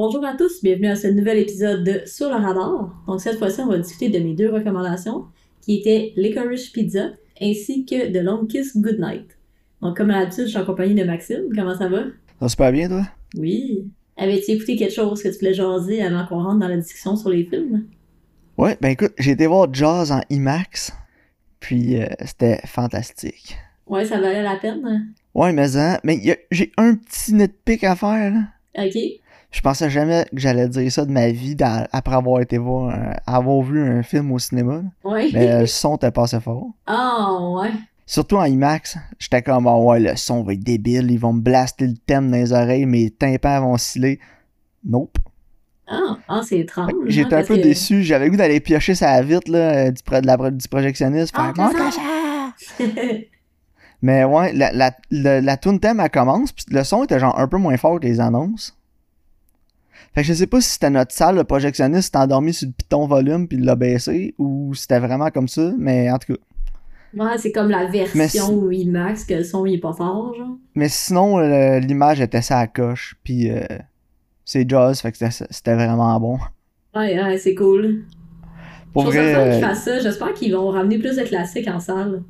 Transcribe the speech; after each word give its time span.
Bonjour 0.00 0.24
à 0.24 0.36
tous, 0.36 0.62
bienvenue 0.62 0.86
à 0.86 0.94
ce 0.94 1.08
nouvel 1.08 1.38
épisode 1.38 1.82
de 1.82 2.02
Sur 2.06 2.28
le 2.28 2.36
radar. 2.36 3.02
Donc 3.08 3.20
cette 3.20 3.36
fois-ci, 3.36 3.62
on 3.62 3.66
va 3.66 3.78
discuter 3.78 4.08
de 4.08 4.24
mes 4.24 4.32
deux 4.32 4.48
recommandations, 4.48 5.24
qui 5.60 5.78
étaient 5.78 6.12
Licorice 6.14 6.68
Pizza 6.68 7.14
ainsi 7.42 7.84
que 7.84 8.12
The 8.12 8.22
Long 8.22 8.46
Kiss 8.46 8.76
Goodnight. 8.76 9.36
Donc 9.82 9.96
comme 9.96 10.10
à 10.10 10.20
l'habitude, 10.20 10.44
je 10.44 10.50
suis 10.50 10.56
en 10.58 10.64
compagnie 10.64 10.94
de 10.94 11.02
Maxime. 11.02 11.46
Comment 11.52 11.76
ça 11.76 11.88
va? 11.88 12.04
Ça 12.04 12.12
va 12.40 12.48
super 12.48 12.70
bien, 12.70 12.88
toi? 12.88 13.08
Oui. 13.36 13.90
Avais-tu 14.16 14.52
écouté 14.52 14.76
quelque 14.76 14.94
chose 14.94 15.20
que 15.20 15.30
tu 15.30 15.38
voulais 15.40 15.54
jaser 15.54 16.00
avant 16.00 16.24
qu'on 16.26 16.44
rentre 16.44 16.60
dans 16.60 16.68
la 16.68 16.76
discussion 16.76 17.16
sur 17.16 17.30
les 17.30 17.42
films? 17.42 17.88
Ouais, 18.56 18.78
ben 18.80 18.90
écoute, 18.90 19.14
j'ai 19.18 19.32
été 19.32 19.48
voir 19.48 19.66
Jaws 19.74 20.12
en 20.12 20.20
IMAX, 20.30 20.92
puis 21.58 22.00
euh, 22.00 22.06
c'était 22.24 22.60
fantastique. 22.66 23.56
Ouais, 23.88 24.04
ça 24.04 24.20
valait 24.20 24.44
la 24.44 24.58
peine? 24.58 25.12
Ouais, 25.34 25.52
mais 25.52 25.76
hein, 25.76 25.98
mais 26.04 26.20
j'ai 26.52 26.70
un 26.76 26.94
petit 26.94 27.34
nitpick 27.34 27.82
à 27.82 27.96
faire, 27.96 28.32
là. 28.32 28.42
Ok. 28.80 28.96
Je 29.50 29.60
pensais 29.62 29.88
jamais 29.88 30.26
que 30.30 30.38
j'allais 30.38 30.68
dire 30.68 30.92
ça 30.92 31.04
de 31.06 31.10
ma 31.10 31.28
vie 31.30 31.56
dans- 31.56 31.86
après 31.92 32.14
avoir 32.14 32.40
été 32.42 32.58
voir, 32.58 32.90
un- 32.90 33.14
avoir 33.26 33.62
vu 33.62 33.80
un 33.82 34.02
film 34.02 34.30
au 34.32 34.38
cinéma. 34.38 34.82
Ouais. 35.04 35.30
Mais 35.32 35.50
euh, 35.50 35.60
le 35.60 35.66
son 35.66 35.96
était 35.96 36.10
pas 36.10 36.24
assez 36.24 36.40
fort. 36.40 36.66
Ah, 36.86 37.36
ouais. 37.40 37.70
Surtout 38.04 38.36
en 38.36 38.44
IMAX, 38.44 38.96
j'étais 39.18 39.42
comme, 39.42 39.66
Ah 39.66 39.78
ouais, 39.78 40.00
le 40.00 40.16
son 40.16 40.42
va 40.42 40.52
être 40.52 40.62
débile, 40.62 41.10
ils 41.10 41.18
vont 41.18 41.32
me 41.32 41.40
blaster 41.40 41.86
le 41.86 41.94
thème 41.94 42.30
dans 42.30 42.36
les 42.36 42.52
oreilles, 42.52 42.86
mes 42.86 43.10
tympans 43.10 43.60
vont 43.60 43.76
sciller. 43.78 44.20
Nope. 44.84 45.16
Ah, 45.86 46.18
ah 46.28 46.40
c'est 46.46 46.58
étrange. 46.60 46.90
hein, 46.92 46.96
J'étais 47.06 47.34
un 47.36 47.42
peu 47.42 47.56
que- 47.56 47.62
déçu, 47.62 48.02
j'avais 48.02 48.26
le 48.26 48.30
goût 48.32 48.36
d'aller 48.36 48.60
piocher 48.60 48.94
sa 48.94 49.20
vitre 49.22 49.50
là, 49.50 49.58
euh, 49.86 49.90
du, 49.90 50.02
pro- 50.02 50.20
de 50.20 50.26
la- 50.26 50.50
du 50.50 50.68
projectionniste, 50.68 51.34
faire 51.34 51.52
Ah, 51.58 51.70
ça! 51.72 52.84
Mais 54.02 54.24
ouais, 54.24 54.52
la, 54.52 54.72
la, 54.72 54.92
la, 55.10 55.40
la 55.40 55.56
thème, 55.56 56.00
elle 56.00 56.10
commence, 56.10 56.52
puis 56.52 56.64
le 56.70 56.84
son 56.84 57.04
était 57.04 57.18
genre 57.18 57.38
un 57.38 57.48
peu 57.48 57.56
moins 57.56 57.76
fort 57.76 57.98
que 57.98 58.06
les 58.06 58.20
annonces. 58.20 58.77
Fait 60.18 60.24
que 60.24 60.30
je 60.30 60.34
sais 60.34 60.48
pas 60.48 60.60
si 60.60 60.70
c'était 60.70 60.90
notre 60.90 61.12
salle, 61.12 61.36
le 61.36 61.44
projectionniste 61.44 62.12
s'est 62.12 62.18
endormi 62.18 62.52
sur 62.52 62.66
le 62.66 62.72
piton 62.72 63.06
volume 63.06 63.46
puis 63.46 63.56
il 63.56 63.64
l'a 63.64 63.76
baissé, 63.76 64.34
ou 64.36 64.74
si 64.74 64.80
c'était 64.80 64.98
vraiment 64.98 65.30
comme 65.30 65.46
ça, 65.46 65.70
mais 65.78 66.10
en 66.10 66.18
tout 66.18 66.34
cas. 66.34 66.40
Ouais, 67.14 67.38
c'est 67.38 67.52
comme 67.52 67.70
la 67.70 67.86
version 67.86 68.68
IMAX 68.68 69.24
que 69.24 69.34
le 69.34 69.44
son 69.44 69.64
il 69.64 69.74
est 69.74 69.78
pas 69.78 69.92
fort, 69.92 70.34
genre. 70.34 70.56
Mais 70.74 70.88
sinon, 70.88 71.38
euh, 71.38 71.78
l'image 71.78 72.20
était 72.20 72.42
ça 72.42 72.58
à 72.58 72.66
coche, 72.66 73.14
puis 73.22 73.48
euh, 73.48 73.60
c'est 74.44 74.68
Jaws, 74.68 74.94
fait 74.94 75.12
que 75.12 75.18
c'était 75.30 75.74
vraiment 75.76 76.18
bon. 76.18 76.38
Ouais, 76.96 77.16
ouais, 77.22 77.38
c'est 77.38 77.54
cool. 77.54 78.02
Pour 78.92 79.04
vrai, 79.04 79.18
qu'ils 79.18 79.20
euh, 79.20 79.60
fassent 79.60 79.84
ça. 79.84 80.00
J'espère 80.00 80.34
qu'ils 80.34 80.52
vont 80.52 80.70
ramener 80.70 80.98
plus 80.98 81.14
de 81.14 81.22
classiques 81.22 81.68
en 81.68 81.78
salle. 81.78 82.24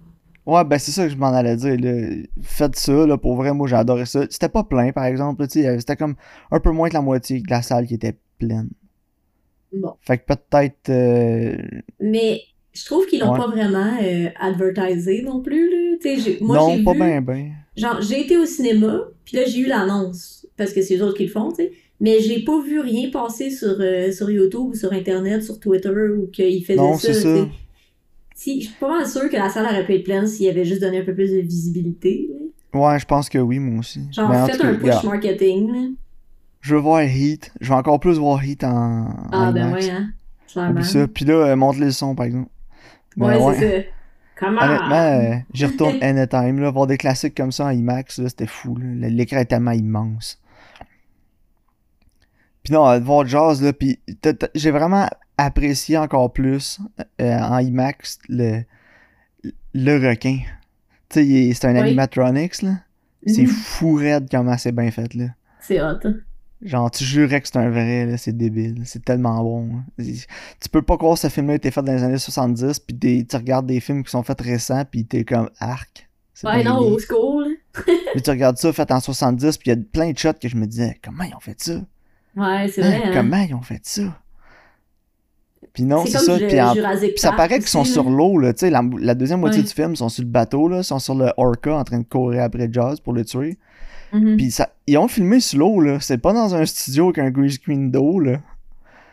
Ouais, 0.48 0.64
ben 0.64 0.78
c'est 0.78 0.92
ça 0.92 1.04
que 1.04 1.10
je 1.10 1.16
m'en 1.16 1.26
allais 1.34 1.56
dire. 1.56 1.76
Là. 1.78 2.08
Faites 2.40 2.76
ça, 2.76 3.06
là, 3.06 3.18
pour 3.18 3.36
vrai, 3.36 3.52
moi 3.52 3.70
adoré 3.74 4.06
ça. 4.06 4.24
C'était 4.30 4.48
pas 4.48 4.64
plein, 4.64 4.92
par 4.92 5.04
exemple. 5.04 5.44
C'était 5.48 5.94
comme 5.96 6.14
un 6.50 6.58
peu 6.58 6.70
moins 6.70 6.88
que 6.88 6.94
la 6.94 7.02
moitié 7.02 7.40
de 7.40 7.50
la 7.50 7.60
salle 7.60 7.86
qui 7.86 7.94
était 7.94 8.16
pleine. 8.38 8.70
Bon. 9.74 9.92
Fait 10.00 10.16
que 10.16 10.24
peut-être. 10.34 10.88
euh, 10.88 11.56
Mais 12.00 12.40
je 12.72 12.84
trouve 12.86 13.04
qu'ils 13.06 13.20
l'ont 13.20 13.32
Ouais. 13.32 13.38
pas 13.38 13.48
vraiment 13.48 13.98
euh, 14.02 14.28
advertisé 14.40 15.20
non 15.22 15.42
plus, 15.42 15.68
là. 15.70 15.98
J'ai- 16.16 16.38
moi, 16.40 16.56
non, 16.56 16.76
j'ai 16.76 16.82
pas 16.82 16.94
bien, 16.94 17.20
ben. 17.20 17.50
Genre, 17.76 18.00
j'ai 18.00 18.20
été 18.22 18.38
au 18.38 18.46
cinéma, 18.46 19.02
puis 19.26 19.36
là, 19.36 19.44
j'ai 19.44 19.58
eu 19.58 19.66
l'annonce, 19.66 20.46
parce 20.56 20.72
que 20.72 20.80
c'est 20.80 20.96
eux 20.96 21.04
autres 21.04 21.18
qui 21.18 21.24
le 21.26 21.30
font, 21.30 21.50
tu 21.50 21.56
sais. 21.56 21.72
Mais 22.00 22.20
j'ai 22.20 22.42
pas 22.44 22.58
vu 22.62 22.80
rien 22.80 23.10
passer 23.10 23.50
sur, 23.50 23.76
euh, 23.80 24.10
sur 24.12 24.30
YouTube 24.30 24.68
ou 24.70 24.74
sur 24.74 24.92
Internet, 24.94 25.42
sur 25.42 25.58
Twitter, 25.60 25.90
ou 25.90 26.28
qu'ils 26.28 26.64
faisaient 26.64 26.76
Non, 26.78 26.94
ça, 26.94 27.12
c'est 27.12 27.20
ça. 27.20 27.48
Si, 28.40 28.60
je 28.60 28.68
suis 28.68 28.76
pas 28.78 28.88
mal 28.88 29.04
sûre 29.04 29.28
que 29.28 29.34
la 29.36 29.48
salle 29.50 29.64
aurait 29.66 29.84
pu 29.84 29.94
être 29.96 30.04
pleine 30.04 30.24
s'il 30.28 30.48
avait 30.48 30.64
juste 30.64 30.80
donné 30.80 31.00
un 31.00 31.04
peu 31.04 31.12
plus 31.12 31.32
de 31.32 31.40
visibilité. 31.40 32.30
Ouais, 32.72 32.96
je 33.00 33.04
pense 33.04 33.28
que 33.28 33.38
oui, 33.38 33.58
moi 33.58 33.80
aussi. 33.80 34.06
Genre, 34.12 34.28
Mais 34.28 34.36
en 34.36 34.46
faites 34.46 34.60
un 34.60 34.74
push 34.74 34.82
regarde, 34.82 35.06
marketing, 35.06 35.72
là. 35.72 35.88
je 36.60 36.74
veux 36.76 36.80
voir 36.80 37.02
Heat. 37.02 37.52
Je 37.60 37.68
veux 37.70 37.74
encore 37.74 37.98
plus 37.98 38.16
voir 38.16 38.44
Heat 38.44 38.62
en. 38.62 39.08
Ah, 39.32 39.48
en 39.48 39.52
ben 39.52 39.70
IMAX. 39.70 39.86
ouais, 39.86 39.90
hein. 39.90 40.10
Clairement. 40.46 40.82
Ça. 40.84 41.08
Puis 41.08 41.24
là, 41.24 41.34
euh, 41.34 41.56
monte 41.56 41.78
le 41.78 41.90
son, 41.90 42.14
par 42.14 42.26
exemple. 42.26 42.48
Mais 43.16 43.26
Ouais, 43.26 43.54
c'est 43.58 43.82
ça. 43.82 43.88
Comment? 44.38 44.62
Honnêtement, 44.62 44.94
euh, 44.94 45.34
j'y 45.52 45.66
retourne 45.66 45.96
anytime. 46.00 46.60
Là, 46.60 46.70
voir 46.70 46.86
des 46.86 46.96
classiques 46.96 47.34
comme 47.36 47.50
ça 47.50 47.64
en 47.64 47.70
IMAX, 47.70 48.20
là, 48.20 48.28
c'était 48.28 48.46
fou. 48.46 48.76
L'écran 48.80 49.38
est 49.38 49.46
tellement 49.46 49.72
immense. 49.72 50.40
Puis 52.62 52.72
non, 52.72 52.86
euh, 52.88 53.00
voir 53.00 53.26
Jazz, 53.26 53.60
là, 53.60 53.72
puis 53.72 53.98
j'ai 54.54 54.70
vraiment 54.70 55.08
apprécié 55.38 55.96
encore 55.96 56.32
plus 56.32 56.78
euh, 57.20 57.38
en 57.38 57.58
IMAX 57.58 58.18
le, 58.28 58.62
le 59.74 60.08
requin. 60.08 60.40
Tu 61.08 61.20
sais, 61.24 61.52
c'est 61.54 61.66
un 61.68 61.72
Oui. 61.74 61.78
animatronics, 61.80 62.62
là. 62.62 62.80
C'est 63.26 63.42
Mhm. 63.42 63.48
fou 63.48 63.94
raide 63.94 64.28
comment 64.30 64.56
c'est 64.58 64.72
bien 64.72 64.90
fait, 64.90 65.14
là. 65.14 65.26
C'est 65.60 65.80
hot. 65.80 65.98
hein. 66.04 66.14
Genre, 66.60 66.90
tu 66.90 67.04
jurais 67.04 67.40
que 67.40 67.46
c'est 67.48 67.56
un 67.58 67.70
vrai, 67.70 68.04
là, 68.04 68.16
c'est 68.16 68.36
débile. 68.36 68.82
C'est 68.84 69.04
tellement 69.04 69.40
bon. 69.42 69.76
hein. 69.76 69.84
Tu 70.60 70.68
peux 70.68 70.82
pas 70.82 70.96
croire 70.96 71.14
que 71.14 71.20
ce 71.20 71.28
film-là 71.28 71.52
a 71.52 71.56
été 71.56 71.70
fait 71.70 71.82
dans 71.82 71.92
les 71.94 72.02
années 72.02 72.18
70, 72.18 72.80
puis 72.80 73.24
tu 73.26 73.36
regardes 73.36 73.66
des 73.66 73.78
films 73.80 74.02
qui 74.02 74.10
sont 74.10 74.22
faits 74.24 74.40
récents, 74.40 74.84
puis 74.84 75.04
t'es 75.06 75.24
comme 75.24 75.50
arc. 75.60 76.08
Ouais, 76.44 76.62
non, 76.64 76.78
au 76.78 76.98
school. 76.98 77.56
Puis 78.12 78.22
tu 78.22 78.30
regardes 78.30 78.56
ça 78.58 78.72
fait 78.72 78.90
en 78.92 79.00
70, 79.00 79.58
puis 79.58 79.70
il 79.70 79.74
y 79.76 79.80
a 79.80 79.82
plein 79.92 80.12
de 80.12 80.18
shots 80.18 80.34
que 80.40 80.48
je 80.48 80.56
me 80.56 80.66
disais, 80.66 80.98
comment 81.02 81.24
ils 81.24 81.34
ont 81.34 81.40
fait 81.40 81.60
ça? 81.60 81.80
Ouais, 82.36 82.68
c'est 82.68 82.82
Hein, 82.82 82.88
vrai. 82.90 83.02
hein. 83.06 83.10
Comment 83.12 83.42
ils 83.42 83.54
ont 83.54 83.62
fait 83.62 83.84
ça? 83.84 84.02
Puis 85.72 85.84
non, 85.84 86.04
c'est 86.06 86.18
ça. 86.18 86.36
Puis, 86.36 86.60
en- 86.60 86.74
Jurassic 86.74 87.10
puis 87.10 87.20
ça 87.20 87.32
paraît 87.32 87.58
qu'ils 87.58 87.68
sont 87.68 87.84
sur 87.84 88.08
l'eau, 88.10 88.38
là. 88.38 88.52
Tu 88.52 88.60
sais, 88.60 88.70
la, 88.70 88.82
la 89.00 89.14
deuxième 89.14 89.40
moitié 89.40 89.62
du 89.62 89.68
film, 89.68 89.92
ils 89.92 89.96
sont 89.96 90.08
sur 90.08 90.22
le 90.24 90.28
bateau, 90.30 90.68
là. 90.68 90.78
Ils 90.78 90.84
sont 90.84 90.98
sur 90.98 91.14
le 91.14 91.30
Orca 91.36 91.76
en 91.76 91.84
train 91.84 91.98
de 91.98 92.04
courir 92.04 92.42
après 92.42 92.68
Jaws 92.72 92.96
pour 93.04 93.12
le 93.12 93.24
tuer. 93.24 93.58
Mhm. 94.12 94.36
Puis 94.38 94.50
ça, 94.50 94.70
ils 94.86 94.96
ont 94.98 95.06
filmé 95.08 95.38
sur 95.40 95.58
l'eau, 95.60 95.80
là. 95.80 95.98
C'est 96.00 96.18
pas 96.18 96.32
dans 96.32 96.54
un 96.54 96.64
studio 96.64 97.04
avec 97.06 97.18
un 97.18 97.30
green 97.30 97.50
screen 97.50 97.90
d'eau, 97.90 98.18
là. 98.20 98.38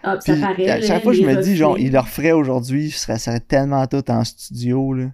Ah, 0.04 0.18
puis 0.24 0.34
ça 0.40 0.48
paraît. 0.48 0.70
à 0.70 0.82
chaque 0.82 1.04
fois, 1.04 1.14
je 1.14 1.24
me 1.24 1.36
dis, 1.42 1.56
genre, 1.56 1.78
ils 1.80 1.92
le 1.92 2.00
referaient 2.00 2.32
aujourd'hui, 2.32 2.92
ça 2.92 3.18
serait 3.18 3.40
tellement 3.40 3.86
tout 3.88 4.10
en 4.12 4.24
studio, 4.24 4.94
là. 4.94 5.06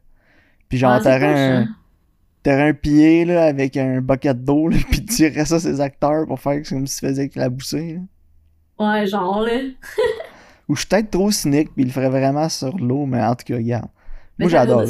Puis 0.69 0.77
genre, 0.77 0.91
Ah, 0.91 0.99
c'est 1.01 1.03
t'aurais 1.19 1.33
un, 1.33 1.61
hein. 1.61 1.67
t'aurais 2.43 2.69
un 2.69 2.73
pied, 2.73 3.25
là, 3.25 3.45
avec 3.45 3.75
un 3.77 4.01
bucket 4.01 4.43
d'eau, 4.43 4.67
là, 4.67 4.77
puis 4.91 4.99
tu 5.05 5.15
tirerais 5.15 5.45
ça 5.45 5.59
ses 5.59 5.79
acteurs 5.81 6.25
pour 6.27 6.39
faire 6.39 6.61
comme 6.67 6.85
s'ils 6.87 7.07
faisaient 7.07 7.21
avec 7.21 7.35
la 7.35 7.49
boussée, 7.49 7.93
là. 7.95 8.01
Ouais, 8.85 9.07
genre, 9.07 9.41
là. 9.41 9.51
Ou 10.71 10.75
je 10.75 10.79
suis 10.81 10.87
peut-être 10.87 11.11
trop 11.11 11.29
cynique, 11.31 11.73
puis 11.73 11.83
ils 11.83 11.87
le 11.87 11.91
feraient 11.91 12.09
vraiment 12.09 12.47
sur 12.47 12.77
l'eau, 12.77 13.05
mais 13.05 13.21
en 13.21 13.35
tout 13.35 13.43
cas, 13.45 13.57
regarde. 13.57 13.89
Mais 14.39 14.45
Moi, 14.45 14.51
j'adore. 14.51 14.83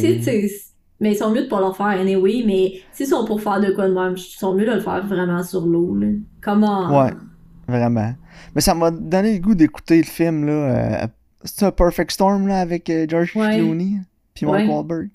Mais 1.00 1.14
ils 1.14 1.18
sont 1.18 1.32
mieux 1.32 1.42
de 1.46 1.48
pas 1.48 1.60
le 1.60 1.74
faire 1.74 1.88
anyway, 1.88 2.44
mais 2.46 2.74
s'ils 2.92 3.08
sont 3.08 3.26
pour 3.26 3.42
faire 3.42 3.60
de 3.60 3.72
quoi 3.72 3.88
de 3.90 3.94
même, 3.96 4.14
ils 4.16 4.20
sont 4.38 4.54
mieux 4.54 4.68
de 4.68 4.74
le 4.74 4.80
faire 4.80 5.04
vraiment 5.08 5.42
sur 5.42 5.66
l'eau. 5.66 5.98
Comment? 6.40 7.02
Ouais. 7.04 7.12
Vraiment. 7.68 8.14
Mais 8.54 8.62
ça 8.62 8.76
m'a 8.76 8.92
donné 8.92 9.34
le 9.34 9.40
goût 9.40 9.56
d'écouter 9.56 9.98
le 9.98 10.04
film, 10.04 10.46
là. 10.46 10.52
euh, 11.04 11.08
c'est 11.44 11.66
un 11.66 11.72
Perfect 11.72 12.12
Storm, 12.12 12.48
là, 12.48 12.60
avec 12.60 12.88
euh, 12.92 13.08
George 13.10 13.36
Ouais. 13.36 13.58
Clooney, 13.58 14.02
puis 14.36 14.46
Mark 14.46 14.60
Ouais. 14.60 14.68
Wahlberg? 14.68 15.10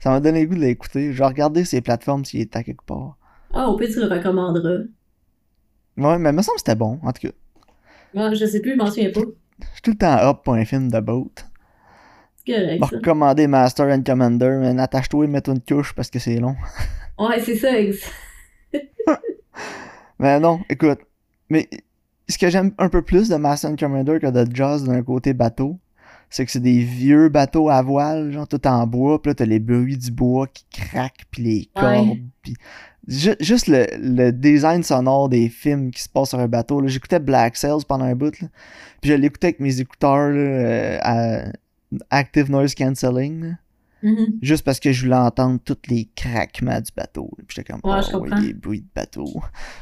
Ça 0.00 0.10
m'a 0.10 0.18
donné 0.18 0.40
le 0.40 0.46
goût 0.48 0.56
de 0.56 0.60
l'écouter. 0.60 1.12
Je 1.12 1.18
vais 1.18 1.26
regarder 1.26 1.64
ces 1.64 1.80
plateformes 1.80 2.24
s'il 2.24 2.40
est 2.40 2.56
à 2.56 2.64
quelque 2.64 2.84
part. 2.84 3.16
Ah, 3.54 3.68
au 3.68 3.76
pire, 3.76 3.88
tu 3.92 4.00
le 4.00 4.06
recommanderas. 4.06 4.82
Ouais, 5.96 6.18
mais 6.18 6.30
il 6.30 6.36
me 6.36 6.42
semble 6.42 6.56
que 6.56 6.60
c'était 6.62 6.74
bon, 6.74 6.98
en 7.02 7.12
tout 7.12 7.28
cas. 7.28 7.34
Ouais, 8.14 8.34
je 8.34 8.44
sais 8.44 8.60
plus, 8.60 8.72
je 8.72 8.76
m'en 8.76 8.86
souviens 8.86 9.10
pas. 9.12 9.20
Je 9.60 9.66
suis 9.74 9.82
tout 9.82 9.90
le 9.92 9.96
temps 9.98 10.16
up 10.18 10.38
pour 10.44 10.54
un 10.54 10.64
film 10.64 10.90
de 10.90 11.00
boat. 11.00 11.30
Correct, 12.46 12.82
Je 12.90 12.96
recommander 12.96 13.46
Master 13.46 13.86
and 13.88 14.02
Commander, 14.04 14.58
mais 14.60 14.80
attache-toi 14.80 15.24
et 15.24 15.28
mets-toi 15.28 15.54
une 15.54 15.60
couche 15.60 15.92
parce 15.94 16.10
que 16.10 16.18
c'est 16.18 16.38
long. 16.38 16.56
Ouais, 17.18 17.40
c'est 17.40 17.56
ça, 17.56 17.70
Mais 20.20 20.38
non, 20.40 20.60
écoute. 20.70 21.00
Mais 21.50 21.68
ce 22.28 22.38
que 22.38 22.48
j'aime 22.48 22.72
un 22.78 22.88
peu 22.88 23.02
plus 23.02 23.28
de 23.28 23.36
Master 23.36 23.70
and 23.70 23.76
Commander 23.76 24.18
que 24.20 24.26
de 24.28 24.54
Jaws 24.54 24.80
d'un 24.86 25.02
côté 25.02 25.32
bateau, 25.34 25.78
c'est 26.30 26.44
que 26.44 26.50
c'est 26.52 26.60
des 26.60 26.78
vieux 26.84 27.28
bateaux 27.28 27.70
à 27.70 27.80
voile, 27.82 28.30
genre 28.32 28.46
tout 28.46 28.64
en 28.66 28.86
bois, 28.86 29.20
pis 29.20 29.30
là 29.30 29.34
t'as 29.34 29.46
les 29.46 29.58
bruits 29.60 29.96
du 29.96 30.10
bois 30.10 30.46
qui 30.46 30.64
craquent, 30.70 31.24
pis 31.30 31.42
les 31.42 31.70
Ouais. 31.76 31.82
cordes, 31.82 32.18
pis 32.42 32.54
juste 33.08 33.66
le, 33.68 33.86
le 34.00 34.30
design 34.32 34.82
sonore 34.82 35.28
des 35.28 35.48
films 35.48 35.90
qui 35.90 36.02
se 36.02 36.08
passent 36.08 36.30
sur 36.30 36.38
un 36.40 36.48
bateau. 36.48 36.86
J'écoutais 36.86 37.18
Black 37.18 37.56
Sails 37.56 37.84
pendant 37.88 38.04
un 38.04 38.14
bout, 38.14 38.38
là, 38.40 38.48
puis 39.00 39.10
je 39.10 39.14
l'écoutais 39.16 39.48
avec 39.48 39.60
mes 39.60 39.80
écouteurs 39.80 40.28
là, 40.30 40.36
euh, 40.40 40.98
à 41.02 41.42
Active 42.10 42.50
Noise 42.50 42.74
Cancelling, 42.74 43.42
là, 43.44 43.50
Mhm. 44.00 44.38
juste 44.42 44.64
parce 44.64 44.78
que 44.78 44.92
je 44.92 45.04
voulais 45.04 45.16
entendre 45.16 45.58
tous 45.64 45.76
les 45.88 46.08
craquements 46.14 46.80
du 46.80 46.92
bateau. 46.96 47.30
Puis 47.38 47.56
j'étais 47.56 47.72
comme, 47.72 47.80
Ouais, 47.82 47.98
oh, 48.14 48.20
comprends. 48.20 48.38
les 48.38 48.52
bruits 48.52 48.82
de 48.82 48.86
bateau. 48.94 49.26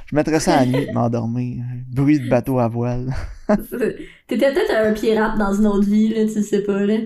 Je 0.07 0.17
mettrais 0.17 0.41
ça 0.41 0.55
à 0.57 0.65
la 0.65 0.67
nuit, 0.73 0.87
m'endormir. 0.95 1.63
Bruit 1.87 2.19
de 2.21 2.27
bateau 2.27 2.59
à 2.59 2.67
voile. 2.67 3.13
T'étais 4.27 4.53
peut-être 4.55 4.75
un 4.75 4.93
pirate 4.95 5.37
dans 5.39 5.53
une 5.53 5.67
autre 5.67 5.87
vie, 5.87 6.09
là, 6.15 6.25
tu 6.33 6.43
sais 6.43 6.63
pas, 6.63 6.87
là. 6.87 6.97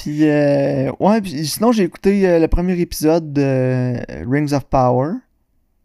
Puis, 0.00 0.26
euh, 0.26 0.90
ouais, 0.98 1.20
puis 1.20 1.46
sinon, 1.46 1.72
j'ai 1.72 1.82
écouté 1.82 2.26
euh, 2.26 2.38
le 2.38 2.48
premier 2.48 2.72
épisode 2.80 3.34
de 3.34 3.42
euh, 3.42 4.24
Rings 4.26 4.54
of 4.54 4.64
Power. 4.64 5.12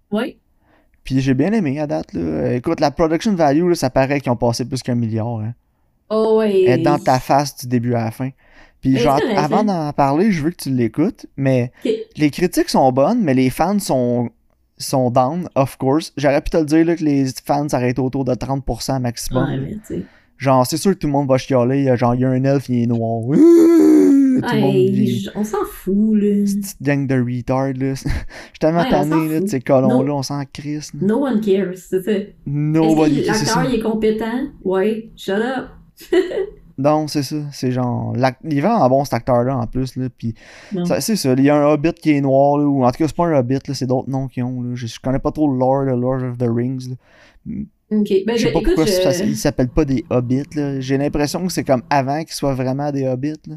Ouais. 0.09 0.37
Puis 1.03 1.19
j'ai 1.19 1.33
bien 1.33 1.51
aimé 1.51 1.81
à 1.81 1.85
date. 1.85 2.13
Là. 2.13 2.53
Écoute, 2.53 2.79
la 2.79 2.91
production 2.91 3.35
value, 3.35 3.67
là, 3.67 3.75
ça 3.75 3.89
paraît 3.89 4.21
qu'ils 4.21 4.31
ont 4.31 4.37
passé 4.37 4.63
plus 4.63 4.81
qu'un 4.81 4.95
milliard. 4.95 5.39
Hein. 5.39 5.53
Oh, 6.09 6.37
ouais. 6.37 6.63
Elle 6.63 6.79
est 6.79 6.83
dans 6.83 6.97
ta 6.97 7.19
face 7.19 7.57
du 7.57 7.67
début 7.67 7.93
à 7.93 8.05
la 8.05 8.11
fin. 8.11 8.29
Puis 8.79 8.97
genre, 8.97 9.19
avant 9.35 9.65
d'en 9.65 9.91
parler, 9.91 10.31
je 10.31 10.43
veux 10.43 10.51
que 10.51 10.63
tu 10.63 10.69
l'écoutes. 10.69 11.25
Mais 11.35 11.73
les 12.15 12.29
critiques 12.29 12.69
sont 12.69 12.89
bonnes, 12.93 13.21
mais 13.21 13.33
les 13.33 13.49
fans 13.49 13.79
sont 13.79 14.29
sont 14.77 15.11
down, 15.11 15.49
of 15.55 15.75
course. 15.77 16.13
J'aurais 16.15 16.39
pu 16.39 16.51
te 16.51 16.57
le 16.57 16.65
dire 16.65 16.85
là, 16.85 16.95
que 16.95 17.03
les 17.03 17.25
fans 17.45 17.67
s'arrêtent 17.67 17.99
autour 17.99 18.23
de 18.23 18.33
30% 18.33 19.01
maximum. 19.01 19.49
Ouais, 19.49 19.57
mais 19.57 19.71
tu 19.73 19.79
sais. 19.83 20.01
Genre, 20.37 20.65
c'est 20.65 20.77
sûr 20.77 20.91
que 20.91 20.99
tout 20.99 21.07
le 21.07 21.13
monde 21.13 21.27
va 21.27 21.37
chialer. 21.37 21.79
il 21.79 21.85
y 21.85 21.89
a 21.89 21.95
Genre, 21.95 22.15
il 22.15 22.21
y 22.21 22.25
a 22.25 22.29
un 22.29 22.43
elfe, 22.43 22.69
il 22.69 22.83
est 22.83 22.87
noir. 22.87 23.21
Tout 24.41 24.55
le 24.55 24.61
monde 24.61 25.31
on 25.35 25.43
s'en 25.43 25.65
fout, 25.65 26.15
là. 26.21 26.45
Cette 26.45 26.61
petite 26.61 26.81
gang 26.81 27.07
de 27.07 27.15
retards, 27.15 27.73
là. 27.77 27.93
Je 27.95 27.99
suis 27.99 28.09
tellement 28.59 28.81
Ouais, 28.83 28.89
tanné, 28.89 29.29
là, 29.29 29.39
de 29.39 29.47
ces 29.47 29.61
colons-là, 29.61 30.13
on 30.13 30.23
s'en 30.23 30.43
crisse. 30.51 30.93
là. 30.93 30.99
No 31.07 31.25
one 31.25 31.41
cares, 31.41 31.73
c'est 31.75 32.01
ça. 32.03 32.11
Nobody, 32.45 33.23
ça. 33.25 33.31
l'acteur, 33.33 33.65
il 33.69 33.75
est 33.79 33.83
compétent? 33.83 34.47
Ouais, 34.63 35.09
shut 35.15 35.35
up. 35.35 35.67
Non, 36.77 37.07
c'est 37.07 37.23
ça. 37.23 37.37
C'est 37.53 37.71
genre. 37.71 38.13
Il 38.43 38.57
est 38.57 38.59
vraiment 38.61 38.89
bon, 38.89 39.05
cet 39.05 39.13
acteur-là, 39.13 39.55
en 39.55 39.65
plus, 39.65 39.95
là. 39.95 40.07
Puis, 40.17 40.35
c'est 40.99 41.15
ça. 41.15 41.31
Il 41.37 41.41
y 41.45 41.49
a 41.49 41.55
un 41.55 41.67
hobbit 41.71 41.93
qui 41.93 42.11
est 42.11 42.19
noir, 42.19 42.57
là. 42.57 42.65
Ou 42.65 42.83
en 42.83 42.91
tout 42.91 42.97
cas, 42.97 43.07
c'est 43.07 43.15
pas 43.15 43.27
un 43.27 43.39
hobbit. 43.39 43.59
C'est 43.71 43.87
d'autres 43.87 44.09
noms 44.09 44.27
qu'ils 44.27 44.43
ont, 44.43 44.61
là. 44.61 44.71
Je, 44.75 44.85
je 44.85 44.99
connais 44.99 45.19
pas 45.19 45.31
trop 45.31 45.49
le 45.49 45.57
lore, 45.57 45.83
le 45.83 45.95
Lord 45.95 46.21
of 46.23 46.37
the 46.37 46.49
Rings, 46.53 46.89
là. 46.89 47.53
Ok, 47.91 48.09
ben 48.27 48.35
Je 48.35 48.41
sais 48.41 48.47
je- 48.49 48.53
pas 48.53 48.59
écoute, 48.59 48.73
pourquoi 48.75 48.85
je- 48.87 48.91
ça- 48.91 49.23
ils 49.23 49.37
s'appellent 49.37 49.69
pas 49.69 49.85
des 49.85 50.03
hobbits. 50.09 50.43
J'ai 50.79 50.97
l'impression 50.97 51.47
que 51.47 51.53
c'est 51.53 51.63
comme 51.63 51.83
avant 51.89 52.21
qu'ils 52.25 52.33
soient 52.33 52.55
vraiment 52.55 52.91
des 52.91 53.07
hobbits, 53.07 53.39
là. 53.47 53.55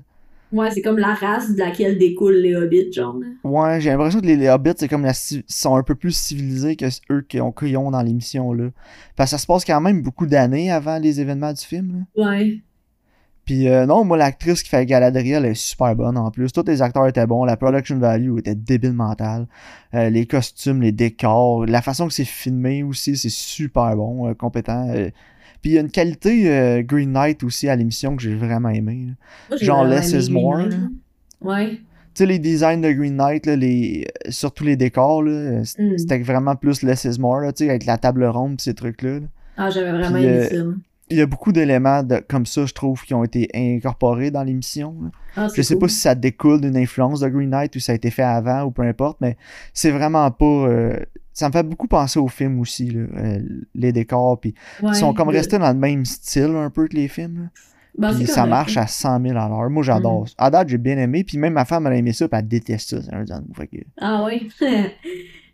Ouais, 0.51 0.71
c'est 0.71 0.83
comme 0.83 0.99
la 0.99 1.15
race 1.15 1.53
de 1.53 1.59
laquelle 1.59 1.99
découlent 1.99 2.41
les 2.41 2.55
hobbits, 2.55 2.93
genre. 2.93 3.17
Ouais, 3.45 3.81
j'ai 3.81 3.91
l'impression 3.91 4.21
que 4.21 4.27
les, 4.27 4.37
les 4.37 4.49
hobbits, 4.49 4.73
c'est 4.77 4.89
comme 4.89 5.05
la, 5.05 5.13
sont 5.15 5.77
un 5.77 5.83
peu 5.83 5.95
plus 5.95 6.17
civilisés 6.17 6.77
que 6.77 6.87
eux 7.11 7.21
qui 7.29 7.41
ont, 7.41 7.53
qu'ils 7.53 7.77
ont 7.77 7.91
dans 7.91 8.03
l'émission, 8.03 8.53
là. 8.53 8.71
Parce 9.17 9.31
que 9.31 9.37
ça 9.37 9.43
se 9.43 9.47
passe 9.47 9.65
quand 9.65 9.81
même 9.81 10.03
beaucoup 10.03 10.27
d'années 10.27 10.71
avant 10.71 10.99
les 10.99 11.21
événements 11.21 11.53
du 11.53 11.63
film, 11.63 12.07
là. 12.17 12.25
Ouais. 12.25 12.63
Puis 13.49 13.67
euh, 13.67 13.87
non, 13.87 14.05
moi, 14.05 14.19
l'actrice 14.19 14.63
qui 14.63 14.69
fait 14.69 14.85
Galadriel 14.85 15.47
elle 15.47 15.53
est 15.53 15.55
super 15.55 15.97
bonne 15.97 16.19
en 16.19 16.31
plus. 16.31 16.53
Tous 16.53 16.67
les 16.67 16.83
acteurs 16.83 17.07
étaient 17.07 17.27
bons. 17.27 17.47
La 17.47 17.57
production 17.57 17.99
value 17.99 18.37
était 18.37 18.55
débile 18.55 18.93
mentale. 18.93 19.47
Euh, 19.95 20.11
les 20.11 20.27
costumes, 20.27 20.83
les 20.83 20.93
décors, 20.93 21.65
la 21.65 21.81
façon 21.81 22.09
que 22.09 22.13
c'est 22.13 22.27
filmé 22.27 22.83
aussi, 22.83 23.17
c'est 23.17 23.31
super 23.31 23.97
bon, 23.97 24.29
euh, 24.29 24.35
compétent. 24.35 24.93
Puis 25.63 25.73
il 25.73 25.75
y 25.75 25.79
a 25.79 25.81
une 25.81 25.91
qualité 25.91 26.51
euh, 26.51 26.83
Green 26.83 27.13
Knight 27.13 27.43
aussi 27.43 27.69
à 27.69 27.77
l'émission 27.77 28.15
que 28.17 28.23
j'ai 28.23 28.35
vraiment 28.35 28.69
aimé. 28.71 29.07
là. 29.09 29.13
Moi, 29.51 29.59
j'ai 29.59 29.67
Genre 29.67 29.85
Less 29.85 30.13
is 30.13 30.31
More. 30.31 30.63
Ouais. 31.41 31.71
Tu 32.15 32.25
sais, 32.25 32.27
les 32.27 32.39
designs 32.39 32.81
de 32.81 32.91
Green 32.93 33.17
Knight, 33.17 33.47
là, 33.47 33.55
les... 33.57 34.07
surtout 34.29 34.65
les 34.65 34.77
décors, 34.77 35.23
Mm. 35.23 35.65
c'était 35.99 36.19
vraiment 36.19 36.57
plus 36.57 36.83
Less 36.83 37.05
is 37.05 37.19
More, 37.21 37.41
là, 37.41 37.53
tu 37.53 37.65
sais, 37.65 37.71
avec 37.71 37.85
la 37.87 37.99
table 37.99 38.25
ronde 38.25 38.57
pis 38.59 38.65
ces 38.65 38.75
trucs-là. 38.75 39.21
là. 39.21 39.27
Ah, 39.57 39.71
j'avais 39.71 39.91
vraiment 39.93 40.15
Puis, 40.17 40.25
aimé 40.25 40.37
euh, 40.37 40.49
ça. 40.49 40.79
Il 41.11 41.17
y 41.17 41.21
a 41.23 41.27
beaucoup 41.27 41.53
d'éléments 41.53 42.03
comme 42.29 42.45
ça, 42.45 42.67
je 42.67 42.75
trouve, 42.75 43.03
qui 43.03 43.15
ont 43.15 43.25
été 43.25 43.49
incorporés 43.55 44.31
dans 44.31 44.43
l'émission. 44.43 44.95
Ah, 45.37 45.49
Je 45.55 45.63
sais 45.63 45.75
cool. 45.75 45.83
pas 45.83 45.89
si 45.89 45.97
ça 46.01 46.15
découle 46.15 46.61
d'une 46.61 46.77
influence 46.77 47.21
de 47.21 47.29
Green 47.29 47.49
Knight 47.51 47.75
ou 47.77 47.81
ça 47.81 47.93
a 47.93 47.95
été 47.95 48.11
fait 48.11 48.23
avant 48.23 48.65
ou 48.65 48.71
peu 48.71 48.83
importe, 48.83 49.19
mais 49.21 49.37
c'est 49.73 49.91
vraiment 49.91 50.31
pas. 50.31 50.45
euh, 50.45 50.97
Ça 51.39 51.49
me 51.49 51.53
fait 51.53 51.63
beaucoup 51.63 51.87
penser 51.87 52.19
au 52.19 52.27
film 52.29 52.59
aussi, 52.61 52.91
là, 52.91 53.01
euh, 53.17 53.39
les 53.75 53.93
décors. 53.93 54.41
Puis 54.41 54.55
Ouais, 54.83 54.91
ils 54.93 54.97
sont 54.97 55.15
comme 55.15 55.29
restés 55.29 55.59
dans 55.59 55.69
le 55.73 55.79
même 55.79 56.05
style 56.05 56.55
un 56.57 56.69
peu 56.71 56.89
que 56.89 56.97
les 56.97 57.07
films. 57.09 57.49
Ben, 57.97 58.13
Puis 58.15 58.27
ça 58.27 58.43
correct, 58.43 58.51
marche 58.51 58.75
là. 58.75 58.83
à 58.83 58.87
100 58.87 59.23
000 59.23 59.37
à 59.39 59.49
l'heure. 59.49 59.71
Moi, 59.71 59.83
j'adore. 59.83 60.23
Mhm. 60.23 60.27
À 60.39 60.51
date, 60.51 60.69
j'ai 60.69 60.79
bien 60.79 60.99
aimé. 60.99 61.23
Puis 61.25 61.39
même 61.39 61.53
ma 61.53 61.65
femme, 61.65 61.87
elle 61.87 61.93
a 61.93 61.97
aimé 61.97 62.13
ça, 62.13 62.29
puis 62.29 62.39
elle 62.41 62.47
déteste 62.49 63.01
ça. 63.01 63.17
Un 63.17 63.25
que- 63.25 63.77
Ah 64.01 64.25
ouais. 64.25 64.43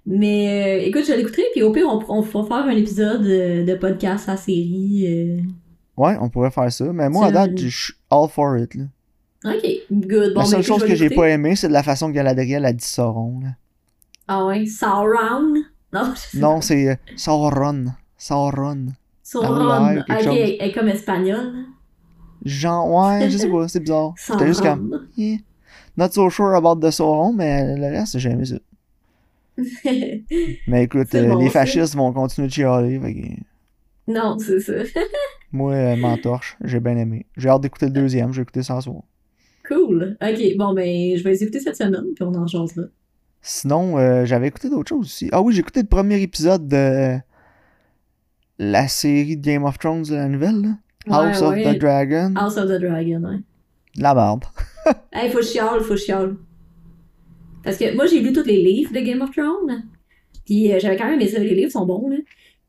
Mais 0.06 0.78
euh, 0.82 0.86
écoute, 0.86 1.04
je 1.06 1.12
l'écouterai, 1.14 1.42
puis 1.52 1.62
au 1.62 1.72
pire, 1.72 1.86
on, 1.88 2.02
on 2.08 2.22
fera 2.22 2.44
faire 2.46 2.66
un 2.66 2.76
épisode 2.76 3.24
euh, 3.26 3.64
de 3.64 3.74
podcast 3.74 4.28
à 4.28 4.36
série. 4.36 5.04
euh. 5.08 5.40
Ouais, 5.96 6.16
on 6.20 6.28
pourrait 6.28 6.50
faire 6.50 6.70
ça. 6.72 6.92
Mais 6.92 7.08
moi, 7.08 7.26
à 7.26 7.30
date, 7.32 7.56
je 7.58 7.68
suis 7.68 7.94
all 8.10 8.28
for 8.28 8.56
it. 8.58 8.74
Là. 8.74 8.84
Ok, 9.46 9.62
good. 9.90 10.34
Bon, 10.34 10.40
la 10.40 10.46
seule 10.46 10.58
ben, 10.60 10.62
chose 10.62 10.80
je 10.80 10.84
vais 10.84 10.90
que 10.90 10.96
j'ai 10.96 11.10
pas 11.10 11.28
aimé, 11.30 11.56
c'est 11.56 11.68
de 11.68 11.72
la 11.74 11.82
façon 11.82 12.08
que 12.08 12.14
Galadriel 12.14 12.64
a 12.64 12.72
dit 12.72 12.84
Sauron. 12.84 13.40
là. 13.40 13.48
Ah 14.28 14.46
ouais, 14.46 14.64
Sauron? 14.66 15.54
Non, 16.34 16.60
c'est 16.60 16.98
Sauron. 17.16 17.86
Sauron. 18.18 18.86
Sauron. 19.22 19.68
Ah 19.70 19.94
ok, 19.98 20.22
chose. 20.22 20.36
elle 20.38 20.68
est 20.68 20.72
comme 20.72 20.88
espagnole. 20.88 21.66
Genre, 22.44 22.90
ouais, 22.90 23.30
je 23.30 23.38
sais 23.38 23.48
pas, 23.48 23.68
c'est 23.68 23.80
bizarre. 23.80 24.14
J'étais 24.26 24.46
juste 24.46 24.62
comme, 24.62 24.90
Sauron. 24.90 25.04
eh, 25.18 25.38
not 25.96 26.08
so 26.12 26.28
sure 26.28 26.54
about 26.54 26.76
the 26.86 26.90
Sauron, 26.90 27.32
mais 27.32 27.76
le 27.76 27.86
reste, 27.86 28.18
j'ai 28.18 28.30
aimé 28.30 28.44
ça. 28.44 28.56
Mais 30.66 30.82
écoute, 30.84 31.14
euh, 31.14 31.28
bon, 31.28 31.38
les 31.38 31.46
ça. 31.46 31.60
fascistes 31.60 31.94
vont 31.94 32.12
continuer 32.12 32.48
de 32.48 32.52
chialer, 32.52 32.98
que 32.98 33.40
non, 34.12 34.36
c'est 34.38 34.60
ça. 34.60 34.72
moi, 35.52 35.72
euh, 35.72 35.96
m'entorche, 35.96 36.56
j'ai 36.62 36.80
bien 36.80 36.96
aimé. 36.96 37.26
J'ai 37.36 37.48
hâte 37.48 37.62
d'écouter 37.62 37.86
le 37.86 37.92
deuxième, 37.92 38.32
j'ai 38.32 38.42
écouté 38.42 38.62
ça 38.62 38.80
soir. 38.80 39.02
Cool. 39.66 40.16
Ok, 40.20 40.56
bon, 40.58 40.74
ben, 40.74 41.16
je 41.16 41.22
vais 41.22 41.30
les 41.30 41.42
écouter 41.42 41.60
cette 41.60 41.76
semaine, 41.76 42.04
puis 42.14 42.24
on 42.24 42.34
en 42.34 42.46
changera. 42.46 42.82
Sinon, 43.46 43.98
euh, 43.98 44.24
j'avais 44.24 44.48
écouté 44.48 44.70
d'autres 44.70 44.88
choses 44.88 45.04
aussi. 45.06 45.28
Ah 45.30 45.42
oui, 45.42 45.52
j'ai 45.52 45.60
écouté 45.60 45.82
le 45.82 45.86
premier 45.86 46.20
épisode 46.22 46.66
de 46.66 47.16
la 48.58 48.88
série 48.88 49.36
de 49.36 49.42
Game 49.44 49.64
of 49.64 49.78
Thrones 49.78 50.02
de 50.04 50.14
la 50.14 50.28
nouvelle, 50.28 50.60
là. 50.62 50.68
House 51.10 51.40
Ouais, 51.42 51.46
of 51.46 51.52
ouais. 51.54 51.74
the 51.74 51.78
Dragon. 51.80 52.32
House 52.36 52.56
of 52.56 52.64
the 52.68 52.80
Dragon, 52.80 53.22
ouais. 53.24 53.40
La 53.96 54.14
merde. 54.14 54.44
Hey, 55.12 55.30
faut 55.30 55.42
chiale, 55.42 55.80
faut 55.80 55.90
que 55.94 55.96
je 55.96 56.04
chiale. 56.04 56.36
Parce 57.62 57.76
que 57.78 57.94
moi, 57.94 58.06
j'ai 58.06 58.20
lu 58.20 58.32
tous 58.32 58.44
les 58.44 58.62
livres 58.62 58.92
de 58.92 59.00
Game 59.00 59.20
of 59.22 59.30
Thrones. 59.30 59.84
Puis 60.44 60.72
euh, 60.72 60.78
j'avais 60.78 60.96
quand 60.96 61.04
même 61.06 61.20
aimé 61.20 61.28
ça, 61.28 61.38
les 61.38 61.54
livres 61.54 61.70
sont 61.72 61.86
bons, 61.86 62.08
là. 62.10 62.16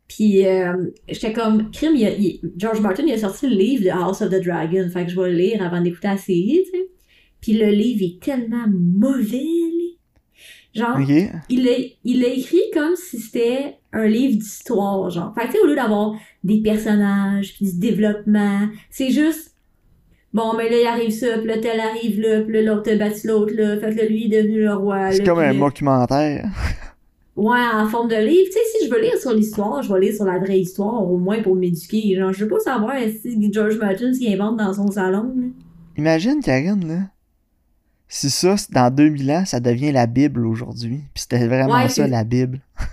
Puis 0.08 0.46
euh, 0.46 0.92
j'étais 1.10 1.34
comme, 1.34 1.72
crime, 1.72 1.94
il 1.96 2.06
a- 2.06 2.14
il- 2.16 2.40
George 2.58 2.80
Martin, 2.80 3.04
il 3.08 3.14
a 3.14 3.18
sorti 3.18 3.48
le 3.50 3.56
livre 3.56 3.84
de 3.84 3.90
House 3.90 4.22
of 4.22 4.30
the 4.30 4.42
Dragon. 4.44 4.88
Fait 4.94 5.06
que 5.06 5.12
je 5.12 5.20
vais 5.20 5.30
le 5.32 5.36
lire 5.38 5.62
avant 5.64 5.82
d'écouter 5.82 6.08
la 6.08 6.18
série, 6.18 6.62
tu 6.66 6.72
sais. 6.78 6.88
Puis 7.42 7.54
le 7.54 7.70
livre 7.72 8.02
est 8.04 8.22
tellement 8.24 8.66
mauvais, 8.70 9.38
là. 9.40 9.95
Genre, 10.76 10.98
il 11.50 11.64
l'a 11.64 11.72
il 12.04 12.22
l'a 12.22 12.28
écrit 12.28 12.62
comme 12.74 12.96
si 12.96 13.18
c'était 13.20 13.78
un 13.94 14.06
livre 14.08 14.38
d'histoire, 14.38 15.10
genre. 15.10 15.34
Fait 15.34 15.48
que, 15.48 15.48
tu 15.48 15.52
sais, 15.54 15.60
au 15.64 15.68
lieu 15.68 15.76
d'avoir 15.76 16.16
des 16.44 16.62
personnages, 16.62 17.54
puis 17.56 17.66
du 17.72 17.80
développement, 17.80 18.68
c'est 18.90 19.10
juste, 19.10 19.56
bon, 20.34 20.54
mais 20.58 20.70
là, 20.70 20.78
il 20.82 20.86
arrive 20.88 21.12
ça, 21.12 21.38
puis 21.38 21.48
là, 21.48 21.58
tel 21.60 21.80
arrive 21.80 22.20
là, 22.20 22.42
puis 22.42 22.54
là, 22.56 22.62
l'autre 22.62 22.92
a 22.92 22.96
battu 22.98 23.28
l'autre, 23.28 23.54
là, 23.56 23.78
fait 23.80 23.92
que 23.96 24.02
là, 24.02 24.06
lui, 24.06 24.26
est 24.26 24.42
devenu 24.44 24.60
le 24.64 24.74
roi, 24.76 25.12
C'est 25.14 25.24
comme 25.24 25.40
un 25.40 25.54
là- 25.54 25.60
documentaire. 25.60 26.50
Ouais, 27.38 27.60
en 27.74 27.88
forme 27.88 28.08
de 28.08 28.16
livre. 28.16 28.46
Tu 28.46 28.54
sais, 28.54 28.60
si 28.80 28.86
je 28.86 28.92
veux 28.94 29.02
lire 29.02 29.18
sur 29.18 29.34
l'histoire, 29.34 29.82
je 29.84 29.94
vais 29.94 30.00
lire 30.00 30.14
sur 30.16 30.24
la 30.26 30.40
vraie 30.40 30.60
histoire, 30.60 31.10
au 31.10 31.18
moins 31.18 31.42
pour 31.42 31.56
m'éduquer. 31.56 32.16
Genre, 32.16 32.32
je 32.32 32.44
veux 32.46 32.50
pas 32.50 32.60
savoir 32.60 32.94
si 33.22 33.52
George 33.52 33.78
Martin 33.78 34.12
qu'il 34.14 34.34
invente 34.34 34.56
dans 34.58 34.74
son 34.74 34.90
salon, 34.90 35.34
là. 35.36 35.48
Imagine, 35.98 36.40
Karine, 36.42 36.86
là. 36.88 37.00
Si 38.08 38.30
ça, 38.30 38.56
dans 38.70 38.94
2000 38.94 39.32
ans, 39.32 39.46
ça 39.46 39.60
devient 39.60 39.92
la 39.92 40.06
Bible 40.06 40.46
aujourd'hui. 40.46 41.02
Puis 41.14 41.24
c'était 41.24 41.48
vraiment 41.48 41.74
Ouais, 41.76 41.90
ça, 41.90 42.08
la 42.08 42.24
Bible. 42.24 42.60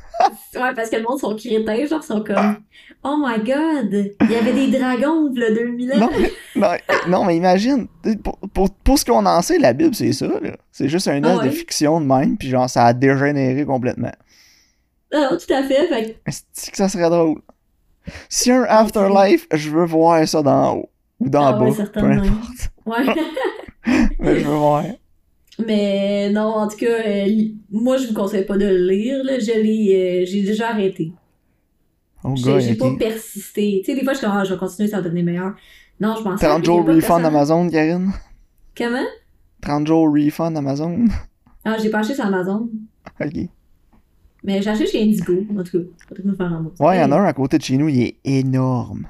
Ouais, 0.55 0.73
parce 0.77 0.89
que 0.89 0.97
le 0.97 1.03
monde 1.03 1.19
sont 1.19 1.35
crétins, 1.35 1.85
genre, 1.87 2.05
sont 2.05 2.23
comme 2.23 2.59
Oh 3.03 3.17
my 3.19 3.39
god, 3.43 4.13
il 4.21 4.31
y 4.31 4.35
avait 4.37 4.53
des 4.53 4.79
dragons, 4.79 5.33
le 5.35 5.53
2000 5.53 5.93
ans. 5.95 5.97
Non, 5.99 6.11
mais, 6.21 6.31
non, 6.55 6.69
non, 7.09 7.25
mais 7.25 7.37
imagine, 7.37 7.89
pour, 8.23 8.39
pour, 8.55 8.71
pour 8.71 8.99
ce 8.99 9.05
qu'on 9.05 9.25
en 9.27 9.43
sait, 9.43 9.59
la 9.59 9.73
Bible, 9.73 9.95
c'est 9.95 10.13
ça, 10.13 10.29
là. 10.29 10.57
C'est 10.71 10.89
juste 10.89 11.09
un 11.09 11.25
Ah 11.25 11.29
œuvre 11.29 11.41
ouais? 11.43 11.49
de 11.49 11.53
fiction 11.53 12.01
de 12.01 12.07
même, 12.07 12.37
puis 12.37 12.51
genre, 12.51 12.71
ça 12.71 12.85
a 12.85 12.93
dégénéré 12.93 13.65
complètement. 13.65 14.13
Ah, 15.13 15.31
tout 15.31 15.53
à 15.53 15.63
fait. 15.65 15.89
Fait 15.89 16.21
Est-ce 16.27 16.71
que 16.71 16.77
ça 16.77 16.89
serait 16.89 17.11
drôle? 17.11 17.41
Si 18.29 18.53
un 18.53 18.63
afterlife, 18.69 19.49
je 19.53 19.71
veux 19.71 19.87
voir 19.87 20.27
ça 20.29 20.41
d'en 20.43 20.77
haut. 20.77 20.91
Ou 21.19 21.29
d'en 21.31 21.47
Ah 21.47 21.53
bas, 21.55 21.65
ouais, 21.65 21.87
peu 21.93 22.05
importe. 22.05 22.71
ouais. 22.87 23.15
Mais 24.21 24.39
je 24.39 24.45
veux 24.47 24.55
voir. 24.55 24.85
Mais 25.67 26.31
non, 26.31 26.47
en 26.47 26.69
tout 26.69 26.77
cas, 26.79 26.87
euh, 27.07 27.27
moi, 27.71 27.97
je 27.99 28.09
vous 28.09 28.15
conseille 28.15 28.45
pas 28.45 28.57
de 28.57 28.65
le 28.67 28.89
lire, 28.89 29.23
là. 29.25 29.39
Je 29.39 29.53
l'ai, 29.61 30.23
euh, 30.23 30.27
j'ai 30.27 30.43
déjà 30.43 30.71
arrêté. 30.71 31.13
Oh, 32.25 32.35
J'ai 32.37 32.75
pas 32.77 32.95
persisté. 32.99 33.83
Tu 33.85 33.93
sais, 33.93 33.99
des 33.99 34.05
fois, 34.05 34.13
je 34.13 34.19
suis 34.19 34.27
comme, 34.27 34.37
ah, 34.37 34.45
je 34.45 34.55
vais 34.55 34.59
continuer, 34.59 34.89
ça 34.89 34.99
va 34.99 35.03
devenir 35.03 35.25
meilleur. 35.25 35.55
Non, 36.01 36.15
je 36.17 36.23
pensais 36.23 36.47
30 36.47 36.65
jours 36.65 36.87
refund 36.87 37.25
Amazon, 37.25 37.69
Karine? 37.69 38.13
Comment? 38.77 39.05
30 39.61 39.87
jours 39.87 40.09
refund 40.13 40.57
Amazon? 40.57 41.05
Ah, 41.65 41.77
j'ai 41.81 41.91
pas 41.91 41.99
acheté 41.99 42.15
sur 42.15 42.25
Amazon. 42.25 42.69
ok. 43.21 43.49
Mais 44.45 44.61
j'ai 44.63 44.71
acheté 44.71 44.87
chez 44.87 45.03
Indigo, 45.03 45.45
en 45.57 45.63
tout 45.63 45.79
cas. 45.79 45.85
Peut-être 46.09 46.25
me 46.25 46.35
faire 46.35 46.53
un 46.53 46.61
mot. 46.61 46.73
Ouais, 46.81 46.97
il 46.97 47.01
y 47.01 47.05
en 47.05 47.13
a 47.13 47.17
un 47.19 47.25
à 47.25 47.33
côté 47.33 47.59
de 47.59 47.63
chez 47.63 47.77
nous, 47.77 47.89
il 47.89 48.03
est 48.03 48.17
énorme. 48.25 49.07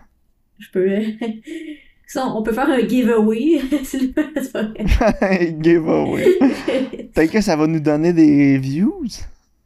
Je 0.59 0.69
peux. 0.71 0.91
Ça, 2.13 2.27
on 2.27 2.43
peut 2.43 2.53
faire 2.53 2.69
un 2.69 2.87
giveaway. 2.87 3.63
Giveaway. 5.63 6.39
Peut-être 7.15 7.33
que 7.33 7.41
ça 7.41 7.57
va 7.57 7.67
nous 7.67 7.81
donner 7.81 8.13
des 8.13 8.59
views. 8.59 9.07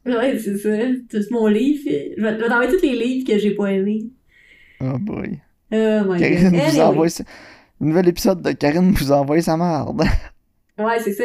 Ouais, 0.07 0.39
c'est 0.39 0.57
ça. 0.57 0.69
C'est 1.11 1.29
mon 1.33 1.49
livre. 1.49 1.91
Je 2.17 2.23
vais 2.23 2.39
t'envoyer 2.39 2.71
tous 2.71 2.87
les 2.87 2.97
livres 2.97 3.27
que 3.27 3.37
j'ai 3.37 3.57
pas 3.57 3.73
aimés. 3.73 4.05
Oh 4.81 4.97
boy. 4.97 5.41
Oh 5.73 6.03
my 6.07 6.21
Karine 6.21 6.53
god. 6.53 6.61
vous 6.71 6.79
envoie. 6.79 7.09
Un 7.81 7.85
nouvel 7.85 8.09
épisode 8.11 8.43
de 8.43 8.53
Karine 8.53 8.93
vous 8.93 9.11
envoie 9.11 9.41
sa 9.41 9.57
merde. 9.57 10.05
Ouais, 10.79 11.01
c'est 11.01 11.15
ça. 11.15 11.25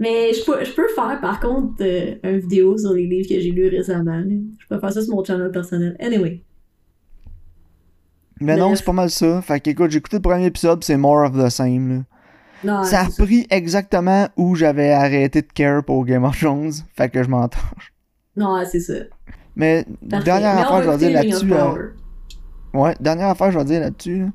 Mais 0.00 0.32
je 0.32 0.44
peux, 0.44 0.64
je 0.64 0.72
peux 0.72 0.88
faire, 0.88 1.20
par 1.20 1.38
contre, 1.38 1.76
euh, 1.82 2.16
une 2.24 2.40
vidéo 2.40 2.76
sur 2.76 2.94
les 2.94 3.06
livres 3.06 3.28
que 3.28 3.38
j'ai 3.38 3.52
lus 3.52 3.68
récemment. 3.68 4.24
Je 4.58 4.66
peux 4.66 4.80
faire 4.80 4.92
ça 4.92 5.00
sur 5.00 5.14
mon 5.14 5.22
channel 5.22 5.52
personnel. 5.52 5.94
Anyway. 6.00 6.42
Mais 8.40 8.56
non, 8.56 8.74
c'est 8.74 8.84
pas 8.84 8.92
mal 8.92 9.10
ça. 9.10 9.42
Fait 9.42 9.60
qu'écoute, 9.60 9.90
j'ai 9.90 9.98
écouté 9.98 10.16
le 10.16 10.22
premier 10.22 10.46
épisode, 10.46 10.80
pis 10.80 10.86
c'est 10.86 10.96
more 10.96 11.24
of 11.24 11.36
the 11.36 11.48
same. 11.48 11.88
Là. 11.88 12.02
Non, 12.62 12.84
ça 12.84 13.00
a 13.00 13.10
ça. 13.10 13.24
pris 13.24 13.46
exactement 13.50 14.28
où 14.36 14.54
j'avais 14.54 14.92
arrêté 14.92 15.42
de 15.42 15.48
care 15.52 15.82
pour 15.84 16.04
Game 16.04 16.24
of 16.24 16.38
Thrones. 16.38 16.72
Fait 16.96 17.08
que 17.08 17.22
je 17.22 17.28
m'entends. 17.28 17.58
Non, 18.36 18.62
c'est 18.70 18.80
ça. 18.80 18.94
Mais 19.56 19.84
Parfait. 20.08 20.24
dernière 20.24 20.54
Mais 20.54 20.60
affaire, 20.62 20.82
je 20.82 20.86
va 20.88 20.96
vais 20.96 21.06
dire 21.08 21.22
là-dessus. 21.22 21.52
euh, 21.52 21.58
Power. 21.58 21.80
Ouais, 22.72 22.94
dernière 23.00 23.28
affaire, 23.28 23.50
je 23.50 23.58
vais 23.58 23.64
dire 23.64 23.80
là-dessus. 23.80 24.18
Là. 24.20 24.26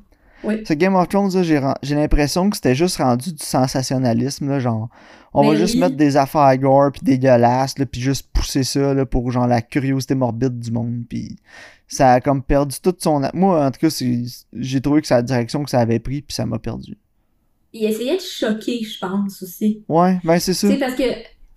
Oui. 0.44 0.62
Ce 0.66 0.74
Game 0.74 0.94
of 0.94 1.08
Thrones, 1.08 1.32
là, 1.32 1.42
j'ai, 1.82 1.94
l'impression 1.94 2.50
que 2.50 2.56
c'était 2.56 2.74
juste 2.74 2.98
rendu 2.98 3.32
du 3.32 3.44
sensationnalisme. 3.44 4.48
Là, 4.48 4.60
genre, 4.60 4.88
on 5.32 5.48
va 5.48 5.56
juste 5.56 5.76
mettre 5.76 5.96
des 5.96 6.16
affaires 6.16 6.42
à 6.42 6.56
gore 6.56 6.92
puis 6.92 7.00
dégueulasses, 7.02 7.78
là, 7.78 7.86
puis 7.86 8.00
juste 8.00 8.28
pousser 8.32 8.62
ça 8.62 8.94
là, 8.94 9.06
pour 9.06 9.30
genre 9.32 9.46
la 9.46 9.62
curiosité 9.62 10.14
morbide 10.14 10.58
du 10.58 10.70
monde. 10.70 11.02
Puis 11.08 11.36
ça 11.88 12.14
a 12.14 12.20
comme 12.20 12.42
perdu 12.42 12.76
toute 12.82 13.02
son. 13.02 13.22
Moi, 13.34 13.64
en 13.66 13.70
tout 13.70 13.80
cas, 13.80 13.90
c'est, 13.90 14.22
j'ai 14.52 14.80
trouvé 14.80 15.00
que 15.00 15.06
c'est 15.06 15.14
la 15.14 15.22
direction 15.22 15.62
que 15.64 15.70
ça 15.70 15.80
avait 15.80 16.00
pris, 16.00 16.22
puis 16.22 16.34
ça 16.34 16.46
m'a 16.46 16.58
perdu. 16.58 16.96
Il 17.72 17.84
essayait 17.84 18.16
de 18.16 18.22
choquer, 18.22 18.82
je 18.82 18.98
pense, 18.98 19.42
aussi. 19.42 19.84
Ouais, 19.88 20.18
ben 20.24 20.38
c'est 20.38 20.54
ça. 20.54 20.66
Tu 20.68 20.74
sais, 20.74 20.80
parce 20.80 20.94
que 20.94 21.04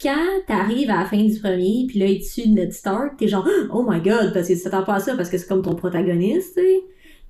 quand 0.01 0.25
t'arrives 0.48 0.89
à 0.89 1.01
la 1.01 1.05
fin 1.05 1.24
du 1.24 1.39
premier, 1.39 1.86
puis 1.88 2.00
là, 2.00 2.05
il 2.05 2.21
tue 2.21 2.50
Ned 2.50 2.71
Stark, 2.74 3.17
t'es 3.17 3.27
genre, 3.27 3.48
oh 3.71 3.86
my 3.88 4.01
god, 4.01 4.33
parce 4.33 4.48
que 4.48 4.55
ça 4.55 4.69
t'attends 4.69 4.83
pas 4.86 4.95
à 4.95 5.00
ça, 5.00 5.15
parce 5.15 5.29
que 5.29 5.38
c'est 5.38 5.48
comme 5.48 5.62
ton 5.62 5.75
protagoniste, 5.75 6.55
tu 6.55 6.62
sais. 6.62 6.79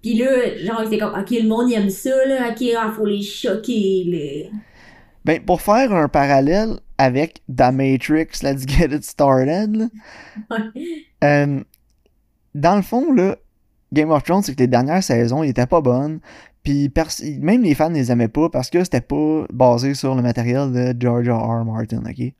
Puis 0.01 0.13
là, 0.15 0.57
genre, 0.63 0.83
c'est 0.89 0.97
comme, 0.97 1.13
ok, 1.13 1.29
le 1.31 1.47
monde, 1.47 1.69
il 1.69 1.73
aime 1.75 1.89
ça, 1.89 2.25
là, 2.25 2.49
ok, 2.51 2.67
ah, 2.77 2.93
faut 2.95 3.05
les 3.05 3.21
choquer, 3.21 4.03
là. 4.05 4.57
Ben, 5.25 5.43
pour 5.43 5.61
faire 5.61 5.93
un 5.93 6.07
parallèle 6.07 6.79
avec 6.97 7.41
The 7.49 7.71
Matrix, 7.73 8.41
Let's 8.41 8.65
Get 8.65 8.95
It 8.95 9.03
Started, 9.03 9.75
là, 9.75 9.85
Ouais. 10.51 11.05
euh, 11.23 11.61
dans 12.55 12.75
le 12.75 12.81
fond, 12.81 13.13
là, 13.13 13.35
Game 13.91 14.11
of 14.11 14.23
Thrones, 14.23 14.43
c'est 14.43 14.55
que 14.55 14.59
les 14.59 14.67
dernières 14.67 15.03
saisons, 15.03 15.43
ils 15.43 15.49
étaient 15.49 15.65
pas 15.65 15.81
bonnes. 15.81 16.19
Puis 16.63 16.91
même 17.39 17.63
les 17.63 17.73
fans 17.73 17.89
les 17.89 18.11
aimaient 18.11 18.27
pas 18.27 18.49
parce 18.49 18.69
que 18.69 18.83
c'était 18.83 19.01
pas 19.01 19.45
basé 19.51 19.93
sur 19.93 20.13
le 20.13 20.21
matériel 20.21 20.71
de 20.71 20.95
George 20.99 21.29
R. 21.29 21.61
R. 21.61 21.65
Martin, 21.65 22.03
ok? 22.07 22.33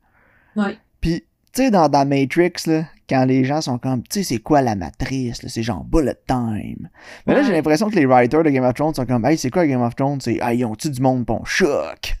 Ouais. 0.56 0.78
Puis, 1.00 1.24
tu 1.52 1.62
sais, 1.62 1.70
dans 1.70 1.88
The 1.88 2.06
Matrix, 2.06 2.52
là, 2.66 2.84
quand 3.08 3.24
les 3.24 3.44
gens 3.44 3.60
sont 3.60 3.78
comme, 3.78 4.02
tu 4.02 4.20
sais, 4.20 4.22
c'est 4.22 4.38
quoi 4.38 4.60
la 4.60 4.76
matrice? 4.76 5.40
C'est 5.48 5.62
genre 5.62 5.82
bullet 5.82 6.16
time. 6.26 6.88
Mais 7.26 7.34
là, 7.34 7.42
j'ai 7.42 7.52
l'impression 7.52 7.88
que 7.88 7.96
les 7.96 8.06
writers 8.06 8.44
de 8.44 8.50
Game 8.50 8.64
of 8.64 8.74
Thrones 8.74 8.94
sont 8.94 9.06
comme, 9.06 9.24
hey, 9.24 9.38
c'est 9.38 9.50
quoi 9.50 9.66
Game 9.66 9.82
of 9.82 9.96
Thrones? 9.96 10.20
C'est, 10.20 10.38
hey, 10.40 10.58
ils 10.58 10.64
ont-tu 10.64 10.90
du 10.90 11.00
monde, 11.00 11.26
pon 11.26 11.42
choc? 11.44 12.14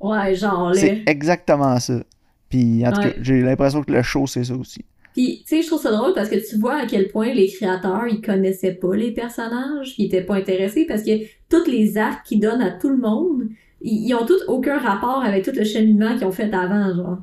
Ouais, 0.00 0.34
genre, 0.34 0.70
là. 0.70 0.74
C'est 0.74 1.04
exactement 1.06 1.78
ça. 1.78 2.02
Puis, 2.48 2.86
en 2.86 2.92
tout 2.92 3.00
cas, 3.00 3.10
j'ai 3.20 3.40
l'impression 3.40 3.82
que 3.82 3.92
le 3.92 4.02
show, 4.02 4.26
c'est 4.26 4.44
ça 4.44 4.54
aussi. 4.54 4.84
Puis, 5.12 5.42
tu 5.46 5.56
sais, 5.56 5.62
je 5.62 5.66
trouve 5.66 5.80
ça 5.80 5.90
drôle 5.90 6.14
parce 6.14 6.28
que 6.28 6.36
tu 6.36 6.56
vois 6.58 6.76
à 6.76 6.86
quel 6.86 7.08
point 7.08 7.32
les 7.34 7.48
créateurs, 7.48 8.06
ils 8.08 8.20
connaissaient 8.20 8.74
pas 8.74 8.96
les 8.96 9.12
personnages, 9.12 9.94
ils 9.98 10.06
étaient 10.06 10.22
pas 10.22 10.36
intéressés 10.36 10.86
parce 10.86 11.02
que 11.02 11.10
toutes 11.50 11.68
les 11.68 11.98
arcs 11.98 12.24
qu'ils 12.24 12.40
donnent 12.40 12.62
à 12.62 12.70
tout 12.70 12.88
le 12.88 12.96
monde, 12.96 13.48
ils, 13.82 14.14
ont 14.14 14.24
tous 14.24 14.42
aucun 14.48 14.78
rapport 14.78 15.22
avec 15.22 15.44
tout 15.44 15.52
le 15.54 15.64
cheminement 15.64 16.16
qu'ils 16.16 16.26
ont 16.26 16.32
fait 16.32 16.52
avant, 16.54 16.94
genre. 16.94 17.18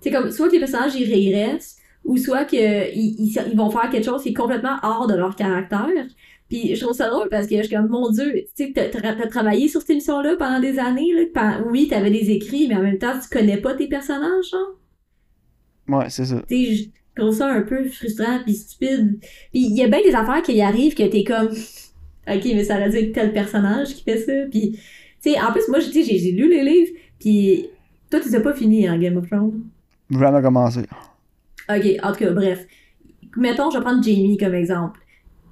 Sais, 0.00 0.10
comme, 0.10 0.30
soit 0.30 0.48
que 0.48 0.54
les 0.54 0.58
personnages, 0.58 0.94
ils 0.94 1.10
régressent, 1.10 1.76
ou 2.04 2.16
soit 2.16 2.44
que 2.44 2.94
ils, 2.94 3.16
ils, 3.18 3.56
vont 3.56 3.70
faire 3.70 3.90
quelque 3.90 4.04
chose 4.04 4.22
qui 4.22 4.30
est 4.30 4.34
complètement 4.34 4.76
hors 4.82 5.06
de 5.06 5.14
leur 5.14 5.36
caractère. 5.36 5.88
Puis 6.48 6.74
je 6.74 6.80
trouve 6.82 6.96
ça 6.96 7.08
drôle 7.08 7.28
parce 7.28 7.46
que 7.46 7.56
je 7.56 7.62
suis 7.62 7.76
comme, 7.76 7.88
mon 7.88 8.10
Dieu, 8.10 8.32
tu 8.56 8.66
sais, 8.66 8.72
t'as, 8.74 9.26
travaillé 9.28 9.68
sur 9.68 9.80
cette 9.80 9.90
émission-là 9.90 10.36
pendant 10.36 10.60
des 10.60 10.78
années, 10.78 11.12
là. 11.14 11.60
oui, 11.66 11.88
t'avais 11.88 12.10
des 12.10 12.30
écrits, 12.30 12.66
mais 12.68 12.76
en 12.76 12.82
même 12.82 12.98
temps, 12.98 13.12
tu 13.22 13.28
connais 13.30 13.58
pas 13.58 13.74
tes 13.74 13.86
personnages, 13.86 14.50
genre. 14.50 14.76
Ouais, 15.90 16.08
c'est 16.08 16.24
ça. 16.24 16.42
Tu 16.48 16.66
sais, 16.66 16.74
je 16.74 17.20
trouve 17.20 17.34
ça 17.34 17.48
un 17.48 17.62
peu 17.62 17.84
frustrant 17.88 18.40
puis 18.44 18.54
stupide. 18.54 19.18
Puis 19.20 19.60
il 19.60 19.76
y 19.76 19.82
a 19.82 19.88
bien 19.88 20.00
des 20.02 20.14
affaires 20.14 20.42
qui 20.42 20.60
arrivent 20.60 20.94
que 20.94 21.02
t'es 21.02 21.24
comme, 21.24 21.48
ok, 21.48 22.44
mais 22.44 22.64
ça 22.64 22.76
aurait 22.76 22.90
dû 22.90 22.96
être 22.96 23.12
tel 23.12 23.32
personnage 23.32 23.94
qui 23.94 24.02
fait 24.02 24.18
ça. 24.18 24.32
Puis, 24.50 24.72
tu 24.72 25.32
sais, 25.32 25.40
en 25.40 25.52
plus, 25.52 25.68
moi, 25.68 25.80
j'ai 25.80 26.02
j'ai 26.02 26.32
lu 26.32 26.48
les 26.48 26.64
livres, 26.64 26.92
puis 27.18 27.66
toi, 28.10 28.20
tu 28.20 28.34
as 28.34 28.40
pas 28.40 28.54
finis 28.54 28.88
en 28.88 28.98
Game 28.98 29.16
of 29.16 29.28
Thrones? 29.28 29.62
Vraiment 30.08 30.42
commencé. 30.42 30.80
Ok, 31.68 31.86
en 32.02 32.12
tout 32.12 32.18
cas, 32.18 32.30
bref. 32.32 32.66
Mettons, 33.36 33.70
je 33.70 33.78
vais 33.78 33.84
prendre 33.84 34.02
Jamie 34.02 34.36
comme 34.36 34.54
exemple. 34.54 35.00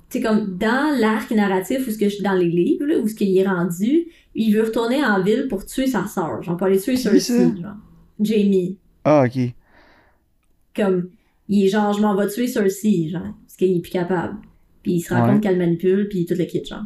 C'est 0.09 0.21
comme 0.23 0.57
dans 0.57 0.99
l'arc 0.99 1.31
narratif 1.31 1.87
ou 1.87 1.91
ce 1.91 1.99
que 1.99 2.09
je 2.09 2.23
dans 2.23 2.33
les 2.33 2.49
livres, 2.49 2.87
là, 2.87 2.99
où 2.99 3.07
ce 3.07 3.15
qu'il 3.15 3.37
est 3.37 3.47
rendu, 3.47 4.07
il 4.35 4.55
veut 4.55 4.63
retourner 4.63 5.05
en 5.05 5.23
ville 5.23 5.47
pour 5.49 5.65
tuer 5.67 5.87
sa 5.87 6.07
sœur. 6.07 6.43
Genre, 6.43 6.57
pour 6.57 6.67
aller 6.67 6.81
tuer 6.81 6.97
Cersei, 6.97 7.53
genre. 7.61 7.77
Jamie. 8.19 8.77
Ah, 9.05 9.25
ok. 9.27 9.53
Comme 10.83 11.11
il 11.49 11.65
est 11.65 11.69
genre 11.69 11.93
je 11.93 12.01
m'en 12.01 12.15
vais 12.15 12.29
tuer 12.29 12.47
Cersei 12.47 13.09
genre 13.11 13.23
parce 13.45 13.57
qu'il 13.57 13.77
est 13.77 13.81
plus 13.81 13.91
capable 13.93 14.37
puis 14.83 14.93
il 14.95 15.01
se 15.01 15.13
rend 15.13 15.25
Ouais. 15.27 15.33
compte 15.33 15.43
qu'elle 15.43 15.59
manipule 15.59 16.09
puis 16.09 16.25
tout 16.27 16.35
le 16.39 16.45
kit 16.45 16.65
genre 16.65 16.85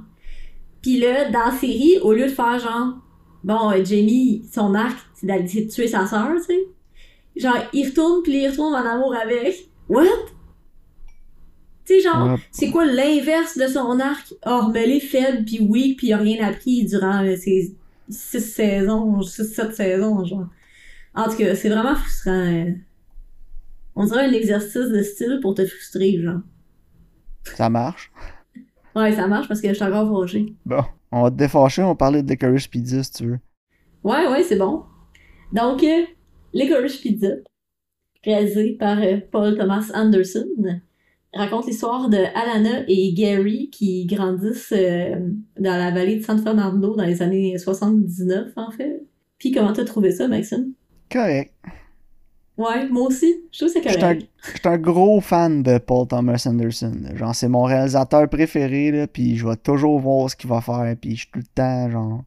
puis 0.80 0.98
là 0.98 1.30
dans 1.30 1.46
la 1.46 1.52
série 1.52 1.98
au 2.02 2.12
lieu 2.12 2.24
de 2.24 2.28
faire 2.30 2.58
genre 2.58 2.94
bon 3.44 3.70
euh, 3.70 3.84
Jamie 3.84 4.44
son 4.52 4.74
arc 4.74 4.98
c'est 5.14 5.26
d'aller 5.26 5.66
tuer 5.68 5.86
sa 5.88 6.06
sœur 6.06 6.28
tu 6.36 6.42
sais 6.54 6.60
genre 7.36 7.58
il 7.72 7.86
retourne 7.88 8.22
puis 8.22 8.42
il 8.42 8.48
retourne 8.48 8.74
en 8.74 8.84
amour 8.86 9.14
avec 9.14 9.68
what? 9.88 10.04
Tu 11.84 11.94
sais 11.94 12.00
genre 12.00 12.32
Ouais. 12.32 12.36
c'est 12.52 12.70
quoi 12.70 12.86
l'inverse 12.86 13.58
de 13.58 13.66
son 13.66 13.98
arc? 13.98 14.32
Oh 14.46 14.70
mais 14.72 14.88
est 14.96 15.00
faible 15.00 15.44
puis 15.44 15.60
weak 15.60 15.98
puis 15.98 16.08
il 16.08 16.12
a 16.12 16.18
rien 16.18 16.46
appris 16.46 16.84
durant 16.84 17.24
euh, 17.24 17.36
ses 17.36 17.74
six 18.08 18.40
saisons 18.40 19.20
six 19.22 19.44
sept 19.52 19.74
saisons 19.74 20.24
genre 20.24 20.46
en 21.14 21.24
tout 21.28 21.36
cas 21.36 21.54
c'est 21.56 21.68
vraiment 21.68 21.94
frustrant 21.96 22.30
euh. 22.32 22.70
On 23.94 24.04
dirait 24.06 24.26
un 24.26 24.32
exercice 24.32 24.88
de 24.88 25.02
style 25.02 25.38
pour 25.42 25.54
te 25.54 25.64
frustrer, 25.66 26.20
genre. 26.20 26.40
Ça 27.44 27.68
marche. 27.68 28.12
Ouais, 28.94 29.12
ça 29.12 29.26
marche 29.26 29.48
parce 29.48 29.60
que 29.60 29.68
je 29.68 29.74
suis 29.74 29.84
encore 29.84 30.20
fâchée. 30.20 30.54
Bon. 30.64 30.82
On 31.10 31.22
va 31.22 31.30
te 31.30 31.36
défâcher, 31.36 31.82
on 31.82 31.88
va 31.88 31.94
parler 31.94 32.22
de 32.22 32.30
Licorice 32.30 32.66
Pizza 32.66 33.02
si 33.02 33.12
tu 33.12 33.26
veux. 33.26 33.38
Ouais, 34.02 34.26
ouais, 34.28 34.42
c'est 34.42 34.56
bon. 34.56 34.84
Donc, 35.52 35.82
euh, 35.82 36.04
Licorice 36.54 36.96
Pizza, 36.96 37.28
réalisé 38.24 38.72
par 38.78 38.98
euh, 38.98 39.18
Paul 39.30 39.56
Thomas 39.56 39.90
Anderson, 39.94 40.80
raconte 41.34 41.66
l'histoire 41.66 42.08
de 42.08 42.16
Alana 42.16 42.84
et 42.88 43.12
Gary 43.12 43.68
qui 43.70 44.06
grandissent 44.06 44.72
euh, 44.72 45.16
dans 45.58 45.76
la 45.76 45.90
vallée 45.90 46.16
de 46.16 46.24
San 46.24 46.38
Fernando 46.38 46.96
dans 46.96 47.04
les 47.04 47.20
années 47.20 47.58
79, 47.58 48.52
en 48.56 48.70
fait. 48.70 49.02
Puis 49.38 49.52
comment 49.52 49.72
t'as 49.72 49.84
trouvé 49.84 50.12
ça, 50.12 50.28
Maxime? 50.28 50.72
Correct. 51.10 51.52
Ouais, 52.58 52.86
moi 52.88 53.08
aussi. 53.08 53.34
Je 53.50 53.58
trouve 53.58 53.72
que 53.72 53.80
c'est 53.80 53.88
Je 53.88 53.88
suis 53.94 53.98
un, 53.98 54.00
correct. 54.14 54.28
je 54.44 54.50
suis 54.58 54.68
un 54.68 54.78
gros 54.78 55.20
fan 55.20 55.62
de 55.62 55.78
Paul 55.78 56.06
Thomas 56.06 56.42
Anderson. 56.46 56.92
là. 57.02 57.14
Genre, 57.16 57.34
c'est 57.34 57.48
mon 57.48 57.62
réalisateur 57.64 58.28
préféré, 58.28 58.90
là, 58.90 59.06
puis 59.06 59.36
je 59.36 59.46
vais 59.48 59.56
toujours 59.56 59.98
voir 60.00 60.28
ce 60.30 60.36
qu'il 60.36 60.50
va 60.50 60.60
faire, 60.60 60.94
puis 61.00 61.12
je 61.12 61.20
suis 61.22 61.30
tout 61.32 61.38
le 61.38 61.46
temps, 61.54 61.90
genre, 61.90 62.24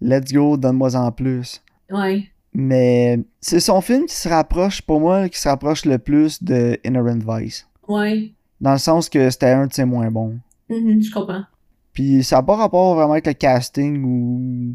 let's 0.00 0.32
go, 0.32 0.56
donne-moi 0.56 0.94
en 0.96 1.12
plus. 1.12 1.62
Ouais. 1.90 2.24
Mais 2.54 3.20
c'est 3.40 3.60
son 3.60 3.80
film 3.80 4.06
qui 4.06 4.14
se 4.14 4.28
rapproche, 4.28 4.82
pour 4.82 5.00
moi, 5.00 5.28
qui 5.28 5.38
se 5.38 5.48
rapproche 5.48 5.84
le 5.84 5.98
plus 5.98 6.42
de 6.42 6.78
Inherent 6.84 7.20
Vice. 7.26 7.66
Ouais. 7.88 8.32
Dans 8.60 8.72
le 8.72 8.78
sens 8.78 9.08
que 9.08 9.30
c'était 9.30 9.50
un 9.50 9.66
de 9.68 9.72
ses 9.72 9.84
moins 9.84 10.10
bons. 10.10 10.38
Mhm, 10.68 11.02
je 11.02 11.10
comprends. 11.12 11.44
Puis 11.92 12.24
ça 12.24 12.36
n'a 12.36 12.42
pas 12.42 12.56
rapport 12.56 12.94
vraiment 12.94 13.12
avec 13.12 13.26
le 13.26 13.32
casting 13.34 14.02
ou. 14.04 14.74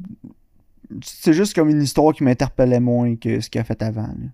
C'est 1.04 1.34
juste 1.34 1.54
comme 1.54 1.70
une 1.70 1.82
histoire 1.82 2.14
qui 2.14 2.24
m'interpellait 2.24 2.80
moins 2.80 3.16
que 3.16 3.40
ce 3.42 3.50
qu'il 3.50 3.60
a 3.60 3.64
fait 3.64 3.82
avant. 3.82 4.04
là. 4.04 4.30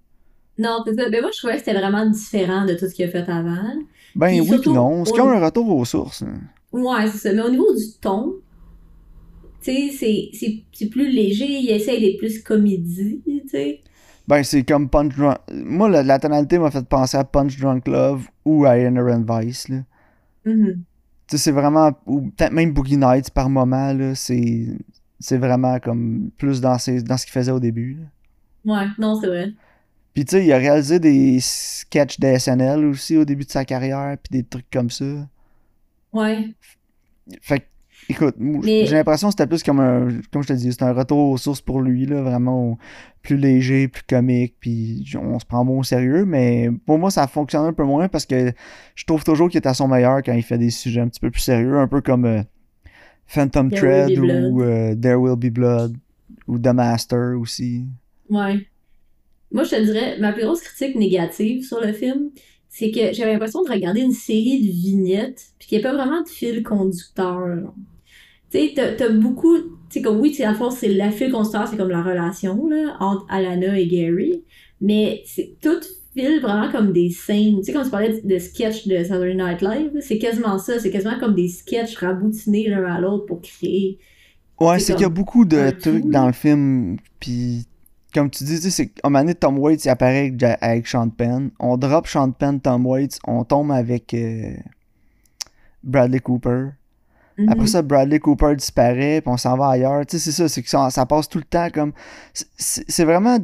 Non, 0.58 0.84
c'est 0.86 0.94
ça. 0.96 1.10
Mais 1.10 1.20
moi, 1.22 1.30
je 1.34 1.38
trouvais 1.40 1.54
que 1.54 1.60
c'était 1.60 1.74
vraiment 1.78 2.06
différent 2.10 2.66
de 2.66 2.74
tout 2.74 2.88
ce 2.88 2.94
qu'il 2.94 3.06
a 3.06 3.10
fait 3.10 3.28
avant. 3.30 3.74
Ben 4.16 4.28
Puis 4.28 4.40
oui, 4.42 4.48
surtout, 4.48 4.62
puis 4.62 4.72
non. 4.74 5.04
C'est 5.06 5.14
comme 5.14 5.30
un 5.30 5.44
retour 5.44 5.68
aux 5.76 5.86
sources. 5.86 6.22
hein. 6.22 6.40
Ouais, 6.72 7.08
c'est 7.12 7.18
ça. 7.18 7.34
Mais 7.34 7.42
au 7.42 7.50
niveau 7.50 7.74
du 7.74 7.84
ton, 8.02 8.36
tu 9.62 9.72
sais, 9.72 9.90
c'est- 9.98 10.30
c'est 10.34 10.64
c'est 10.72 10.88
plus 10.90 11.10
léger. 11.10 11.46
Il 11.48 11.70
essaye 11.72 12.02
d'être 12.02 12.18
plus 12.18 12.42
comédie, 12.44 13.22
tu 13.26 13.42
sais. 13.50 13.82
Ben 14.28 14.44
c'est 14.44 14.64
comme 14.64 14.90
Punch 14.90 15.16
Drunk. 15.16 15.38
Moi, 15.52 15.90
la, 15.90 16.04
la 16.04 16.20
tonalité 16.20 16.58
m'a 16.60 16.72
fait 16.72 16.86
penser 16.88 17.18
à 17.18 17.24
Punch 17.24 17.60
Drunk 17.60 17.88
Love 17.88 18.28
ou 18.46 18.66
à 18.66 18.78
Inherent 18.78 19.24
Vice. 19.28 19.70
Là. 19.70 19.78
Mhm. 20.46 20.84
Tu 21.28 21.38
sais, 21.38 21.38
c'est 21.38 21.52
vraiment. 21.52 21.92
Ou 22.06 22.22
peut-être 22.22 22.52
même 22.54 22.74
Boogie 22.74 22.98
Nights 22.98 23.32
par 23.32 23.50
moment. 23.50 23.94
là, 23.94 24.16
C'est. 24.16 24.68
C'est 25.20 25.38
vraiment 25.38 25.80
comme 25.80 26.32
plus 26.38 26.60
dans, 26.60 26.78
ses- 26.78 27.02
dans 27.02 27.16
ce 27.16 27.26
qu'il 27.26 27.32
faisait 27.32 27.52
au 27.52 27.60
début. 27.62 27.98
là. 28.66 28.76
Ouais, 28.82 28.88
non, 29.00 29.16
c'est 29.20 29.28
vrai. 29.28 29.54
Puis 30.14 30.26
tu 30.26 30.32
sais, 30.38 30.46
il 30.46 30.52
a 30.54 30.58
réalisé 30.58 31.00
des 31.00 31.40
sketchs 31.40 32.20
de 32.20 32.38
SNL 32.38 32.86
aussi 32.86 33.18
au 33.18 33.26
début 33.26 33.46
de 33.46 33.52
sa 33.52 33.66
carrière, 33.66 34.16
puis 34.22 34.40
des 34.40 34.48
trucs 34.48 34.70
comme 34.72 34.90
ça. 34.92 35.06
Ouais. 36.12 36.50
Fait 37.42 37.62
que, 37.62 37.66
écoute, 38.10 38.36
Mais- 38.38 38.86
j'ai 38.86 38.96
l'impression 38.96 39.30
que 39.30 39.32
c'était 39.32 39.48
plus 39.48 39.64
comme 39.64 39.80
un, 39.80 40.08
comme 40.32 40.44
je 40.44 40.50
te 40.50 40.54
dis, 40.54 40.72
c'était 40.72 40.84
un 40.84 40.94
retour 40.94 41.32
aux 41.32 41.38
sources 41.38 41.62
pour 41.62 41.82
lui, 41.82 42.06
là, 42.06 42.22
vraiment 42.22 42.78
plus 43.24 43.38
léger, 43.38 43.88
plus 43.88 44.04
comique, 44.04 44.56
puis 44.60 45.04
on 45.20 45.40
se 45.40 45.46
prend 45.46 45.64
moins 45.64 45.80
au 45.80 45.84
sérieux, 45.84 46.26
mais 46.26 46.70
pour 46.86 47.00
moi, 47.00 47.10
ça 47.10 47.26
fonctionne 47.28 47.66
un 47.66 47.74
peu 47.74 47.84
moins 47.84 48.08
parce 48.08 48.26
que 48.28 48.54
je 48.94 49.06
trouve 49.06 49.24
toujours 49.24 49.50
qu'il 49.50 49.58
est 49.62 49.68
à 49.68 49.74
son 49.74 49.88
meilleur 49.88 50.22
quand 50.22 50.34
il 50.34 50.44
fait 50.44 50.58
des 50.60 50.70
sujets 50.70 51.02
un 51.02 51.08
petit 51.08 51.22
peu 51.22 51.32
plus 51.32 51.42
sérieux, 51.42 51.78
un 51.80 51.88
peu 51.88 52.02
comme 52.02 52.26
euh, 52.26 52.44
Phantom 53.26 53.70
There 53.70 53.80
Thread 53.80 54.20
ou 54.20 54.62
euh, 54.62 54.94
There 54.96 55.16
Will 55.16 55.38
Be 55.38 55.52
Blood 55.52 55.98
ou 56.48 56.60
The 56.60 56.68
Master 56.68 57.40
aussi. 57.40 57.88
Ouais. 58.30 58.68
Moi, 59.54 59.64
je 59.64 59.70
te 59.72 59.82
dirais, 59.82 60.18
ma 60.20 60.34
plus 60.34 60.44
grosse 60.44 60.62
critique 60.62 60.96
négative 60.96 61.64
sur 61.64 61.80
le 61.80 61.94
film, 61.94 62.32
c'est 62.70 62.92
que 62.92 63.14
j'avais 63.14 63.34
l'impression 63.34 63.64
de 63.64 63.70
regarder 63.70 64.02
une 64.02 64.12
série 64.12 64.60
de 64.62 64.72
vignettes, 64.72 65.46
puis 65.60 65.68
qu'il 65.68 65.80
n'y 65.80 65.86
a 65.86 65.90
pas 65.92 65.96
vraiment 65.96 66.22
de 66.24 66.28
fil 66.28 66.64
conducteur. 66.64 67.74
Tu 68.52 68.60
sais, 68.60 68.74
t'as- 68.98 69.10
beaucoup. 69.10 69.58
Tu 69.58 69.66
sais, 69.90 70.02
comme 70.02 70.20
oui, 70.20 70.36
à 70.42 70.52
la 70.52 70.54
fois, 70.56 70.72
c'est 70.72 70.90
la 70.90 71.12
fil 71.12 71.32
conducteur, 71.32 71.68
c'est 71.68 71.78
comme 71.78 71.90
la 71.90 72.04
relation 72.04 72.68
là, 72.68 72.98
entre 73.00 73.26
Alana 73.30 73.80
et 73.80 73.88
Gary, 73.88 74.44
mais 74.82 75.22
c'est 75.26 75.56
tout 75.62 75.80
file 76.16 76.40
vraiment 76.42 76.72
comme 76.72 76.94
des 76.94 77.10
scènes. 77.10 77.60
Tu 77.60 77.66
sais, 77.66 77.74
quand 77.74 77.84
tu 77.84 77.90
parlais 77.90 78.22
de, 78.22 78.28
de 78.28 78.40
sketch 78.40 78.88
de 78.88 79.04
Saturday 79.04 79.36
Night 79.36 79.62
Live, 79.62 79.92
c'est 80.02 80.18
quasiment 80.20 80.58
ça. 80.60 80.80
C'est 80.80 80.92
quasiment 80.92 81.20
comme 81.20 81.36
des 81.36 81.48
sketchs 81.48 81.96
raboutinés 81.98 82.70
l'un 82.70 82.86
à 82.86 83.00
l'autre 83.00 83.26
pour 83.26 83.42
créer. 83.42 84.00
Ouais, 84.60 84.80
C'est 84.80 84.94
qu'il 84.94 85.02
y 85.02 85.06
a 85.06 85.10
beaucoup 85.10 85.46
de 85.46 85.72
trucs 85.72 86.06
dans 86.10 86.28
le 86.28 86.34
film, 86.34 86.98
puis 87.20 87.66
comme 88.14 88.30
tu 88.30 88.44
dis, 88.44 88.72
c'est 88.72 88.88
qu'à 88.88 89.02
un 89.06 89.10
moment 89.10 89.22
donné, 89.24 89.36
Tom 89.36 89.58
Waits, 89.60 89.86
il 89.86 89.90
apparaît 89.90 90.28
avec, 90.28 90.44
avec 90.62 90.88
Sean 90.88 91.10
Penn. 91.10 91.52
On 91.60 91.78
drop 91.78 92.08
Sean 92.08 92.32
Penn, 92.32 92.60
Tom 92.60 92.86
Waits, 92.86 93.20
on 93.28 93.44
tombe 93.44 93.72
avec 93.72 94.14
euh, 94.14 94.54
Bradley 95.84 96.20
Cooper. 96.20 96.70
Après 97.48 97.62
Mhm. 97.62 97.68
ça, 97.68 97.82
Bradley 97.82 98.20
Cooper 98.20 98.56
disparaît, 98.56 99.20
puis 99.22 99.32
on 99.32 99.38
s'en 99.38 99.58
va 99.58 99.70
ailleurs. 99.70 100.06
Tu 100.06 100.20
sais, 100.20 100.26
c'est 100.26 100.32
ça, 100.44 100.48
c'est 100.48 100.62
que 100.62 100.70
ça, 100.70 100.90
ça 100.92 101.06
passe 101.08 101.28
tout 101.28 101.40
le 101.40 101.44
temps 101.46 101.68
comme... 101.74 101.92
c'est- 102.34 103.04
vraiment... 103.04 103.40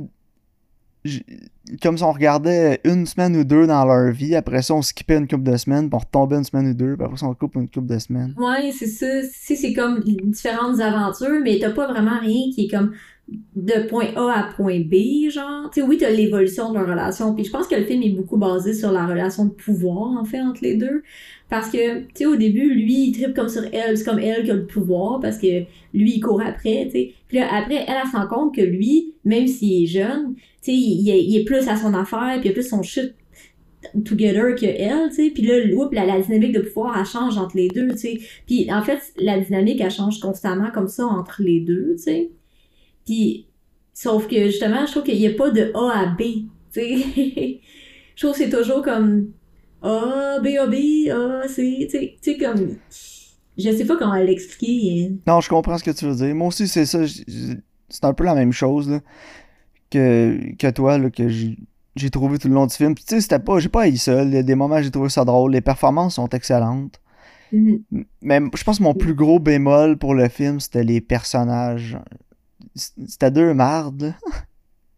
Comme 1.82 1.98
si 1.98 2.04
on 2.04 2.12
regardait 2.12 2.82
une 2.84 3.06
semaine 3.06 3.36
ou 3.38 3.44
deux 3.44 3.66
dans 3.68 3.86
leur 3.86 4.12
vie, 4.12 4.36
après 4.36 4.62
ça, 4.62 4.74
on 4.74 4.82
skippait 4.82 5.18
une 5.18 5.28
couple 5.28 5.44
de 5.44 5.56
semaines, 5.56 5.88
puis 5.90 5.96
on 5.96 6.00
retombait 6.00 6.36
une 6.36 6.44
semaine 6.44 6.68
ou 6.68 6.74
deux, 6.74 6.96
puis 6.98 7.06
après 7.06 7.18
ça, 7.18 7.28
on 7.28 7.34
coupe 7.34 7.56
une 7.56 7.70
couple 7.70 7.88
de 7.88 8.00
semaines. 8.00 8.34
Ouais, 8.38 8.72
c'est 8.78 8.88
ça. 8.88 9.06
C'est 9.32 9.56
c'est 9.56 9.74
comme 9.74 10.02
différentes 10.04 10.80
aventures, 10.82 11.40
mais 11.44 11.58
t'as 11.60 11.72
pas 11.72 11.88
vraiment 11.88 12.20
rien 12.20 12.52
qui 12.54 12.66
est 12.66 12.70
comme 12.70 12.94
de 13.56 13.88
point 13.88 14.08
A 14.16 14.40
à 14.40 14.44
point 14.56 14.80
B, 14.80 15.30
genre. 15.30 15.70
Tu 15.72 15.82
sais, 15.82 15.88
oui, 15.88 15.98
t'as 15.98 16.10
l'évolution 16.10 16.70
de 16.70 16.78
leur 16.78 16.88
relation, 16.88 17.34
puis 17.36 17.44
je 17.44 17.52
pense 17.52 17.68
que 17.68 17.76
le 17.76 17.84
film 17.84 18.02
est 18.04 18.10
beaucoup 18.10 18.38
basé 18.38 18.74
sur 18.74 18.92
la 18.92 19.06
relation 19.06 19.46
de 19.46 19.52
pouvoir, 19.52 20.18
en 20.20 20.24
fait, 20.24 20.42
entre 20.42 20.62
les 20.64 20.76
deux. 20.76 21.04
Parce 21.50 21.70
que, 21.70 22.02
tu 22.02 22.08
sais, 22.14 22.26
au 22.26 22.36
début, 22.36 22.74
lui, 22.74 23.08
il 23.08 23.12
tripe 23.12 23.36
comme 23.36 23.50
sur 23.50 23.64
elle, 23.74 23.98
c'est 23.98 24.06
comme 24.06 24.20
elle 24.20 24.44
qui 24.44 24.52
a 24.52 24.56
le 24.56 24.68
pouvoir, 24.68 25.20
parce 25.20 25.38
que 25.38 25.64
lui, 25.94 26.16
il 26.16 26.20
court 26.20 26.42
après, 26.42 26.86
tu 26.86 26.92
sais. 26.92 27.14
Puis 27.28 27.38
là, 27.38 27.48
après, 27.52 27.86
elle, 27.88 27.96
elle 28.02 28.08
se 28.10 28.16
rend 28.16 28.28
compte 28.28 28.56
que 28.56 28.62
lui, 28.62 29.14
même 29.26 29.48
s'il 29.48 29.84
est 29.84 29.88
jeune, 29.88 30.36
tu 30.36 30.44
sais, 30.62 30.74
il, 30.74 31.08
il 31.08 31.38
est 31.38 31.46
plus 31.46 31.68
à 31.68 31.76
son 31.76 31.94
affaire, 31.94 32.38
puis 32.40 32.50
il 32.50 32.52
a 32.52 32.54
plus 32.54 32.68
son 32.68 32.84
shit 32.84 33.14
together 34.06 34.56
que 34.56 34.66
elle, 34.66 35.10
tu 35.10 35.16
sais. 35.16 35.32
Puis 35.32 35.44
là, 35.44 35.56
oups, 35.76 35.94
la, 35.94 36.06
la 36.06 36.20
dynamique 36.20 36.54
de 36.54 36.62
pouvoir, 36.62 36.98
elle 37.00 37.06
change 37.06 37.38
entre 37.38 37.56
les 37.58 37.70
deux, 37.70 37.90
tu 37.90 37.98
sais. 37.98 38.20
Puis 38.46 38.72
en 38.72 38.82
fait, 38.82 39.00
la 39.18 39.40
dynamique, 39.40 39.82
elle 39.82 39.92
change 39.92 40.20
constamment 40.20 40.72
comme 40.72 40.88
ça 40.88 41.06
entre 41.06 41.42
les 41.42 41.62
deux, 41.62 41.96
tu 41.98 42.04
sais. 42.04 42.32
Puis, 43.10 43.48
sauf 43.92 44.28
que 44.28 44.46
justement, 44.46 44.86
je 44.86 44.92
trouve 44.92 45.04
qu'il 45.04 45.18
n'y 45.18 45.26
a 45.26 45.34
pas 45.34 45.50
de 45.50 45.72
A 45.74 46.02
à 46.02 46.06
B, 46.06 46.22
je 46.76 47.58
trouve 48.16 48.34
que 48.34 48.38
c'est 48.38 48.52
toujours 48.52 48.84
comme 48.84 49.32
A, 49.82 50.38
B, 50.44 50.48
A, 50.60 50.68
B, 50.68 50.76
A, 51.10 51.48
C, 51.48 51.88
tu 51.90 52.10
sais, 52.22 52.38
comme. 52.38 52.76
Je 53.58 53.72
sais 53.72 53.86
pas 53.86 53.98
comment 53.98 54.14
l'expliquer. 54.14 55.12
Non, 55.26 55.42
je 55.42 55.50
comprends 55.50 55.80
ce 55.80 55.84
que 55.84 55.90
tu 55.90 56.06
veux 56.06 56.14
dire. 56.16 56.36
Moi 56.36 56.50
aussi, 56.50 56.68
c'est 56.68 56.86
ça. 56.86 57.00
C'est 57.90 58.06
un 58.06 58.14
peu 58.14 58.24
la 58.26 58.36
même 58.36 58.52
chose 58.54 58.88
là, 58.92 59.00
que, 59.90 60.56
que 60.58 60.70
toi, 60.70 61.00
là, 61.00 61.10
que 61.10 61.28
j'ai 61.28 62.10
trouvé 62.12 62.38
tout 62.38 62.48
le 62.48 62.54
long 62.54 62.68
du 62.68 62.76
film. 62.76 62.94
Tu 62.94 63.04
sais, 63.08 63.22
c'était 63.22 63.40
pas. 63.40 63.58
J'ai 63.60 63.70
pas 63.70 63.82
haï 63.82 63.98
ça. 63.98 64.24
Il 64.24 64.34
y 64.34 64.38
a 64.38 64.44
des 64.44 64.54
moments, 64.56 64.82
j'ai 64.82 64.92
trouvé 64.92 65.10
ça 65.10 65.26
drôle. 65.26 65.52
Les 65.54 65.62
performances 65.62 66.16
sont 66.16 66.30
excellentes. 66.30 67.02
Mhm. 67.52 67.82
M- 67.92 68.06
Mais 68.22 68.40
je 68.56 68.64
pense 68.64 68.78
que 68.78 68.84
mon 68.84 68.94
plus 68.94 69.16
gros 69.16 69.40
bémol 69.40 69.98
pour 69.98 70.14
le 70.14 70.30
film, 70.30 70.60
c'était 70.60 70.84
les 70.84 71.02
personnages. 71.02 71.98
C'était 72.76 73.32
deux 73.32 73.54
mardes. 73.54 74.14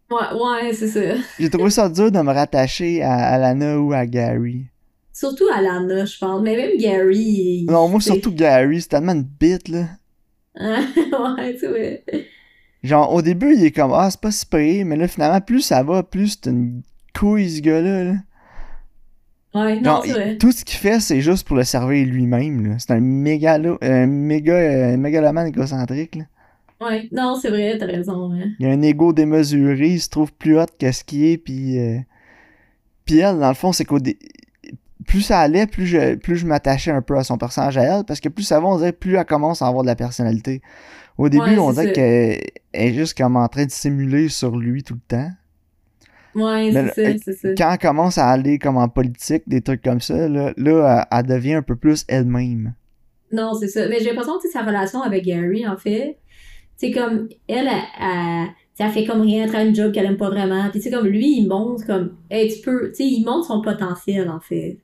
Ouais, 0.09 0.41
ouais, 0.41 0.73
c'est 0.73 0.87
ça. 0.87 1.21
J'ai 1.39 1.49
trouvé 1.49 1.69
ça 1.69 1.87
dur 1.87 2.11
de 2.11 2.19
me 2.19 2.33
rattacher 2.33 3.01
à 3.01 3.13
Alana 3.13 3.79
ou 3.79 3.93
à 3.93 4.05
Gary. 4.05 4.65
Surtout 5.13 5.45
Alana, 5.53 6.05
je 6.05 6.17
pense. 6.17 6.41
Mais 6.41 6.55
même 6.55 6.77
Gary. 6.77 7.65
Non, 7.69 7.87
moi, 7.87 8.01
surtout 8.01 8.33
Gary, 8.33 8.81
c'est 8.81 8.89
tellement 8.89 9.13
une 9.13 9.23
bite, 9.23 9.69
là. 9.69 9.85
ouais, 10.59 11.55
tu 11.57 11.67
vois. 11.67 12.21
Genre, 12.83 13.13
au 13.13 13.21
début, 13.21 13.55
il 13.55 13.63
est 13.63 13.71
comme, 13.71 13.93
ah, 13.93 14.09
c'est 14.09 14.19
pas 14.19 14.31
si 14.31 14.45
pire, 14.45 14.85
mais 14.85 14.95
là, 14.97 15.07
finalement, 15.07 15.39
plus 15.39 15.61
ça 15.61 15.83
va, 15.83 16.03
plus 16.03 16.39
c'est 16.43 16.49
une 16.49 16.81
couille, 17.17 17.49
ce 17.49 17.61
gars-là. 17.61 18.03
là. 18.03 18.13
Ouais, 19.53 19.79
non, 19.81 20.01
c'est 20.03 20.11
vrai. 20.11 20.37
tout 20.37 20.51
ce 20.51 20.63
qu'il 20.63 20.77
fait, 20.77 20.99
c'est 20.99 21.21
juste 21.21 21.45
pour 21.45 21.57
le 21.57 21.63
servir 21.63 22.05
lui-même, 22.07 22.67
là. 22.67 22.75
C'est 22.79 22.91
un 22.91 22.99
mégalo, 22.99 23.77
un 23.81 24.07
méga, 24.07 24.53
euh, 24.53 24.97
mégalomane 24.97 25.47
égocentrique, 25.47 26.15
là. 26.15 26.23
Ouais, 26.81 27.07
non, 27.11 27.35
c'est 27.39 27.49
vrai, 27.49 27.77
t'as 27.77 27.85
raison. 27.85 28.33
Hein. 28.33 28.49
Il 28.59 28.65
a 28.65 28.69
un 28.71 28.81
ego 28.81 29.13
démesuré, 29.13 29.89
il 29.89 30.01
se 30.01 30.09
trouve 30.09 30.33
plus 30.33 30.57
hot 30.59 30.65
que 30.79 30.91
ce 30.91 31.03
qu'il 31.03 31.23
est, 31.25 31.37
puis... 31.37 31.79
euh, 31.79 31.99
Puis 33.05 33.19
elle, 33.19 33.39
dans 33.39 33.49
le 33.49 33.53
fond, 33.55 33.71
c'est 33.71 33.85
qu'au 33.85 33.99
dé- 33.99 34.17
plus 35.07 35.21
ça 35.21 35.39
allait, 35.39 35.67
plus 35.67 35.85
je, 35.87 36.15
plus 36.15 36.37
je 36.37 36.45
m'attachais 36.45 36.91
un 36.91 37.01
peu 37.01 37.17
à 37.17 37.23
son 37.23 37.37
personnage 37.37 37.77
à 37.77 37.83
elle, 37.83 38.03
parce 38.05 38.19
que 38.19 38.29
plus 38.29 38.43
ça 38.43 38.59
va, 38.59 38.67
on 38.67 38.77
dirait, 38.77 38.93
plus 38.93 39.15
elle 39.15 39.25
commence 39.25 39.61
à 39.61 39.67
avoir 39.67 39.83
de 39.83 39.87
la 39.87 39.95
personnalité. 39.95 40.61
Au 41.17 41.27
début, 41.29 41.43
Ouais, 41.43 41.57
on 41.57 41.71
dirait 41.73 41.91
qu'elle 41.91 42.39
elle 42.71 42.87
est 42.89 42.93
juste 42.93 43.17
comme 43.17 43.35
en 43.35 43.47
train 43.47 43.65
de 43.65 43.71
simuler 43.71 44.29
sur 44.29 44.55
lui 44.57 44.83
tout 44.83 44.93
le 44.95 45.01
temps. 45.07 45.29
Ouais, 46.33 46.71
c'est 46.71 46.87
ça, 46.87 47.17
c'est 47.25 47.33
ça. 47.33 47.49
Quand 47.57 47.71
elle 47.73 47.77
commence 47.79 48.17
à 48.17 48.29
aller 48.29 48.57
comme 48.57 48.77
en 48.77 48.87
politique, 48.87 49.43
des 49.47 49.61
trucs 49.61 49.81
comme 49.81 49.99
ça, 49.99 50.29
là, 50.29 50.53
là 50.55 51.05
elle, 51.11 51.19
elle 51.19 51.25
devient 51.27 51.53
un 51.55 51.61
peu 51.61 51.75
plus 51.75 52.05
elle-même. 52.07 52.73
Non, 53.33 53.53
c'est 53.53 53.67
ça. 53.67 53.87
Mais 53.89 53.99
j'ai 53.99 54.07
l'impression 54.09 54.39
que 54.41 54.49
sa 54.49 54.61
relation 54.61 55.01
avec 55.01 55.25
Gary, 55.25 55.67
en 55.67 55.75
fait, 55.77 56.17
c'est 56.81 56.89
comme, 56.91 57.29
elle, 57.47 57.67
sais, 57.67 58.83
elle 58.83 58.89
fait 58.89 59.05
comme 59.05 59.21
rien, 59.21 59.47
elle 59.53 59.67
une 59.67 59.75
job 59.75 59.91
qu'elle 59.91 60.07
aime 60.07 60.17
pas 60.17 60.31
vraiment. 60.31 60.67
Puis 60.71 60.79
tu 60.79 60.89
sais, 60.89 60.91
comme 60.91 61.05
lui, 61.05 61.37
il 61.37 61.47
montre 61.47 61.85
comme, 61.85 62.17
hey, 62.31 62.51
tu 62.51 62.59
peux, 62.61 62.87
tu 62.89 62.95
sais, 62.95 63.05
il 63.05 63.23
montre 63.23 63.45
son 63.45 63.61
potentiel, 63.61 64.27
en 64.27 64.39
fait. 64.39 64.79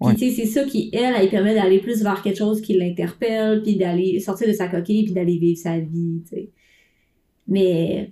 Puis 0.00 0.08
Ouais. 0.08 0.14
tu 0.14 0.30
sais, 0.30 0.34
c'est 0.34 0.46
ça 0.46 0.64
qui, 0.64 0.88
elle, 0.94 1.14
elle 1.14 1.24
lui 1.24 1.28
permet 1.28 1.54
d'aller 1.54 1.80
plus 1.80 2.02
vers 2.02 2.22
quelque 2.22 2.38
chose 2.38 2.62
qui 2.62 2.72
l'interpelle, 2.72 3.62
puis 3.62 3.76
d'aller 3.76 4.18
sortir 4.18 4.48
de 4.48 4.54
sa 4.54 4.68
coquille, 4.68 5.04
puis 5.04 5.12
d'aller 5.12 5.36
vivre 5.36 5.58
sa 5.58 5.78
vie, 5.78 6.22
tu 6.26 6.36
sais. 6.36 6.50
Mais 7.46 8.10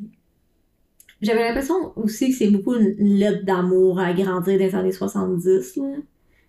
j'avais 1.23 1.44
l'impression 1.49 1.77
aussi 1.97 2.29
que 2.29 2.37
c'est 2.37 2.51
beaucoup 2.51 2.75
une 2.75 2.94
une 2.99 3.14
lettre 3.14 3.42
d'amour 3.47 3.99
à 4.01 4.12
grandir 4.12 4.59
dans 4.59 4.64
les 4.66 4.75
années 4.75 4.92
70, 4.92 5.77
là. 5.77 5.85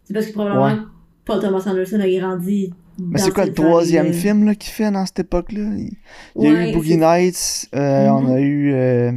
C'est 0.03 0.13
parce 0.13 0.25
que 0.25 0.33
probablement 0.33 0.65
Ouais. 0.65 0.81
Paul 1.23 1.39
Thomas 1.39 1.63
Anderson 1.65 2.01
a 2.01 2.09
grandi 2.09 2.73
Mais 3.11 3.19
c'est 3.19 3.31
quoi 3.31 3.45
le 3.45 3.53
troisième 3.53 4.13
film 4.13 4.45
là, 4.45 4.55
qu'il 4.55 4.71
fait 4.71 4.91
dans 4.91 5.05
cette 5.05 5.19
époque-là? 5.19 5.61
Il, 5.77 5.97
il 6.37 6.43
y 6.43 6.47
a 6.47 6.51
eu 6.51 6.67
Boogie 6.67 6.97
Nights, 6.97 7.69
euh, 7.75 8.07
on 8.09 8.21
Mhm. 8.23 8.31
a 8.31 8.39
eu 8.41 8.73
euh, 8.73 9.11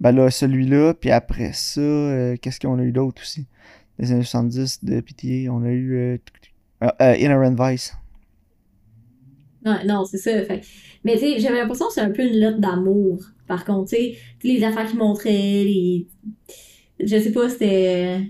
ben 0.00 0.12
là, 0.12 0.30
celui-là, 0.30 0.94
puis 0.94 1.10
après 1.10 1.52
ça, 1.52 1.80
euh, 1.80 2.36
qu'est-ce 2.40 2.60
qu'on 2.60 2.78
a 2.78 2.82
eu 2.82 2.92
d'autre 2.92 3.22
aussi? 3.22 3.46
Les 3.98 4.12
années 4.12 4.22
70 4.24 4.84
de 4.84 5.00
Pitié, 5.00 5.48
on 5.50 5.62
a 5.62 5.70
eu 5.70 6.20
Inherent 7.00 7.56
Vice. 7.56 7.94
Ouais, 9.64 9.84
non, 9.84 10.04
c'est 10.04 10.18
ça. 10.18 10.42
Fait. 10.44 10.62
Mais 11.04 11.14
tu 11.14 11.20
sais, 11.20 11.38
j'avais 11.38 11.58
l'impression 11.60 11.86
que 11.88 11.92
c'est 11.92 12.00
un 12.00 12.10
peu 12.10 12.22
une 12.22 12.34
lettre 12.34 12.58
d'amour. 12.58 13.22
Par 13.46 13.64
contre, 13.64 13.90
tu 13.90 13.96
sais, 13.96 14.16
tu 14.38 14.48
sais, 14.48 14.54
les 14.58 14.64
affaires 14.64 14.88
qu'il 14.88 14.98
montrait, 14.98 15.30
les. 15.32 16.06
Je 17.00 17.18
sais 17.18 17.32
pas, 17.32 17.48
c'était. 17.48 18.22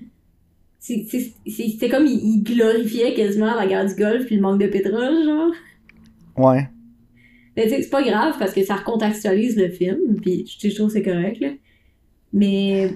C'était 0.81 1.89
comme 1.89 2.07
il, 2.07 2.19
il 2.19 2.43
glorifiait 2.43 3.15
quasiment 3.15 3.55
la 3.55 3.67
guerre 3.67 3.87
du 3.87 3.95
Golfe 3.95 4.27
puis 4.27 4.37
le 4.37 4.43
manque 4.43 4.61
de 4.61 4.67
pétrole, 4.67 5.25
genre. 5.25 5.53
Ouais. 6.37 6.69
Mais 7.57 7.65
tu 7.65 7.71
sais, 7.71 7.83
c'est 7.83 7.91
pas 7.91 8.03
grave 8.03 8.37
parce 8.39 8.53
que 8.53 8.65
ça 8.65 8.77
recontextualise 8.77 9.57
le 9.57 9.69
film, 9.69 10.21
puis 10.21 10.47
je 10.47 10.75
trouve 10.75 10.87
que 10.87 10.95
c'est 10.95 11.03
correct, 11.03 11.41
là. 11.41 11.51
Mais 12.33 12.91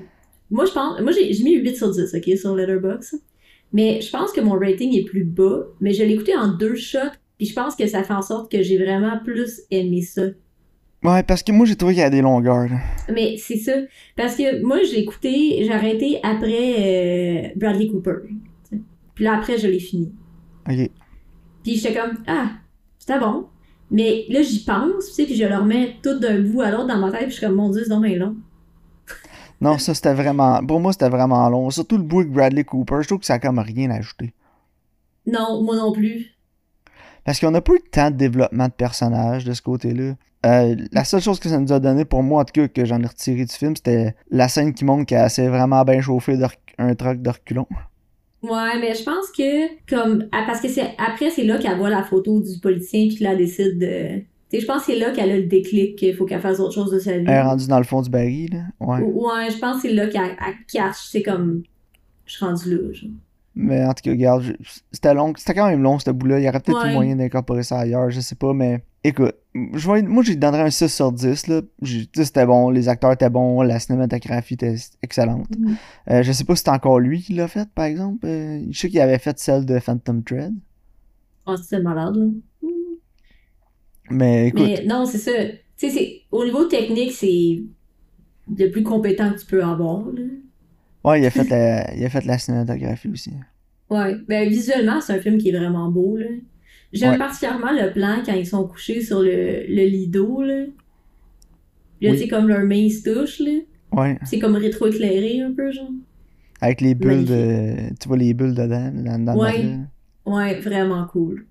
moi, 0.51 0.65
je 0.65 0.73
pense. 0.73 1.01
Moi, 1.01 1.13
j'ai 1.13 1.33
j'ai 1.33 1.45
mis 1.45 1.55
8 1.57 1.77
sur 1.77 1.91
10, 1.91 2.15
ok, 2.15 2.39
sur 2.39 2.55
Letterboxd. 2.55 3.21
Mais 3.73 4.01
je 4.01 4.11
pense 4.11 4.33
que 4.33 4.41
mon 4.41 4.53
rating 4.53 4.97
est 4.97 5.05
plus 5.05 5.25
bas, 5.25 5.67
mais 5.81 5.93
je 5.93 6.05
l'ai 6.05 6.15
écouté 6.15 6.37
en 6.37 6.49
deux 6.57 6.77
shots, 6.77 6.99
puis 7.39 7.47
je 7.47 7.55
pense 7.55 7.75
que 7.75 7.87
ça 7.89 8.05
fait 8.05 8.13
en 8.13 8.23
sorte 8.23 8.51
que 8.51 8.63
j'ai 8.63 8.79
vraiment 8.79 9.19
plus 9.25 9.63
aimé 9.71 10.03
ça. 10.03 10.23
Ouais, 11.05 11.23
parce 11.23 11.43
que 11.43 11.53
moi 11.53 11.67
j'ai 11.67 11.77
trouvé 11.77 11.93
qu'il 11.93 12.03
y 12.03 12.07
a 12.07 12.11
des 12.11 12.23
longueurs. 12.23 12.67
là. 12.67 12.79
Mais 13.13 13.37
c'est 13.37 13.59
ça. 13.59 13.73
Parce 14.17 14.37
que 14.37 14.63
moi, 14.65 14.79
je 14.83 14.93
l'ai 14.93 15.01
écouté, 15.01 15.63
j'ai 15.63 15.73
arrêté 15.73 16.19
après 16.23 16.75
euh, 16.79 17.49
Bradley 17.57 17.89
Cooper. 17.89 18.17
Puis 19.15 19.25
là, 19.25 19.37
après, 19.37 19.59
je 19.59 19.69
l'ai 19.69 19.79
fini. 19.79 20.13
Ok. 20.69 20.91
Puis 21.63 21.77
j'étais 21.77 21.95
comme, 21.95 22.19
ah, 22.27 22.51
c'était 22.99 23.19
bon. 23.19 23.47
Mais 23.91 24.25
là, 24.31 24.43
j'y 24.43 24.65
pense, 24.65 25.07
tu 25.09 25.13
sais, 25.13 25.25
puis 25.25 25.37
je 25.37 25.45
le 25.45 25.55
remets 25.55 25.97
tout 26.03 26.19
d'un 26.19 26.41
bout 26.41 26.63
à 26.63 26.71
l'autre 26.71 26.89
dans 26.89 26.99
ma 26.99 27.11
tête, 27.11 27.25
puis 27.25 27.31
je 27.31 27.37
suis 27.37 27.47
comme, 27.47 27.57
mon 27.57 27.69
Dieu, 27.71 27.85
c'est 27.87 28.01
bien 28.01 28.17
long. 28.17 28.37
Non, 29.61 29.79
ça 29.79 29.95
c'était 29.95 30.15
vraiment. 30.15 30.65
Pour 30.67 30.81
moi, 30.81 30.93
c'était 30.93 31.09
vraiment 31.09 31.49
long. 31.49 31.71
Surtout 31.71 31.97
le 31.97 32.03
bout 32.03 32.21
avec 32.21 32.33
Bradley 32.33 32.65
Cooper, 32.65 32.97
je 33.03 33.09
trouve 33.09 33.21
que 33.21 33.27
ça 33.27 33.35
a 33.35 33.39
comme 33.39 33.59
rien 33.59 33.91
à 33.91 33.97
ajouter. 33.97 34.35
Non, 35.27 35.63
moi 35.63 35.77
non 35.77 35.93
plus. 35.93 36.35
Parce 37.25 37.41
qu'on 37.41 37.51
n'a 37.51 37.61
pas 37.63 37.73
eu 37.73 37.81
tant 37.91 38.11
de 38.11 38.17
développement 38.17 38.67
de 38.67 38.73
personnages 38.73 39.45
de 39.45 39.53
ce 39.53 39.63
côté-là. 39.63 40.15
Euh, 40.45 40.77
la 40.93 41.05
seule 41.05 41.23
chose 41.23 41.41
que 41.41 41.49
ça 41.49 41.59
nous 41.59 41.73
a 41.73 41.81
donné, 41.81 42.05
pour 42.05 42.23
moi 42.23 42.43
en 42.43 42.45
tout 42.45 42.53
cas, 42.53 42.69
que 42.69 42.85
j'en 42.85 43.01
ai 43.03 43.07
retiré 43.07 43.45
du 43.45 43.53
film, 43.53 43.75
c'était 43.77 44.15
la 44.31 44.49
scène 44.49 44.75
qui 44.75 44.85
montre 44.85 45.07
qu'elle 45.07 45.31
s'est 45.31 45.49
vraiment 45.49 45.83
bien 45.85 46.01
chauffée 46.01 46.37
de 46.37 46.45
rec- 46.45 46.59
un 46.79 46.95
truc 46.95 47.23
de 47.23 47.31
reculons. 47.31 47.67
Ouais, 48.43 48.79
mais 48.79 48.95
je 48.95 49.03
pense 49.05 49.31
que, 49.37 49.69
comme, 49.89 50.27
ah, 50.33 50.45
parce 50.47 50.61
que 50.61 50.69
c'est 50.69 50.95
après, 50.99 51.31
c'est 51.31 51.45
là 51.45 51.57
qu'elle 51.57 51.79
voit 51.79 51.89
la 51.89 52.03
photo 52.03 52.41
du 52.41 52.59
politicien, 52.61 53.07
puis 53.09 53.17
qu'elle 53.17 53.29
elle 53.29 53.39
décide 53.39 53.79
de. 53.79 54.19
Tu 54.19 54.27
sais, 54.51 54.61
je 54.61 54.67
pense 54.67 54.85
que 54.85 54.93
c'est 54.93 54.99
là 54.99 55.13
qu'elle 55.13 55.31
a 55.31 55.37
le 55.39 55.47
déclic 55.47 55.97
qu'il 55.97 56.15
faut 56.15 56.27
qu'elle 56.27 56.43
fasse 56.43 56.61
autre 56.61 56.75
chose 56.75 56.91
de 56.93 56.99
sa 56.99 57.13
vie. 57.13 57.25
Elle 57.27 57.33
est 57.33 57.43
rendue 57.43 57.67
dans 57.67 57.79
le 57.79 57.85
fond 57.85 58.03
du 58.03 58.11
baril, 58.11 58.51
là. 58.53 58.87
Ouais. 58.87 59.01
Ouais, 59.01 59.51
je 59.51 59.59
pense 59.59 59.77
que 59.77 59.89
c'est 59.89 59.95
là 59.95 60.09
qu'elle 60.09 60.37
elle 60.47 60.55
catch, 60.71 60.97
c'est 61.11 61.23
comme, 61.23 61.63
je 62.27 62.35
suis 62.35 62.45
rendue 62.45 62.71
là, 62.77 62.93
genre. 62.93 63.11
Mais 63.57 63.85
en 63.85 63.95
tout 63.95 64.03
cas, 64.03 64.11
regarde, 64.11 64.43
je- 64.43 64.53
c'était 64.91 65.15
long. 65.15 65.33
C'était 65.37 65.55
quand 65.55 65.69
même 65.69 65.83
long, 65.83 65.99
ce 66.01 66.11
bout-là. 66.11 66.41
Il 66.41 66.45
y 66.45 66.49
aurait 66.49 66.59
peut-être 66.61 66.85
eu 66.85 66.89
Ouais. 66.89 66.95
moyen 66.95 67.17
d'incorporer 67.17 67.63
ça 67.63 67.79
ailleurs, 67.79 68.11
je 68.11 68.19
sais 68.21 68.35
pas, 68.35 68.53
mais 68.53 68.83
écoute, 69.05 69.35
je 69.55 69.91
vais, 69.93 70.03
moi, 70.03 70.25
j'y 70.25 70.37
donnerais 70.37 70.63
un 70.63 70.71
6 70.71 70.89
sur 70.93 71.13
10, 71.13 71.47
là. 71.47 71.61
J'ai- 71.81 72.07
tu 72.07 72.11
sais, 72.17 72.25
C'était 72.25 72.47
bon, 72.47 72.71
les 72.71 72.89
acteurs 72.89 73.13
étaient 73.13 73.31
bons, 73.31 73.63
la 73.63 73.79
cinématographie 73.79 74.55
était 74.55 74.75
excellente. 75.03 75.47
Mhm. 75.57 75.77
Euh, 76.11 76.23
je 76.25 76.33
sais 76.33 76.43
pas 76.45 76.57
si 76.57 76.65
c'est 76.65 76.71
encore 76.71 76.99
lui 76.99 77.23
qui 77.23 77.35
l'a 77.35 77.47
fait, 77.47 77.69
par 77.73 77.85
exemple. 77.85 78.27
Euh, 78.27 78.65
je 78.71 78.77
sais 78.79 78.89
qu'il 78.89 79.01
avait 79.01 79.19
fait 79.21 79.39
celle 79.39 79.65
de 79.65 79.79
Phantom 79.79 80.25
Thread. 80.25 80.53
Ah, 81.47 81.55
c'était 81.57 81.81
malade, 81.83 82.17
là. 82.17 82.27
Mais 84.11 84.49
écoute, 84.49 84.63
Mais 84.67 84.85
non, 84.87 85.07
c'est 85.07 85.19
ça. 85.19 85.33
Tu 85.77 85.89
sais, 85.89 85.91
c'est- 85.91 86.21
au 86.31 86.45
niveau 86.45 86.65
technique, 86.67 87.13
c'est 87.13 87.63
le 88.57 88.71
plus 88.71 88.83
compétent 88.83 89.33
que 89.33 89.39
tu 89.39 89.47
peux 89.47 89.63
avoir, 89.63 90.07
là. 90.11 90.23
Ouais, 91.05 91.21
il 91.21 91.27
a 91.27 91.31
fait 91.31 91.49
la, 91.49 91.95
il 91.95 92.05
a 92.05 92.09
fait 92.11 92.25
la 92.25 92.39
cinématographie 92.39 93.09
aussi. 93.09 93.33
Ouais. 93.91 94.17
Ben, 94.29 94.49
visuellement, 94.49 95.01
c'est 95.01 95.13
un 95.15 95.21
film 95.21 95.39
qui 95.39 95.51
est 95.51 95.57
vraiment 95.59 95.91
beau, 95.91 96.17
là. 96.17 96.27
J'aime 96.93 97.13
Ouais. 97.13 97.19
particulièrement 97.19 97.73
le 97.73 97.93
plan 97.93 98.23
quand 98.25 98.33
ils 98.35 98.47
sont 98.47 98.67
couchés 98.67 99.01
sur 99.03 99.21
le, 99.21 99.67
le 99.69 99.85
lit 99.89 100.07
d'eau, 100.09 100.43
là. 100.43 100.61
Là, 100.61 100.67
Oui. 102.01 102.13
tu 102.13 102.19
sais, 102.19 102.29
comme 102.29 102.49
leur 102.49 102.65
main 102.65 102.89
se 102.89 103.03
touche, 103.09 103.41
là. 103.41 103.61
Ouais, 103.93 104.19
C'est 104.25 104.39
comme 104.39 104.57
rétro-éclairé, 104.57 105.41
un 105.43 105.53
peu, 105.53 105.71
genre. 105.71 105.91
avec 106.61 106.81
les 106.81 106.95
bulles 106.95 107.25
de. 107.25 107.75
Tu 108.01 108.09
vois 108.09 108.17
les 108.17 108.33
bulles 108.35 108.55
dedans, 108.55 108.91
dans, 109.19 109.37
Ouais. 109.39 109.77
Ouais, 110.27 110.59
vraiment 110.61 111.07
cool. 111.07 111.47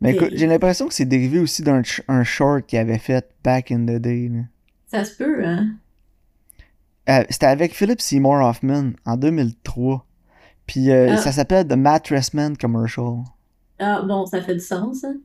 Mais 0.00 0.12
écoute, 0.14 0.30
j'ai 0.34 0.46
l'impression 0.46 0.86
que 0.86 0.94
c'est 0.94 1.06
dérivé 1.06 1.40
aussi 1.40 1.62
d'un 1.62 1.82
short 2.22 2.66
qu'il 2.66 2.78
avait 2.78 2.98
fait 2.98 3.26
back 3.42 3.72
in 3.72 3.80
the 3.84 3.96
day. 4.00 4.28
là. 4.32 4.40
Ça 4.86 5.04
se 5.04 5.16
peut, 5.16 5.44
hein? 5.44 5.74
Euh, 7.08 7.24
C'était 7.30 7.46
avec 7.46 7.74
Philip 7.74 8.00
Seymour 8.00 8.40
Hoffman 8.46 8.92
en 9.06 9.16
2003. 9.16 10.04
Puis 10.66 10.90
euh, 10.90 11.12
Ah. 11.12 11.16
ça 11.16 11.32
s'appelle 11.32 11.66
The 11.66 11.72
Mattress 11.76 12.34
Man 12.34 12.56
Commercial. 12.56 13.22
Ah, 13.78 14.02
bon, 14.02 14.26
ça 14.26 14.42
fait 14.42 14.54
du 14.54 14.60
sens, 14.60 15.04
hein? 15.04 15.16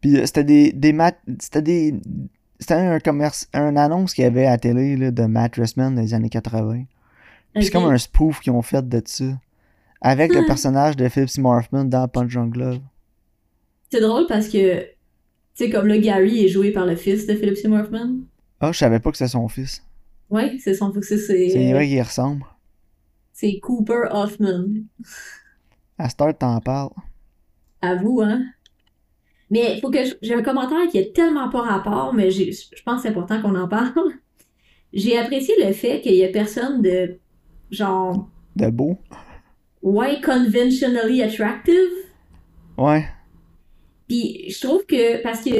Puis 0.00 0.16
euh, 0.16 0.26
c'était 0.26 0.44
des, 0.44 0.72
des 0.72 0.96
c'était 1.40 1.62
des 1.62 1.94
c'était 2.60 2.74
un 2.74 2.98
commerce 3.00 3.48
un 3.52 3.76
annonce 3.76 4.14
qu'il 4.14 4.24
y 4.24 4.26
avait 4.26 4.46
à 4.46 4.50
la 4.52 4.58
télé 4.58 4.96
là, 4.96 5.10
de 5.10 5.22
Mattress 5.24 5.76
Man 5.76 5.94
dans 5.94 6.00
les 6.02 6.14
années 6.14 6.28
80. 6.30 6.84
Puis 7.54 7.64
c'est 7.64 7.70
comme 7.70 7.84
un 7.90 7.98
spoof 7.98 8.40
qu'ils 8.40 8.52
ont 8.52 8.62
fait 8.62 8.86
de 8.88 9.02
ça. 9.04 9.24
Avec 10.00 10.32
le 10.32 10.42
Hmm. 10.42 10.46
personnage 10.46 10.96
de 10.96 11.08
Philip 11.08 11.28
Seymour 11.28 11.54
Hoffman 11.56 11.84
dans 11.86 12.06
Punch 12.08 12.32
Drunk 12.34 12.56
Love. 12.56 12.80
C'est 13.90 14.00
drôle 14.00 14.26
parce 14.28 14.48
que, 14.48 14.80
tu 14.82 14.86
sais, 15.54 15.70
comme 15.70 15.86
là, 15.88 15.98
Gary 15.98 16.44
est 16.44 16.48
joué 16.48 16.70
par 16.70 16.86
le 16.86 16.94
fils 16.94 17.26
de 17.26 17.34
Philip 17.34 17.56
Seymour 17.56 17.80
Hoffman. 17.80 18.18
Ah, 18.60 18.70
je 18.70 18.78
savais 18.78 19.00
pas 19.00 19.10
que 19.10 19.16
c'était 19.16 19.28
son 19.30 19.48
fils. 19.48 19.82
Ouais, 20.30 20.56
c'est 20.58 20.74
son 20.74 20.92
c'est 21.00 21.16
C'est 21.18 21.70
euh, 21.70 21.74
vrai 21.74 21.86
qu'il 21.88 22.02
ressemble. 22.02 22.44
c'est 23.32 23.58
Cooper 23.60 24.08
Hoffman. 24.10 24.66
À 25.98 26.08
cette 26.08 26.20
heure, 26.20 26.36
t'en 26.36 26.60
parles. 26.60 26.90
À 27.80 27.94
vous, 27.96 28.20
hein? 28.22 28.44
Mais 29.50 29.80
faut 29.80 29.90
que 29.90 29.98
j'ai 30.20 30.34
un 30.34 30.42
commentaire 30.42 30.88
qui 30.90 30.98
est 30.98 31.14
tellement 31.14 31.48
pas 31.48 31.62
rapport, 31.62 32.12
mais 32.12 32.30
je 32.30 32.52
pense 32.84 32.96
que 32.96 33.02
c'est 33.02 33.08
important 33.08 33.40
qu'on 33.40 33.54
en 33.54 33.68
parle. 33.68 33.92
J'ai 34.92 35.18
apprécié 35.18 35.54
le 35.62 35.72
fait 35.74 36.00
qu'il 36.00 36.14
y 36.14 36.24
a 36.24 36.28
personne 36.28 36.80
de 36.80 37.18
genre 37.70 38.30
De 38.56 38.70
beau. 38.70 38.98
ouais 39.82 40.20
conventionally 40.22 41.22
attractive. 41.22 41.74
Ouais. 42.78 43.06
Puis 44.08 44.48
je 44.50 44.66
trouve 44.66 44.86
que 44.86 45.22
parce 45.22 45.42
que 45.44 45.50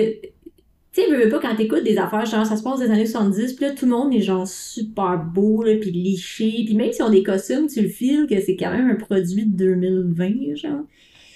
tu 0.93 1.03
sais, 1.03 1.11
veux, 1.11 1.25
veux 1.25 1.29
pas 1.29 1.39
quand 1.41 1.55
t'écoutes 1.55 1.85
des 1.85 1.99
affaires 1.99 2.25
genre 2.27 2.47
ça 2.47 2.57
se 2.57 2.63
passe 2.63 2.79
des 2.81 2.91
années 2.91 3.07
70, 3.07 3.53
puis 3.55 3.65
là 3.67 3.73
tout 3.73 3.85
le 3.87 3.93
monde 3.93 4.13
est 4.15 4.21
genre 4.23 4.47
super 4.49 5.19
beau 5.23 5.63
là, 5.63 5.75
puis 5.81 5.91
liché, 5.91 6.63
puis 6.65 6.75
même 6.75 6.93
si 6.93 7.03
on 7.03 7.07
a 7.07 7.11
des 7.11 7.23
costumes, 7.23 7.67
tu 7.67 7.83
le 7.83 7.89
files 7.89 8.27
que 8.29 8.41
c'est 8.41 8.57
quand 8.57 8.71
même 8.71 8.89
un 8.91 8.95
produit 8.97 9.45
de 9.47 9.57
2020 9.57 10.55
genre. 10.57 10.81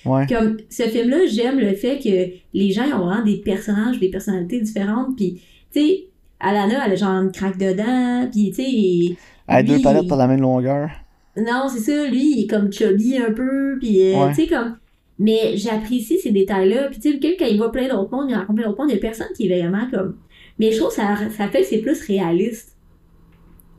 Ouais. 0.04 0.26
Comme 0.26 0.56
ce 0.68 0.82
film-là, 0.84 1.26
j'aime 1.26 1.60
le 1.60 1.74
fait 1.74 1.98
que 1.98 2.32
les 2.58 2.70
gens 2.72 2.84
ils 2.86 2.92
ont 2.94 3.06
vraiment 3.06 3.24
des 3.24 3.36
personnages, 3.36 4.00
des 4.00 4.08
personnalités 4.08 4.60
différentes. 4.60 5.14
Puis, 5.16 5.40
tu 5.72 5.80
sais, 5.80 6.04
Alana, 6.40 6.84
elle 6.86 6.92
a 6.92 6.96
genre 6.96 7.10
une 7.22 7.30
craque 7.30 7.56
dedans. 7.56 8.28
Puis, 8.32 8.48
tu 8.50 8.54
sais, 8.56 8.68
il- 8.68 9.16
À 9.46 9.62
deux 9.62 9.80
palettes 9.80 10.08
pour 10.08 10.16
la 10.16 10.26
même 10.26 10.40
longueur. 10.40 10.90
non, 11.36 11.68
c'est 11.72 11.78
ça, 11.78 12.06
lui, 12.08 12.32
il 12.36 12.42
est 12.42 12.46
comme 12.48 12.72
chubby 12.72 13.16
un 13.16 13.30
peu. 13.30 13.78
Puis, 13.80 14.12
euh, 14.12 14.24
Ouais. 14.24 14.28
tu 14.30 14.42
sais, 14.42 14.46
comme. 14.48 14.74
Mais 15.18 15.56
j'apprécie 15.56 16.18
ces 16.18 16.32
détails-là. 16.32 16.88
Puis, 16.88 17.00
tu 17.00 17.12
sais, 17.12 17.36
quand 17.38 17.46
il 17.46 17.58
voit 17.58 17.70
plein 17.70 17.88
d'autres 17.88 18.10
mondes, 18.10 18.30
il 18.30 18.34
rencontre 18.34 18.54
plein 18.54 18.66
d'autres 18.66 18.80
mondes, 18.80 18.90
il 18.90 18.94
y 18.94 18.98
a 18.98 19.00
personne 19.00 19.28
qui 19.36 19.46
est 19.46 19.60
vraiment 19.60 19.88
comme. 19.90 20.16
Mais 20.58 20.72
je 20.72 20.78
trouve 20.78 20.88
que 20.90 20.96
ça, 20.96 21.16
ça 21.30 21.48
fait 21.48 21.60
que 21.60 21.66
c'est 21.66 21.78
plus 21.78 22.00
réaliste. 22.02 22.76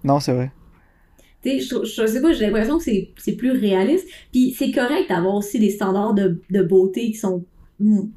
Non, 0.03 0.19
c'est 0.19 0.33
vrai. 0.33 0.51
Tu 1.43 1.49
sais, 1.49 1.59
je, 1.59 1.83
je 1.83 2.07
sais 2.07 2.21
pas, 2.21 2.31
j'ai 2.33 2.45
l'impression 2.45 2.77
que 2.77 2.83
c'est 2.83 3.35
plus 3.35 3.51
réaliste. 3.51 4.07
Puis 4.31 4.55
c'est 4.57 4.71
correct 4.71 5.09
d'avoir 5.09 5.35
aussi 5.35 5.59
des 5.59 5.69
standards 5.69 6.13
de, 6.13 6.41
de 6.49 6.63
beauté 6.63 7.11
qui 7.11 7.17
sont 7.17 7.45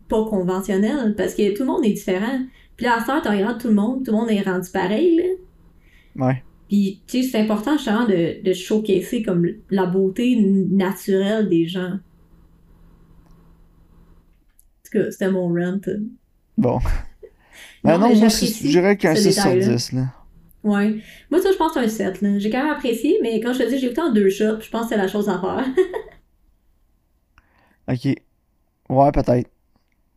pas 0.09 0.25
conventionnels 0.25 1.15
parce 1.17 1.35
que 1.35 1.55
tout 1.55 1.63
le 1.63 1.69
monde 1.69 1.85
est 1.85 1.93
différent. 1.93 2.41
Puis 2.77 2.87
là, 2.87 2.97
à 2.97 3.05
cette 3.05 3.23
tu 3.23 3.29
regardes 3.29 3.61
tout 3.61 3.69
le 3.69 3.75
monde, 3.75 4.05
tout 4.05 4.13
le 4.13 4.19
monde 4.19 4.31
est 4.31 4.43
rendu 4.43 4.71
pareil, 4.71 5.17
là. 5.17 6.27
Ouais. 6.27 6.43
Puis, 6.69 7.01
tu 7.07 7.23
sais, 7.23 7.29
c'est 7.29 7.39
important 7.39 7.77
justement 7.77 8.07
de, 8.07 8.43
de 8.43 8.53
showcaser 8.53 9.23
comme 9.23 9.47
la 9.71 9.87
beauté 9.87 10.37
naturelle 10.37 11.49
des 11.49 11.67
gens. 11.67 11.99
C'était 15.11 15.31
mon 15.31 15.49
rant. 15.49 15.79
Bon. 16.59 16.79
Ben 17.85 17.99
Non, 17.99 18.09
non, 18.09 18.17
moi, 18.17 18.29
je 18.29 18.69
dirais 18.69 18.97
qu'un 18.97 19.15
ce 19.15 19.31
6 19.31 19.33
sur 19.33 19.45
détail-là. 19.45 19.75
10, 19.77 19.93
là. 19.93 20.07
Ouais. 20.65 21.01
Moi, 21.31 21.41
ça, 21.41 21.53
je 21.53 21.57
pense 21.57 21.73
que 21.73 21.89
c'est 21.89 22.05
un 22.05 22.13
7, 22.13 22.21
là. 22.21 22.39
J'ai 22.39 22.51
quand 22.51 22.63
même 22.65 22.73
apprécié, 22.73 23.19
mais 23.23 23.39
quand 23.41 23.53
je 23.53 23.61
te 23.61 23.69
dis, 23.69 23.79
j'ai 23.79 23.87
écouté 23.87 24.01
en 24.01 24.13
deux 24.13 24.29
shots, 24.29 24.61
je 24.61 24.69
pense 24.71 24.83
que 24.83 24.89
c'est 24.89 24.97
la 24.97 25.07
chose 25.09 25.29
à 25.29 25.39
faire. 25.41 25.65
Ok. 27.89 28.05
Ouais, 28.89 29.13
peut-être. 29.13 29.49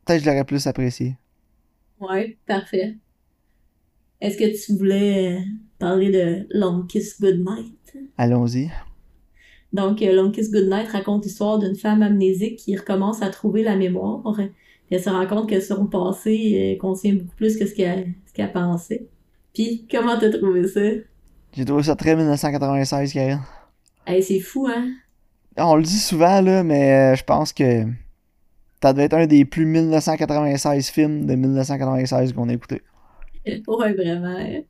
Peut-être 0.05 0.17
que 0.19 0.19
je 0.19 0.25
l'aurais 0.25 0.43
plus 0.43 0.65
apprécié. 0.65 1.15
Ouais, 1.99 2.37
parfait. 2.47 2.97
Est-ce 4.21 4.37
que 4.37 4.65
tu 4.65 4.75
voulais 4.77 5.43
parler 5.77 6.09
de 6.11 6.47
Long 6.49 6.83
Kiss 6.87 7.21
Goodnight? 7.21 7.95
Allons-y. 8.17 8.69
Donc, 9.71 10.01
euh, 10.01 10.13
Long 10.13 10.31
Kiss 10.31 10.51
Goodnight 10.51 10.87
raconte 10.89 11.25
l'histoire 11.25 11.59
d'une 11.59 11.75
femme 11.75 12.01
amnésique 12.01 12.57
qui 12.57 12.75
recommence 12.75 13.21
à 13.21 13.29
trouver 13.29 13.61
la 13.61 13.75
mémoire. 13.75 14.39
Elle 14.91 15.01
se 15.03 15.09
rend 15.09 15.27
compte 15.27 15.49
que 15.49 15.59
son 15.59 15.85
passé 15.87 16.75
euh, 16.75 16.79
contient 16.79 17.13
beaucoup 17.15 17.35
plus 17.35 17.57
que 17.57 17.65
ce 17.65 17.73
qu'elle 17.75 18.13
qu'elle 18.33 18.51
pensait. 18.51 19.05
Puis, 19.53 19.85
comment 19.89 20.17
t'as 20.19 20.29
trouvé 20.31 20.67
ça? 20.67 20.79
J'ai 21.53 21.65
trouvé 21.65 21.83
ça 21.83 21.95
très 21.95 22.15
1996, 22.15 23.13
Karine. 23.13 23.41
Hey, 24.05 24.23
c'est 24.23 24.39
fou, 24.39 24.67
hein? 24.67 24.93
On 25.57 25.75
le 25.75 25.83
dit 25.83 25.99
souvent, 25.99 26.41
là, 26.41 26.63
mais 26.63 27.13
euh, 27.13 27.15
je 27.15 27.23
pense 27.23 27.53
que 27.53 27.85
ça 28.81 28.93
doit 28.93 29.03
être 29.03 29.13
un 29.15 29.27
des 29.27 29.45
plus 29.45 29.65
1996 29.65 30.89
films 30.89 31.25
de 31.25 31.35
1996 31.35 32.33
qu'on 32.33 32.49
a 32.49 32.53
écouté. 32.53 32.81
Ouais, 33.67 33.93
vraiment. 33.93 34.37
hein? 34.37 34.61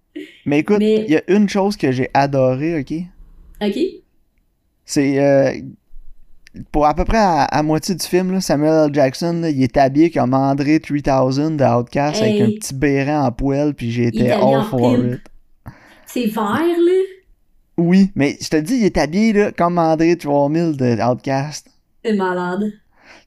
Mais 0.46 0.60
écoute, 0.60 0.78
il 0.80 1.04
Mais- 1.04 1.06
y 1.10 1.16
a 1.18 1.22
une 1.32 1.50
chose 1.50 1.76
que 1.78 1.92
j'ai 1.92 2.10
adoré, 2.14 2.80
ok? 2.80 2.94
Ok? 3.62 3.78
C'est 4.86 5.20
euh, 5.20 5.52
pour 6.72 6.86
à 6.86 6.94
peu 6.94 7.06
près 7.06 7.18
à, 7.20 7.44
à 7.44 7.64
moitié 7.64 7.96
du 7.96 8.06
film, 8.06 8.32
là, 8.32 8.42
Samuel 8.42 8.88
L. 8.88 8.94
Jackson, 8.94 9.34
là, 9.42 9.50
il 9.50 9.62
est 9.62 9.78
habillé 9.78 10.10
comme 10.12 10.34
André 10.34 10.80
3000 10.80 11.58
de 11.58 11.64
Outcast 11.64 12.22
avec 12.22 12.42
un 12.42 12.46
petit 12.52 12.74
béret 12.74 13.16
en 13.16 13.32
poêle, 13.32 13.74
puis 13.74 13.92
j'étais 13.92 14.32
all 14.32 14.64
for 14.64 14.80
pimp. 14.94 15.14
it. 15.16 15.22
C'est 16.06 16.26
vert, 16.26 16.58
là? 16.58 17.02
Oui, 17.78 18.12
mais 18.16 18.36
je 18.42 18.50
te 18.50 18.58
dis, 18.58 18.76
il 18.78 18.86
est 18.86 18.98
habillé 18.98 19.32
là, 19.34 19.52
comme 19.52 19.78
André 19.78 20.18
3000 20.18 20.76
de 20.76 21.02
Outcast. 21.02 21.70
C'est 22.04 22.14
malade. 22.16 22.72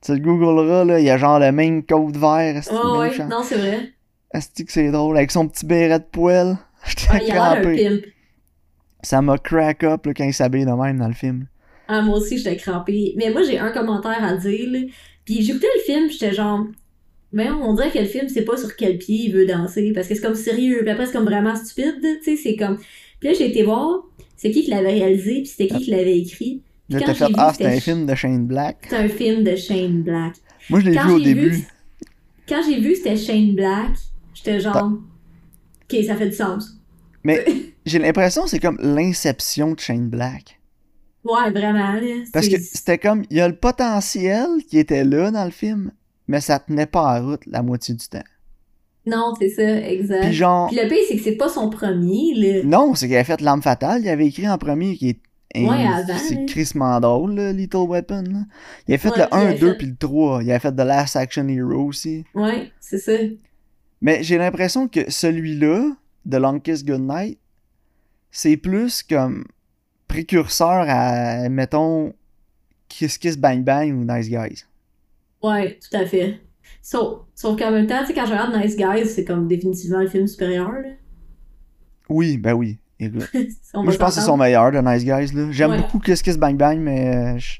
Tu 0.04 0.12
le 0.12 0.18
googleras, 0.18 0.84
là, 0.84 0.98
il 0.98 1.08
a 1.08 1.16
genre 1.16 1.38
le 1.38 1.52
même 1.52 1.84
coat 1.84 2.10
vert. 2.12 2.56
esti, 2.56 2.72
Ouais, 2.74 3.16
non, 3.28 3.42
c'est 3.44 3.56
vrai. 3.56 3.90
esti 4.34 4.64
que 4.64 4.72
c'est 4.72 4.90
drôle, 4.90 5.16
avec 5.16 5.30
son 5.30 5.46
petit 5.46 5.64
béret 5.64 6.00
de 6.00 6.04
poêle? 6.04 6.56
J'étais 6.84 7.30
Ah, 7.32 7.54
crampé. 7.54 8.02
Ça 9.02 9.22
m'a 9.22 9.38
crack 9.38 9.84
up 9.84 10.06
là, 10.06 10.12
quand 10.14 10.24
il 10.24 10.34
s'habille 10.34 10.64
de 10.64 10.70
même 10.72 10.98
dans 10.98 11.08
le 11.08 11.14
film. 11.14 11.46
Ah, 11.88 12.02
moi 12.02 12.18
aussi, 12.18 12.38
j'étais 12.38 12.56
crampée. 12.56 13.14
Mais 13.16 13.30
moi, 13.30 13.42
j'ai 13.42 13.58
un 13.58 13.70
commentaire 13.70 14.22
à 14.22 14.36
dire, 14.36 14.70
là. 14.70 14.80
Puis 15.24 15.42
j'écoutais 15.42 15.68
le 15.76 15.82
film, 15.82 16.10
j'étais 16.10 16.32
genre... 16.32 16.66
Mais 17.32 17.48
on 17.50 17.72
dirait 17.74 17.90
que 17.90 17.98
le 17.98 18.04
film, 18.04 18.28
c'est 18.28 18.44
pas 18.44 18.56
sur 18.56 18.76
quel 18.76 18.98
pied 18.98 19.26
il 19.26 19.32
veut 19.32 19.46
danser, 19.46 19.92
parce 19.94 20.06
que 20.06 20.14
c'est 20.14 20.20
comme 20.20 20.34
sérieux, 20.34 20.80
puis 20.82 20.90
après, 20.90 21.06
c'est 21.06 21.12
comme 21.12 21.24
vraiment 21.24 21.56
stupide, 21.56 21.96
tu 22.02 22.22
sais, 22.22 22.36
c'est 22.36 22.56
comme... 22.56 22.76
Puis 23.20 23.28
là, 23.30 23.34
j'ai 23.34 23.48
été 23.48 23.62
voir, 23.62 24.02
c'est 24.36 24.50
qui 24.50 24.64
qui 24.64 24.70
l'avait 24.70 24.92
réalisé, 24.92 25.36
puis 25.36 25.46
c'était 25.46 25.68
qui 25.68 25.84
qui 25.84 25.90
l'avait 25.92 26.18
écrit. 26.18 26.62
Puis 26.88 26.98
Là, 26.98 27.00
quand 27.00 27.06
t'as 27.06 27.12
j'ai 27.12 27.18
fait, 27.20 27.28
vu, 27.28 27.34
ah, 27.38 27.52
c'était 27.52 27.64
c'était 27.64 27.76
un 27.76 27.80
film 27.80 28.06
de 28.06 28.14
Shane 28.14 28.46
Black. 28.46 28.86
C'est 28.90 28.96
un 28.96 29.08
film 29.08 29.44
de 29.44 29.56
Shane 29.56 30.02
Black. 30.02 30.34
Moi, 30.68 30.80
je 30.80 30.90
l'ai 30.90 30.96
Quand 30.96 31.06
vu 31.06 31.12
au 31.12 31.18
vu 31.18 31.24
début. 31.24 31.68
Quand 32.48 32.62
j'ai 32.68 32.80
vu 32.80 32.94
c'était 32.96 33.16
Shane 33.16 33.54
Black, 33.54 33.92
j'étais 34.34 34.60
genre... 34.60 34.92
Ok, 35.84 36.04
ça 36.04 36.16
fait 36.16 36.28
du 36.28 36.36
sens. 36.36 36.76
Mais 37.24 37.44
j'ai 37.86 37.98
l'impression 37.98 38.44
que 38.44 38.50
c'est 38.50 38.58
comme 38.58 38.78
l'inception 38.82 39.72
de 39.72 39.80
Shane 39.80 40.08
Black. 40.08 40.58
Ouais, 41.24 41.50
vraiment. 41.50 41.94
Parce 42.32 42.48
que 42.48 42.58
c'était 42.58 42.98
comme, 42.98 43.24
il 43.30 43.36
y 43.36 43.40
a 43.40 43.48
le 43.48 43.54
potentiel 43.56 44.46
qui 44.68 44.78
était 44.78 45.04
là 45.04 45.30
dans 45.30 45.44
le 45.44 45.50
film, 45.50 45.92
mais 46.28 46.40
ça 46.40 46.58
tenait 46.58 46.86
pas 46.86 47.18
en 47.20 47.24
route 47.26 47.46
la 47.46 47.62
moitié 47.62 47.94
du 47.94 48.06
temps. 48.08 48.24
Non, 49.06 49.34
c'est 49.38 49.48
ça, 49.50 49.62
exact. 49.88 50.22
Puis 50.22 50.32
genre, 50.32 50.68
Puis 50.68 50.76
le 50.80 50.88
pire, 50.88 50.98
c'est 51.08 51.16
que 51.16 51.22
c'est 51.22 51.36
pas 51.36 51.48
son 51.48 51.70
premier, 51.70 52.34
là. 52.36 52.62
non, 52.64 52.94
c'est 52.94 53.06
qu'il 53.06 53.14
avait 53.16 53.24
fait 53.24 53.40
L'Arme 53.40 53.62
Fatale, 53.62 54.02
il 54.02 54.08
avait 54.08 54.26
écrit 54.26 54.48
en 54.48 54.58
premier 54.58 54.96
qui 54.96 55.10
est 55.10 55.20
Ouais, 55.54 55.84
avant, 55.86 56.16
c'est 56.16 56.46
crissement 56.46 56.98
drôle, 56.98 57.34
là, 57.34 57.52
Little 57.52 57.84
Weapon. 57.86 58.22
là. 58.22 58.38
Il 58.88 58.94
a 58.94 58.98
fait 58.98 59.10
Ouais, 59.10 59.18
le 59.18 59.24
puis 59.26 59.38
il 59.42 59.46
1, 59.46 59.50
a 59.50 59.54
2 59.58 59.70
fait- 59.72 59.76
puis 59.78 59.86
le 59.88 59.96
3. 59.96 60.42
Il 60.42 60.50
a 60.50 60.58
fait 60.58 60.72
The 60.72 60.76
Last 60.80 61.14
Action 61.16 61.46
Hero 61.46 61.84
aussi. 61.88 62.24
Ouais, 62.34 62.70
c'est 62.80 62.96
ça. 62.98 63.12
Mais 64.00 64.22
j'ai 64.22 64.38
l'impression 64.38 64.88
que 64.88 65.10
celui-là, 65.10 65.90
The 66.30 66.34
Long 66.36 66.58
Kiss 66.58 66.82
Goodnight, 66.84 67.38
c'est 68.30 68.56
plus 68.56 69.02
comme 69.02 69.44
précurseur 70.12 70.84
à, 70.88 71.48
mettons, 71.48 72.12
Kiss 72.88 73.16
Kiss 73.18 73.36
Bang 73.38 73.62
Bang 73.64 73.90
ou 73.92 74.04
Nice 74.04 74.28
Guys. 74.28 74.64
Ouais, 75.42 75.78
tout 75.80 75.96
à 75.96 76.04
fait. 76.04 76.38
Sauf, 76.82 77.20
sauf 77.34 77.58
qu'en 77.58 77.70
même 77.70 77.86
temps, 77.86 78.00
tu 78.00 78.08
sais, 78.08 78.14
quand 78.14 78.26
je 78.26 78.32
regarde 78.32 78.54
Nice 78.54 78.76
Guys, 78.76 79.06
c'est 79.06 79.24
comme 79.24 79.48
définitivement 79.48 80.00
le 80.00 80.08
film 80.08 80.26
supérieur, 80.26 80.70
là. 80.72 80.90
Oui, 82.08 82.36
ben 82.36 82.52
oui. 82.52 82.78
Écoute. 83.00 83.28
Moi, 83.74 83.92
je 83.92 83.96
pense 83.98 84.14
que 84.14 84.20
c'est 84.20 84.26
son 84.26 84.36
meilleur 84.36 84.70
de 84.70 84.78
Nice 84.78 85.04
Guys. 85.04 85.34
là. 85.34 85.50
J'aime 85.50 85.70
Ouais. 85.70 85.78
beaucoup 85.78 85.98
Kiss 85.98 86.20
Kiss 86.22 86.36
Bang 86.36 86.56
Bang, 86.56 86.78
mais 86.78 87.14
euh, 87.16 87.38
je, 87.38 87.58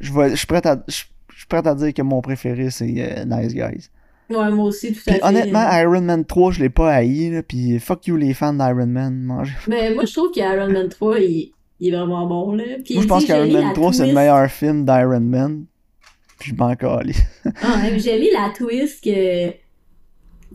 je, 0.00 0.12
vais- 0.12 0.30
je 0.30 0.36
suis 0.36 0.46
prêt 0.46 0.64
à, 0.66 0.82
je, 0.86 1.02
je 1.32 1.38
suis 1.38 1.46
prêt 1.48 1.66
à 1.66 1.74
dire 1.74 1.92
que 1.92 2.02
mon 2.02 2.20
préféré, 2.22 2.70
c'est 2.70 2.94
euh, 2.96 3.24
Nice 3.24 3.54
Guys. 3.54 3.88
Ouais, 4.30 4.50
moi 4.50 4.66
aussi, 4.66 4.92
tout 4.92 5.00
à 5.08 5.10
Puis 5.12 5.20
fait. 5.20 5.24
honnêtement, 5.24 5.68
Iron 5.72 6.02
Man 6.02 6.24
3, 6.24 6.52
je 6.52 6.60
l'ai 6.60 6.68
pas 6.68 6.92
haï. 6.94 7.30
Là, 7.30 7.42
puis 7.42 7.78
fuck 7.80 8.06
you 8.06 8.16
les 8.16 8.34
fans 8.34 8.52
d'Iron 8.54 8.86
Man. 8.86 9.44
Mais 9.66 9.92
moi, 9.94 10.04
je 10.04 10.12
trouve 10.12 10.30
qu'Iron 10.30 10.68
Man 10.70 10.88
3, 10.88 11.18
il, 11.20 11.52
il 11.80 11.92
est 11.92 11.96
vraiment 11.96 12.26
bon, 12.26 12.54
là. 12.54 12.64
Puis, 12.84 12.94
Moi, 12.94 13.02
je 13.02 13.08
pense 13.08 13.24
qu'Iron 13.24 13.52
Man 13.52 13.68
la 13.68 13.72
3, 13.72 13.92
c'est 13.92 14.06
le 14.06 14.14
meilleur 14.14 14.50
film 14.50 14.84
d'Iron 14.84 15.20
Man. 15.20 15.64
Puis 16.38 16.52
je 16.52 16.56
m'en 16.56 16.74
calisse. 16.74 17.22
Ah, 17.62 17.80
ouais, 17.82 17.98
j'ai 17.98 18.18
mis 18.18 18.30
la 18.30 18.50
twist 18.56 19.02
que. 19.02 19.50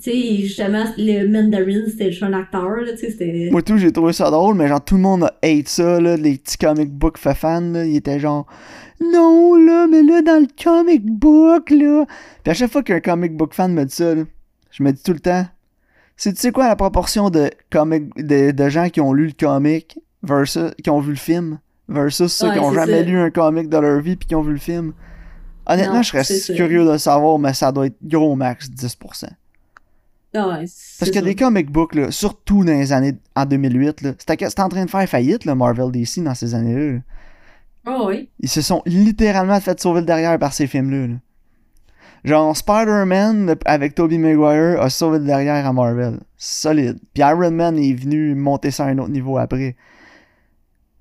Tu 0.02 0.10
sais, 0.10 0.36
justement, 0.38 0.86
le 0.98 1.28
Mandarin, 1.28 1.84
c'était 1.88 2.12
juste 2.12 2.24
un 2.24 2.34
acteur, 2.34 2.78
là, 2.78 2.94
tu 2.98 3.12
sais. 3.12 3.50
Moi, 3.52 3.62
tout, 3.62 3.78
j'ai 3.78 3.92
trouvé 3.92 4.12
ça 4.12 4.32
drôle, 4.32 4.56
mais 4.56 4.68
genre, 4.68 4.84
tout 4.84 4.96
le 4.96 5.02
monde 5.02 5.26
a 5.26 5.34
hate 5.44 5.68
ça, 5.68 6.02
là, 6.02 6.18
les 6.18 6.40
petits 6.40 6.58
comic 6.58 6.90
book 6.90 7.20
fans, 7.20 7.62
là, 7.62 7.86
ils 7.86 7.98
étaient 7.98 8.20
genre, 8.20 8.48
non, 9.00 9.56
là, 9.56 9.86
mais 9.88 10.02
là, 10.02 10.24
dans 10.24 10.42
le 10.42 10.48
comic 10.62 11.06
book, 11.06 11.70
là. 11.70 12.06
Puis 12.44 12.52
à 12.52 12.54
chaque 12.56 12.72
fois 12.72 12.82
qu'un 12.82 13.02
comic 13.02 13.38
book 13.38 13.54
fan 13.54 13.72
me 13.72 13.86
dit 13.86 13.94
ça, 13.94 14.16
là, 14.16 14.24
je 14.72 14.82
me 14.82 14.92
dis 14.92 15.04
tout 15.04 15.14
le 15.14 15.20
temps, 15.20 15.46
c'est, 16.18 16.34
tu 16.34 16.40
sais 16.40 16.52
quoi 16.52 16.68
la 16.68 16.76
proportion 16.76 17.30
de 17.30 17.52
comic, 17.72 18.16
de, 18.18 18.50
de 18.50 18.70
gens 18.70 18.90
qui 18.90 19.00
ont 19.00 19.14
lu 19.14 19.28
le 19.28 19.34
comic 19.40 20.00
versus, 20.24 20.72
qui 20.84 20.90
ont 20.90 21.00
vu 21.00 21.12
le 21.12 21.18
film, 21.18 21.60
versus 21.88 22.32
ceux 22.34 22.48
Ouais, 22.48 22.54
qui 22.54 22.60
ont 22.60 22.74
jamais 22.74 23.00
ça. 23.00 23.04
lu 23.04 23.18
un 23.20 23.30
comic 23.30 23.70
de 23.70 23.78
leur 23.78 24.00
vie 24.02 24.16
puis 24.16 24.28
qui 24.28 24.36
ont 24.36 24.42
vu 24.42 24.54
le 24.54 24.60
film? 24.60 24.94
Honnêtement, 25.66 25.96
Non, 25.96 26.02
je 26.02 26.10
serais 26.10 26.24
ça. 26.24 26.54
curieux 26.54 26.86
de 26.86 26.98
savoir, 26.98 27.38
mais 27.40 27.54
ça 27.54 27.72
doit 27.72 27.88
être 27.88 27.98
gros 28.04 28.36
max 28.36 28.70
10%. 28.70 29.28
Ah 30.36 30.48
ouais, 30.48 30.66
Parce 31.00 31.12
que 31.12 31.14
ça. 31.14 31.22
des 31.22 31.36
comic 31.36 31.70
books, 31.72 31.94
là, 31.94 32.10
surtout 32.10 32.64
dans 32.66 32.72
les 32.72 32.92
années 32.92 33.14
en 33.36 33.46
2008, 33.46 34.02
là, 34.02 34.14
c'était, 34.18 34.60
en 34.62 34.68
train 34.70 34.84
de 34.86 34.90
faire 34.90 35.08
faillite, 35.08 35.46
le 35.46 35.54
Marvel 35.54 35.92
DC, 35.92 36.24
dans 36.24 36.34
ces 36.34 36.56
années-là. 36.56 36.94
là. 36.94 37.00
Ah 37.86 38.04
ouais. 38.06 38.30
Ils 38.40 38.50
se 38.50 38.62
sont 38.62 38.82
littéralement 38.86 39.60
fait 39.60 39.80
sauver 39.80 40.00
le 40.00 40.06
derrière 40.08 40.40
par 40.40 40.54
ces 40.54 40.66
films-là. 40.68 41.08
là. 41.08 41.14
Genre, 42.24 42.56
Spider-Man 42.56 43.56
avec 43.66 43.96
Tobey 43.96 44.18
Maguire 44.18 44.82
a 44.82 44.90
sauvé 44.90 45.20
le 45.20 45.26
derrière 45.26 45.66
à 45.68 45.74
Marvel. 45.74 46.20
Solide. 46.38 46.98
Puis 47.14 47.22
Iron 47.22 47.52
Man 47.52 47.78
est 47.78 47.94
venu 47.94 48.34
monter 48.34 48.72
ça 48.72 48.86
à 48.86 48.88
un 48.88 48.98
autre 49.00 49.10
niveau 49.12 49.38
après. 49.38 49.76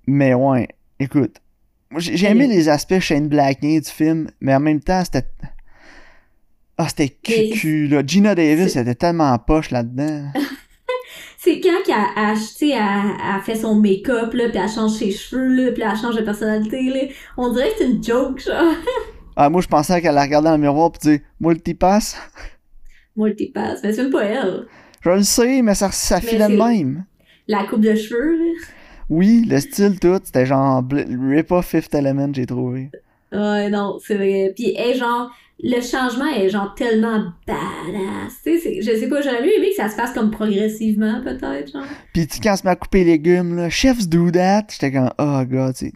Mais 0.07 0.35
ouais, 0.35 0.69
écoute. 0.99 1.37
J'ai 1.99 2.27
aimé 2.29 2.47
les 2.47 2.69
aspects 2.71 3.01
Shane 3.01 3.29
Blackney 3.29 3.81
du 3.81 3.91
film, 3.91 4.31
mais 4.41 4.55
en 4.55 4.61
même 4.61 4.81
temps, 4.81 5.03
c'était. 5.05 5.27
Ah, 6.79 6.89
c'était 6.89 7.11
cucu, 7.11 7.87
là. 7.87 8.03
Gina 8.07 8.35
Davis 8.35 8.73
c'est- 8.73 8.81
était 8.81 8.95
tellement 8.95 9.39
poche 9.39 9.71
là-dedans. 9.71 10.29
C'est 11.37 11.61
quand 11.61 11.83
qu'elle 11.85 11.95
a, 11.97 12.37
sais, 12.37 12.69
elle, 12.69 12.79
elle 12.79 13.43
fait 13.43 13.57
son 13.57 13.75
make-up, 13.75 14.33
là, 14.33 14.49
puis 14.49 14.59
elle 14.59 14.69
change 14.71 14.93
ses 14.93 15.11
cheveux, 15.11 15.49
là, 15.49 15.73
puis 15.73 15.83
elle 15.83 15.97
change 15.99 16.15
de 16.15 16.23
personnalité, 16.23 16.81
là. 16.85 17.01
On 17.37 17.53
dirait 17.53 17.71
que 17.71 17.79
c'est 17.79 17.91
une 17.91 18.03
joke, 18.03 18.39
genre. 18.41 18.75
Ah, 19.37 19.49
moi, 19.51 19.61
je 19.61 19.67
pensais 19.67 20.01
qu'elle 20.01 20.15
la 20.15 20.23
regardait 20.23 20.49
dans 20.51 20.55
le 20.57 20.61
miroir 20.63 20.93
pis 20.93 20.99
dire 21.01 21.19
Multipass? 21.41 22.17
Multipass. 23.17 23.81
Mais 23.83 23.93
c'est 23.93 24.03
même 24.05 24.13
pas 24.13 24.25
elle. 24.25 24.67
Je 25.01 25.11
le 25.11 25.23
sais, 25.23 25.63
mais 25.63 25.75
ça, 25.75 25.91
ça 25.91 26.21
Mais 26.23 26.29
filait 26.29 26.49
de 26.49 26.53
c'est- 26.57 26.65
même. 26.65 27.05
La 27.49 27.65
coupe 27.65 27.81
de 27.81 27.95
cheveux, 27.95 28.37
là. 28.37 28.45
Oui, 29.11 29.45
le 29.49 29.61
style 29.61 29.99
tout, 30.01 30.19
c'était 30.25 30.47
genre 30.47 30.83
bl- 30.83 31.07
Rip-Off 31.35 31.67
Fifth 31.67 31.95
Element, 31.95 32.33
j'ai 32.33 32.47
trouvé. 32.47 32.91
Ouais, 33.33 33.69
non, 33.71 33.99
c'est 34.05 34.15
vrai. 34.17 34.53
Puis, 34.55 34.75
elle, 34.77 34.97
genre, 34.97 35.31
le 35.63 35.81
changement 35.81 36.27
est 36.35 36.49
genre 36.51 36.75
tellement 36.75 37.33
badass. 37.47 38.35
Tu 38.45 38.59
sais, 38.59 38.83
je 38.83 38.91
sais 38.99 39.09
pas, 39.09 39.21
j'aurais 39.23 39.43
mieux 39.43 39.57
aimé 39.57 39.69
que 39.71 39.77
ça 39.77 39.89
se 39.89 39.95
fasse 39.95 40.13
comme 40.13 40.31
progressivement, 40.31 41.21
peut-être, 41.23 41.73
genre. 41.73 41.85
Pis 42.13 42.27
tu- 42.27 42.41
quand 42.41 42.57
se 42.57 42.65
met 42.65 42.71
à 42.73 42.77
couper 42.77 43.05
les 43.05 43.13
légumes, 43.13 43.57
là, 43.57 43.71
chefs 43.71 44.07
do 44.09 44.31
that, 44.31 44.67
j'étais 44.71 44.93
comme, 44.93 45.11
oh 45.19 45.43
god, 45.47 45.75
c'est. 45.77 45.93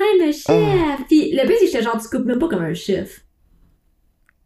Hey, 0.00 0.26
le 0.26 0.32
chef! 0.32 0.44
Ah. 0.48 0.98
Puis, 1.08 1.32
le 1.32 1.46
pire, 1.46 1.56
c'est 1.58 1.66
que 1.66 1.72
j'étais 1.72 1.82
genre, 1.82 2.00
tu 2.00 2.08
coupes 2.08 2.26
même 2.26 2.38
pas 2.38 2.48
comme 2.48 2.62
un 2.64 2.74
chef. 2.74 3.24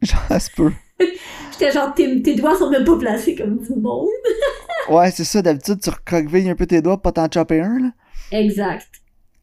Genre, 0.03 0.23
ça 0.29 0.39
se 0.39 0.51
peut. 0.53 0.73
J'étais 1.53 1.73
genre, 1.73 1.93
tes, 1.95 2.23
tes 2.23 2.35
doigts 2.35 2.57
sont 2.57 2.71
même 2.71 2.85
pas 2.85 2.99
placés 2.99 3.35
comme 3.35 3.59
du 3.59 3.75
monde. 3.75 4.09
Ouais, 4.91 5.11
c'est 5.11 5.25
ça, 5.25 5.43
d'habitude, 5.43 5.81
tu 5.83 5.91
recroquevilles 5.91 6.49
un 6.49 6.55
peu 6.55 6.65
tes 6.65 6.81
doigts 6.81 6.97
pour 6.97 7.13
pas 7.13 7.29
t'en 7.29 7.31
chopper 7.31 7.61
un, 7.61 7.79
là. 7.79 7.91
Exact. 8.33 8.87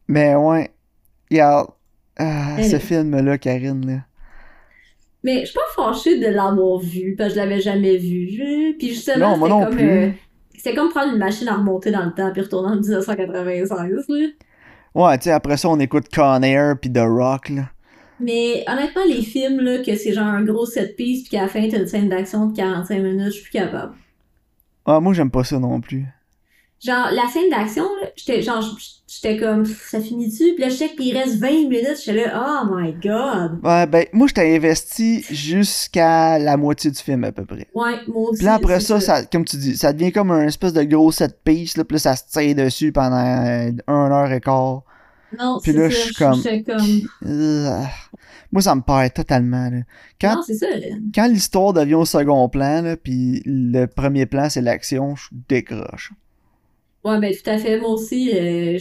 Mais 0.08 0.34
ouais, 0.34 0.72
regarde, 1.30 1.68
ah, 2.18 2.58
ce 2.64 2.80
film-là, 2.80 3.38
Karine, 3.38 3.86
là. 3.86 3.98
Mais 5.24 5.42
je 5.42 5.46
suis 5.52 5.54
pas 5.56 5.84
fâchée 5.84 6.18
de 6.20 6.28
l'avoir 6.28 6.80
vu, 6.80 7.14
parce 7.16 7.30
que 7.30 7.36
je 7.36 7.40
l'avais 7.42 7.62
jamais 7.62 7.98
vu. 7.98 8.76
Puis 8.80 8.90
justement, 8.90 9.32
Non, 9.32 9.38
moi 9.38 9.50
non 9.50 9.66
comme, 9.66 9.76
plus. 9.76 9.88
euh, 9.90 10.10
c'était 10.56 10.74
comme 10.74 10.90
prendre 10.90 11.14
une 11.14 11.20
machine 11.20 11.48
à 11.48 11.56
remonter 11.58 11.92
dans 11.92 12.06
le 12.06 12.14
temps 12.14 12.32
puis 12.32 12.42
retourner 12.42 12.70
en 12.70 12.76
1996. 12.78 13.70
Là. 14.10 14.28
Ouais, 14.96 15.18
tu 15.20 15.24
sais, 15.26 15.32
après 15.32 15.58
ça, 15.58 15.70
on 15.70 15.80
écoute 15.80 16.06
Con 16.12 16.42
Air 16.42 16.80
pis 16.80 16.92
The 16.92 17.02
Rock, 17.06 17.50
là. 17.50 17.70
Mais 18.20 18.64
honnêtement, 18.68 19.04
les 19.08 19.22
films, 19.22 19.60
là, 19.60 19.80
que 19.80 19.96
c'est 19.96 20.14
genre 20.14 20.26
un 20.26 20.44
gros 20.44 20.66
set 20.66 20.96
piece 20.96 21.24
puis 21.24 21.32
qu'à 21.32 21.44
la 21.44 21.48
fin, 21.48 21.68
t'as 21.70 21.80
une 21.80 21.88
scène 21.88 22.10
d'action 22.10 22.48
de 22.48 22.56
45 22.56 23.02
minutes, 23.02 23.26
je 23.26 23.32
suis 23.32 23.44
plus 23.44 23.52
capable. 23.52 23.94
Ah, 24.86 25.00
moi, 25.00 25.14
j'aime 25.14 25.32
pas 25.32 25.44
ça 25.44 25.60
non 25.60 25.82
plus. 25.82 26.06
Genre, 26.84 27.08
la 27.12 27.28
scène 27.32 27.50
d'action, 27.50 27.86
j'étais 28.16 28.42
genre, 28.42 28.64
j'étais 29.08 29.38
comme, 29.38 29.66
ça 29.66 30.00
finit-tu? 30.00 30.54
Puis 30.54 30.62
là, 30.62 30.70
je 30.70 30.76
sais 30.76 30.90
qu'il 30.90 31.18
reste 31.18 31.38
20 31.38 31.50
minutes, 31.70 31.98
j'étais 32.06 32.26
là, 32.28 32.44
oh 32.46 32.76
my 32.76 32.94
god! 32.94 33.60
Ouais, 33.64 33.88
ben, 33.88 34.06
moi, 34.14 34.28
j'étais 34.28 34.56
investi 34.56 35.24
jusqu'à 35.32 36.38
la 36.38 36.58
moitié 36.58 36.92
du 36.92 37.00
film, 37.00 37.24
à 37.24 37.32
peu 37.32 37.46
près. 37.46 37.68
Ouais, 37.74 37.94
moi 38.08 38.30
aussi. 38.30 38.40
Puis 38.40 38.46
là, 38.46 38.56
après 38.56 38.82
ça, 38.82 39.00
ça, 39.00 39.26
comme 39.26 39.46
tu 39.46 39.58
dis, 39.58 39.78
ça 39.78 39.94
devient 39.94 40.12
comme 40.12 40.32
un 40.32 40.48
espèce 40.48 40.74
de 40.74 40.84
gros 40.84 41.12
set 41.12 41.40
piece, 41.44 41.78
là, 41.78 41.86
puis 41.86 41.96
là, 41.96 42.00
ça 42.00 42.16
se 42.16 42.24
tire 42.30 42.56
dessus 42.56 42.92
pendant 42.92 43.46
euh, 43.46 43.72
une 43.72 43.82
heure 43.88 44.32
et 44.32 44.42
quart. 44.42 44.84
Non, 45.40 45.60
Puis 45.62 45.74
là, 45.74 45.90
ça, 45.90 45.96
je 45.96 46.40
suis 46.42 46.64
comme-. 46.64 47.88
Moi, 48.52 48.62
ça 48.62 48.76
me 48.76 48.82
perd 48.82 49.14
totalement, 49.14 49.70
là. 49.70 49.80
Quand, 50.22 50.36
Non, 50.36 50.42
ça, 50.44 50.68
quand 51.14 51.28
l'histoire 51.28 51.74
devient 51.74 51.96
au 51.96 52.06
second 52.06 52.48
plan, 52.48 52.82
là, 52.82 52.96
puis 52.96 53.42
le 53.46 53.86
premier 53.86 54.26
plan, 54.26 54.50
c'est 54.50 54.62
l'action, 54.62 55.16
je 55.16 55.28
décroche. 55.50 56.14
Ouais, 57.06 57.20
ben 57.20 57.32
tout 57.32 57.50
à 57.50 57.60
fait. 57.60 57.80
Moi 57.80 57.92
aussi, 57.92 58.32
euh, 58.34 58.80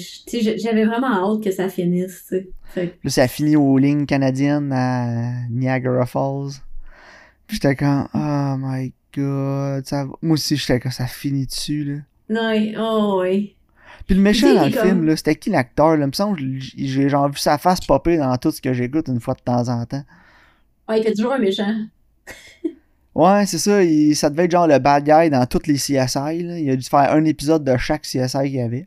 j'avais 0.56 0.86
vraiment 0.86 1.12
hâte 1.12 1.44
que 1.44 1.50
ça 1.50 1.68
finisse. 1.68 2.32
Fait 2.68 2.98
Là, 3.04 3.10
ça 3.10 3.28
finit 3.28 3.54
aux 3.54 3.76
lignes 3.76 4.06
canadiennes 4.06 4.72
à 4.72 5.46
Niagara 5.50 6.06
Falls. 6.06 6.52
Puis 7.46 7.56
j'étais 7.56 7.76
comme, 7.76 8.08
oh 8.14 8.54
my 8.58 8.94
god. 9.14 9.84
Ça... 9.86 10.06
Moi 10.22 10.34
aussi, 10.34 10.56
j'étais 10.56 10.80
comme, 10.80 10.90
ça 10.90 11.06
finit 11.06 11.44
dessus, 11.44 11.84
là. 12.30 12.50
Ouais, 12.50 12.74
oh. 12.78 13.22
Puis 14.06 14.16
le 14.16 14.20
méchant 14.22 14.54
dans 14.54 14.66
le 14.66 14.70
comme- 14.72 14.86
film, 14.86 15.04
là, 15.06 15.16
c'était 15.16 15.34
qui 15.34 15.50
l'acteur, 15.50 15.96
là? 15.96 16.04
Il 16.04 16.08
me 16.08 16.12
semble 16.12 16.38
j'ai 16.76 17.08
genre 17.08 17.28
vu 17.28 17.38
sa 17.38 17.56
face 17.58 17.80
popper 17.80 18.18
dans 18.18 18.36
tout 18.36 18.50
ce 18.50 18.60
que 18.60 18.72
j'écoute 18.72 19.08
une 19.08 19.20
fois 19.20 19.34
de 19.34 19.40
temps 19.40 19.68
en 19.68 19.84
temps. 19.86 20.02
Ouais, 20.88 21.00
il 21.00 21.04
fait 21.04 21.14
toujours 21.14 21.32
un 21.32 21.38
méchant. 21.38 21.74
Ouais, 23.14 23.46
c'est 23.46 23.58
ça, 23.58 23.82
il- 23.82 24.14
ça 24.16 24.28
devait 24.28 24.44
être 24.44 24.50
genre 24.50 24.66
le 24.66 24.78
bad 24.78 25.04
guy 25.04 25.30
dans 25.30 25.46
toutes 25.46 25.66
les 25.68 25.74
CSI, 25.78 26.42
là. 26.42 26.58
Il 26.58 26.68
a 26.70 26.76
dû 26.76 26.84
faire 26.88 27.12
un 27.12 27.24
épisode 27.24 27.62
de 27.64 27.76
chaque 27.76 28.02
CSI 28.02 28.38
qu'il 28.42 28.54
y 28.56 28.60
avait. 28.60 28.86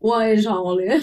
Ouais, 0.00 0.36
genre, 0.38 0.74
là. 0.76 0.96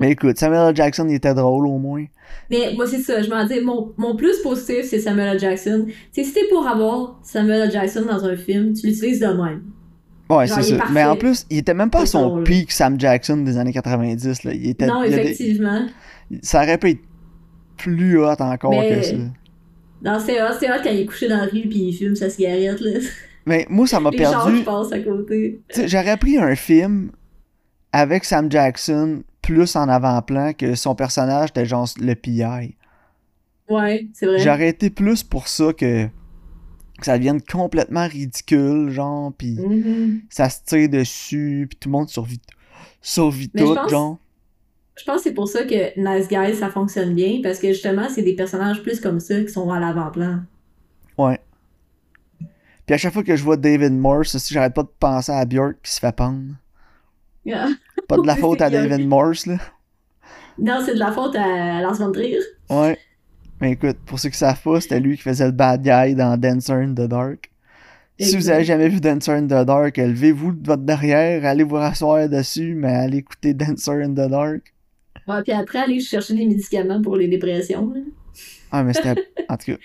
Mais 0.00 0.12
écoute, 0.12 0.36
Samuel 0.38 0.68
L. 0.70 0.76
Jackson, 0.76 1.06
il 1.08 1.14
était 1.16 1.34
drôle 1.34 1.66
au 1.66 1.78
moins. 1.78 2.04
Mais 2.50 2.72
moi, 2.74 2.86
c'est 2.86 3.00
ça. 3.00 3.20
Je 3.22 3.28
m'en 3.30 3.44
dis, 3.44 3.60
mon, 3.60 3.92
mon 3.96 4.14
plus 4.14 4.38
positif, 4.42 4.84
c'est 4.84 5.00
Samuel 5.00 5.34
L. 5.34 5.38
Jackson. 5.40 5.86
Tu 5.86 5.94
sais, 6.12 6.24
si 6.24 6.32
t'es 6.34 6.48
pour 6.50 6.66
avoir 6.68 7.18
Samuel 7.24 7.62
L. 7.62 7.70
Jackson 7.72 8.04
dans 8.08 8.24
un 8.24 8.36
film, 8.36 8.74
tu 8.74 8.86
l'utilises 8.86 9.18
de 9.20 9.26
même. 9.26 9.62
Ouais, 10.30 10.46
c'est 10.46 10.62
ça. 10.62 10.84
Mais 10.92 11.04
en 11.04 11.16
plus, 11.16 11.46
il 11.50 11.58
était 11.58 11.74
même 11.74 11.90
pas 11.90 12.02
à 12.02 12.06
son 12.06 12.28
drôle. 12.28 12.44
peak 12.44 12.70
Sam 12.70 13.00
Jackson 13.00 13.38
des 13.38 13.56
années 13.56 13.72
90, 13.72 14.44
là. 14.44 14.52
Il 14.52 14.68
était, 14.68 14.86
non, 14.86 15.02
il 15.02 15.12
effectivement. 15.14 15.86
ça 16.42 16.62
aurait 16.62 16.78
pu 16.78 16.90
être 16.90 17.00
plus 17.76 18.18
hot 18.18 18.34
encore 18.40 18.70
Mais- 18.72 18.96
que 18.96 19.02
ça. 19.02 19.16
Non, 20.02 20.18
c'est 20.24 20.40
hot, 20.42 20.54
c'est 20.60 20.70
hot 20.70 20.76
quand 20.84 20.90
il 20.90 21.00
est 21.00 21.06
couché 21.06 21.28
dans 21.28 21.38
la 21.38 21.44
rue 21.44 21.62
puis 21.62 21.88
il 21.88 21.92
fume 21.92 22.14
sa 22.14 22.28
cigarette, 22.30 22.80
là. 22.80 23.00
Mais 23.46 23.66
moi, 23.70 23.86
ça 23.86 23.98
m'a 23.98 24.10
perdu. 24.10 24.64
J'aurais 25.86 26.16
pris 26.18 26.36
un 26.38 26.54
film 26.54 27.10
avec 27.92 28.24
Sam 28.24 28.50
Jackson 28.50 29.22
plus 29.40 29.74
en 29.76 29.88
avant-plan 29.88 30.52
que 30.52 30.74
son 30.74 30.94
personnage 30.94 31.48
était 31.50 31.64
genre 31.64 31.88
le 32.00 32.14
PI. 32.14 32.76
Ouais, 33.70 34.06
c'est 34.12 34.26
vrai. 34.26 34.38
J'aurais 34.38 34.68
été 34.68 34.90
plus 34.90 35.22
pour 35.22 35.48
ça 35.48 35.72
que, 35.72 36.08
que 36.98 37.06
ça 37.06 37.16
devienne 37.18 37.40
complètement 37.40 38.06
ridicule, 38.06 38.90
genre, 38.90 39.32
pis 39.32 39.56
Mhm. 39.58 40.22
ça 40.30 40.48
se 40.50 40.60
tire 40.64 40.88
dessus, 40.88 41.66
pis 41.70 41.76
tout 41.76 41.88
le 41.88 41.92
monde 41.92 42.08
survit 42.08 42.40
je 43.00 43.46
tout, 43.64 43.74
pense- 43.74 43.90
genre. 43.90 44.18
Je 44.98 45.04
pense 45.04 45.16
que 45.18 45.22
c'est 45.22 45.34
pour 45.34 45.46
ça 45.48 45.62
que 45.64 45.96
Nice 45.96 46.26
Guys, 46.28 46.56
ça 46.56 46.70
fonctionne 46.70 47.14
bien, 47.14 47.38
parce 47.42 47.60
que 47.60 47.68
justement, 47.68 48.08
c'est 48.08 48.22
des 48.22 48.34
personnages 48.34 48.82
plus 48.82 49.00
comme 49.00 49.20
ça 49.20 49.40
qui 49.40 49.48
sont 49.48 49.70
à 49.70 49.78
l'avant-plan. 49.78 50.40
Ouais. 51.16 51.38
Puis 52.84 52.94
à 52.94 52.96
chaque 52.98 53.12
fois 53.12 53.22
que 53.22 53.36
je 53.36 53.44
vois 53.44 53.56
David 53.56 53.92
Morse, 53.92 54.34
aussi, 54.34 54.52
j'arrête 54.52 54.74
pas 54.74 54.82
de 54.82 54.88
penser 54.98 55.30
à 55.30 55.44
Björk 55.44 55.76
qui 55.82 55.92
se 55.92 56.00
fait 56.00 56.10
pendre. 56.14 56.54
Pas 58.08 58.16
de 58.16 58.26
la 58.26 58.34
faute 58.36 58.60
à. 58.60 58.70
David 58.70 59.06
Morse, 59.06 59.46
là. 59.46 59.58
Non, 60.58 60.80
c'est 60.84 60.94
de 60.94 60.98
la 60.98 61.12
faute 61.12 61.36
à 61.36 61.80
Lars 61.80 61.94
von 61.94 62.10
Trier. 62.10 62.40
Ouais. 62.68 62.98
Mais 63.60 63.72
écoute, 63.72 63.96
pour 64.06 64.18
ceux 64.18 64.28
qui 64.28 64.38
savent 64.38 64.60
pas, 64.62 64.80
c'était 64.80 65.00
lui 65.00 65.16
qui 65.16 65.22
faisait 65.22 65.46
le 65.46 65.52
bad 65.52 65.82
guy 65.82 66.14
dans 66.14 66.36
Dancer 66.38 66.72
in 66.74 66.92
the 66.92 67.08
Dark. 67.08 67.50
Si 68.20 68.36
vous 68.36 68.50
avez 68.50 68.64
jamais 68.64 68.88
vu 68.88 69.00
Dancer 69.00 69.30
in 69.32 69.44
the 69.44 69.64
Dark, 69.66 69.96
levez-vous 69.96 70.52
de 70.52 70.66
votre 70.66 70.82
derrière, 70.82 71.44
allez 71.44 71.62
vous 71.62 71.76
rasseoir 71.76 72.28
dessus, 72.28 72.74
mais 72.74 72.92
allez 72.92 73.18
écouter 73.18 73.54
Dancer 73.54 74.02
in 74.02 74.10
the 74.10 74.28
Dark. 74.30 74.74
Ouais, 75.26 75.42
puis 75.42 75.52
après, 75.52 75.78
aller 75.80 76.00
chercher 76.00 76.34
des 76.34 76.46
médicaments 76.46 77.00
pour 77.02 77.16
les 77.16 77.28
dépressions. 77.28 77.92
là. 77.94 78.00
Ah, 78.72 78.82
mais 78.82 78.92
c'était. 78.92 79.14
En 79.48 79.56
tout 79.56 79.72
cas. 79.72 79.78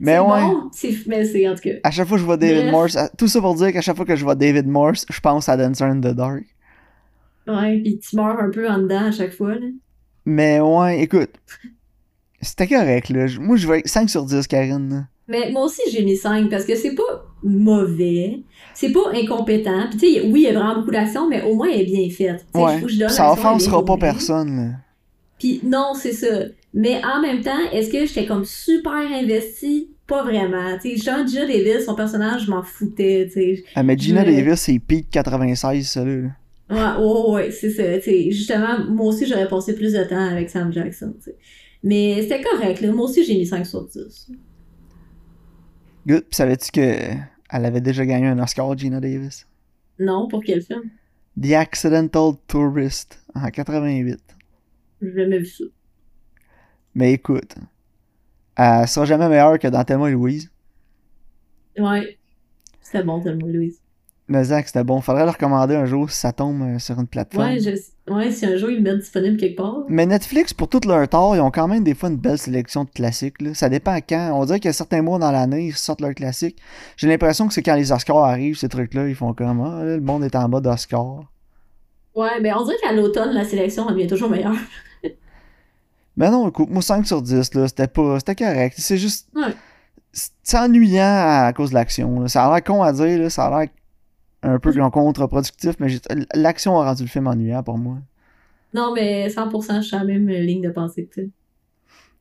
Mais 0.00 0.18
ouais. 0.18 0.26
bon, 0.40 0.70
c'est- 0.72 1.06
mais 1.06 1.24
c'est 1.24 1.48
en 1.48 1.54
tout 1.54 1.62
cas. 1.62 1.70
À 1.84 1.90
chaque 1.90 2.06
fois 2.08 2.16
que 2.16 2.20
je 2.20 2.26
vois 2.26 2.36
David 2.36 2.62
Bref. 2.62 2.72
Morse, 2.72 2.98
tout 3.16 3.28
ça 3.28 3.40
pour 3.40 3.54
dire 3.54 3.72
qu'à 3.72 3.80
chaque 3.80 3.96
fois 3.96 4.04
que 4.04 4.16
je 4.16 4.24
vois 4.24 4.34
David 4.34 4.66
Morse, 4.66 5.04
je 5.10 5.20
pense 5.20 5.48
à 5.48 5.56
Dancer 5.56 5.84
in 5.84 5.98
the 6.00 6.14
Dark. 6.14 6.44
Ouais, 7.46 7.80
puis 7.80 7.98
tu 7.98 8.16
meurs 8.16 8.38
un 8.40 8.50
peu 8.50 8.68
en 8.68 8.78
dedans 8.78 9.06
à 9.06 9.10
chaque 9.12 9.32
fois. 9.32 9.54
Là. 9.54 9.66
Mais 10.24 10.60
ouais, 10.60 11.00
écoute. 11.00 11.30
C'était 12.40 12.66
correct, 12.68 13.08
là. 13.10 13.26
Moi, 13.40 13.56
je 13.56 13.66
vais 13.66 13.82
5 13.84 14.08
sur 14.08 14.24
10, 14.24 14.46
Karine. 14.46 14.88
là. 14.90 15.04
Mais 15.30 15.50
moi 15.52 15.64
aussi, 15.64 15.82
j'ai 15.92 16.02
mis 16.04 16.16
5 16.16 16.48
parce 16.48 16.64
que 16.64 16.74
c'est 16.74 16.94
pas 16.94 17.26
mauvais, 17.42 18.40
c'est 18.74 18.92
pas 18.92 19.10
incompétent. 19.12 19.86
Puis 19.90 19.98
tu 19.98 20.14
sais, 20.14 20.20
oui, 20.22 20.40
il 20.40 20.42
y 20.44 20.46
a 20.48 20.52
vraiment 20.58 20.76
beaucoup 20.76 20.90
d'action, 20.90 21.28
mais 21.28 21.42
au 21.42 21.54
moins 21.54 21.68
elle 21.70 21.82
est 21.82 21.84
bien 21.84 22.08
faite. 22.08 22.46
Ouais. 22.54 22.80
je 22.86 22.98
donne 22.98 23.08
Ça 23.10 23.30
offensera 23.32 23.84
pas 23.84 23.96
personne, 23.98 24.56
là. 24.56 24.70
Puis 25.38 25.60
non, 25.64 25.92
c'est 25.94 26.12
ça. 26.12 26.44
Mais 26.74 27.00
en 27.04 27.20
même 27.20 27.42
temps, 27.42 27.58
est-ce 27.72 27.90
que 27.90 28.06
j'étais 28.06 28.26
comme 28.26 28.44
super 28.46 28.92
investie? 28.92 29.90
Pas 30.06 30.22
vraiment. 30.24 30.78
Tu 30.82 30.96
sais, 30.96 31.04
Jean 31.04 31.26
Gina 31.26 31.46
Davis, 31.46 31.84
son 31.84 31.94
personnage, 31.94 32.46
je 32.46 32.50
m'en 32.50 32.62
foutais, 32.62 33.26
tu 33.26 33.32
sais. 33.34 33.64
Ah, 33.74 33.82
mais 33.82 33.98
Gina 33.98 34.24
Je- 34.24 34.30
Davis, 34.30 34.60
c'est 34.60 34.78
Peak 34.78 35.10
96, 35.10 35.86
ça, 35.90 36.04
là. 36.04 36.30
Ouais, 36.70 37.04
ouais, 37.04 37.30
ouais, 37.34 37.50
c'est 37.50 37.70
ça. 37.70 37.82
tu 37.98 38.02
sais. 38.10 38.30
Justement, 38.30 38.78
moi 38.88 39.06
aussi, 39.06 39.26
j'aurais 39.26 39.48
passé 39.48 39.74
plus 39.74 39.92
de 39.92 40.02
temps 40.04 40.26
avec 40.30 40.48
Sam 40.50 40.72
Jackson. 40.72 41.12
tu 41.18 41.24
sais. 41.30 41.36
Mais 41.82 42.22
c'était 42.22 42.42
correct, 42.42 42.80
là. 42.80 42.92
Moi 42.92 43.06
aussi, 43.06 43.24
j'ai 43.24 43.34
mis 43.34 43.46
5 43.46 43.64
sur 43.66 43.86
10. 43.86 44.30
Good. 46.06 46.24
Puis 46.24 46.36
savais-tu 46.36 46.70
que 46.72 47.14
elle 47.50 47.64
avait 47.64 47.80
déjà 47.80 48.04
gagné 48.04 48.26
un 48.26 48.38
Oscar, 48.38 48.76
Gina 48.76 49.00
Davis? 49.00 49.46
Non, 49.98 50.28
pour 50.28 50.42
quel 50.42 50.62
film? 50.62 50.90
The 51.40 51.52
Accidental 51.52 52.32
Tourist, 52.46 53.22
en 53.34 53.48
88. 53.48 54.18
J'ai 55.00 55.12
jamais 55.12 55.38
vu 55.38 55.46
ça. 55.46 55.64
Mais 56.94 57.12
écoute, 57.12 57.54
elle 58.56 58.88
sera 58.88 59.06
jamais 59.06 59.28
meilleure 59.28 59.58
que 59.58 59.68
dans 59.68 59.84
Thelma 59.84 60.08
et 60.08 60.12
Louise. 60.12 60.50
Ouais. 61.78 62.18
C'était 62.80 63.04
bon, 63.04 63.20
tellement, 63.20 63.46
Louise. 63.46 63.80
Mais 64.26 64.44
Zach, 64.44 64.66
c'était 64.66 64.84
bon. 64.84 65.00
Faudrait 65.00 65.24
le 65.24 65.30
recommander 65.30 65.74
un 65.74 65.86
jour 65.86 66.10
si 66.10 66.18
ça 66.18 66.32
tombe 66.32 66.62
euh, 66.62 66.78
sur 66.78 66.98
une 66.98 67.06
plateforme. 67.06 67.46
Ouais, 67.46 67.60
je... 67.60 67.70
ouais, 68.10 68.30
si 68.30 68.46
un 68.46 68.56
jour 68.56 68.70
ils 68.70 68.76
le 68.76 68.82
mettent 68.82 69.00
disponible 69.00 69.36
quelque 69.36 69.56
part. 69.56 69.84
Mais 69.88 70.06
Netflix, 70.06 70.52
pour 70.52 70.68
tout 70.68 70.80
leur 70.86 71.08
tort, 71.08 71.36
ils 71.36 71.40
ont 71.40 71.50
quand 71.50 71.68
même 71.68 71.84
des 71.84 71.94
fois 71.94 72.08
une 72.08 72.16
belle 72.16 72.38
sélection 72.38 72.84
de 72.84 72.90
classiques. 72.90 73.40
Là. 73.40 73.54
Ça 73.54 73.68
dépend 73.68 73.92
à 73.92 74.00
quand. 74.00 74.32
On 74.34 74.44
dirait 74.44 74.60
qu'il 74.60 74.68
y 74.68 74.70
a 74.70 74.74
certains 74.74 75.02
mois 75.02 75.18
dans 75.18 75.30
l'année, 75.30 75.66
ils 75.66 75.74
sortent 75.74 76.00
leurs 76.00 76.14
classiques. 76.14 76.58
J'ai 76.96 77.08
l'impression 77.08 77.48
que 77.48 77.54
c'est 77.54 77.62
quand 77.62 77.74
les 77.74 77.92
Oscars 77.92 78.18
arrivent, 78.18 78.56
ces 78.56 78.68
trucs-là, 78.68 79.08
ils 79.08 79.14
font 79.14 79.34
comme 79.34 79.60
Ah, 79.60 79.84
là, 79.84 79.96
le 79.96 80.02
monde 80.02 80.24
est 80.24 80.34
en 80.36 80.48
mode 80.48 80.66
Oscar. 80.66 81.24
Ouais, 82.14 82.40
mais 82.40 82.52
on 82.52 82.64
dirait 82.64 82.76
qu'à 82.82 82.92
l'automne, 82.92 83.32
la 83.32 83.44
sélection 83.44 83.86
devient 83.86 84.06
toujours 84.06 84.28
meilleure. 84.28 84.56
Mais 86.16 86.30
non, 86.30 86.48
écoute, 86.48 86.68
moi 86.68 86.82
5 86.82 87.06
sur 87.06 87.22
10, 87.22 87.54
là, 87.54 87.68
c'était 87.68 87.86
pas. 87.86 88.18
C'était 88.18 88.34
correct. 88.34 88.74
C'est 88.76 88.98
juste. 88.98 89.28
Ouais. 89.36 89.54
C'est 90.12 90.58
ennuyant 90.58 91.44
à 91.46 91.52
cause 91.52 91.70
de 91.70 91.74
l'action. 91.74 92.26
Ça 92.26 92.46
a 92.46 92.52
l'air 92.52 92.64
con 92.64 92.82
à 92.82 92.92
dire, 92.92 93.20
là, 93.20 93.30
ça 93.30 93.46
a 93.46 93.60
l'air 93.60 93.68
un 94.42 94.58
peu 94.58 94.72
contre-productif, 94.90 95.74
mais 95.80 95.88
l'action 96.34 96.78
a 96.78 96.84
rendu 96.84 97.02
le 97.02 97.08
film 97.08 97.26
ennuyant 97.26 97.62
pour 97.62 97.78
moi. 97.78 97.98
Non, 98.74 98.92
mais 98.94 99.28
100%, 99.28 99.80
je 99.80 99.86
suis 99.86 99.96
à 99.96 100.00
la 100.00 100.04
même 100.04 100.28
ligne 100.28 100.62
de 100.62 100.70
pensée 100.70 101.06
que 101.06 101.20
toi. 101.22 101.30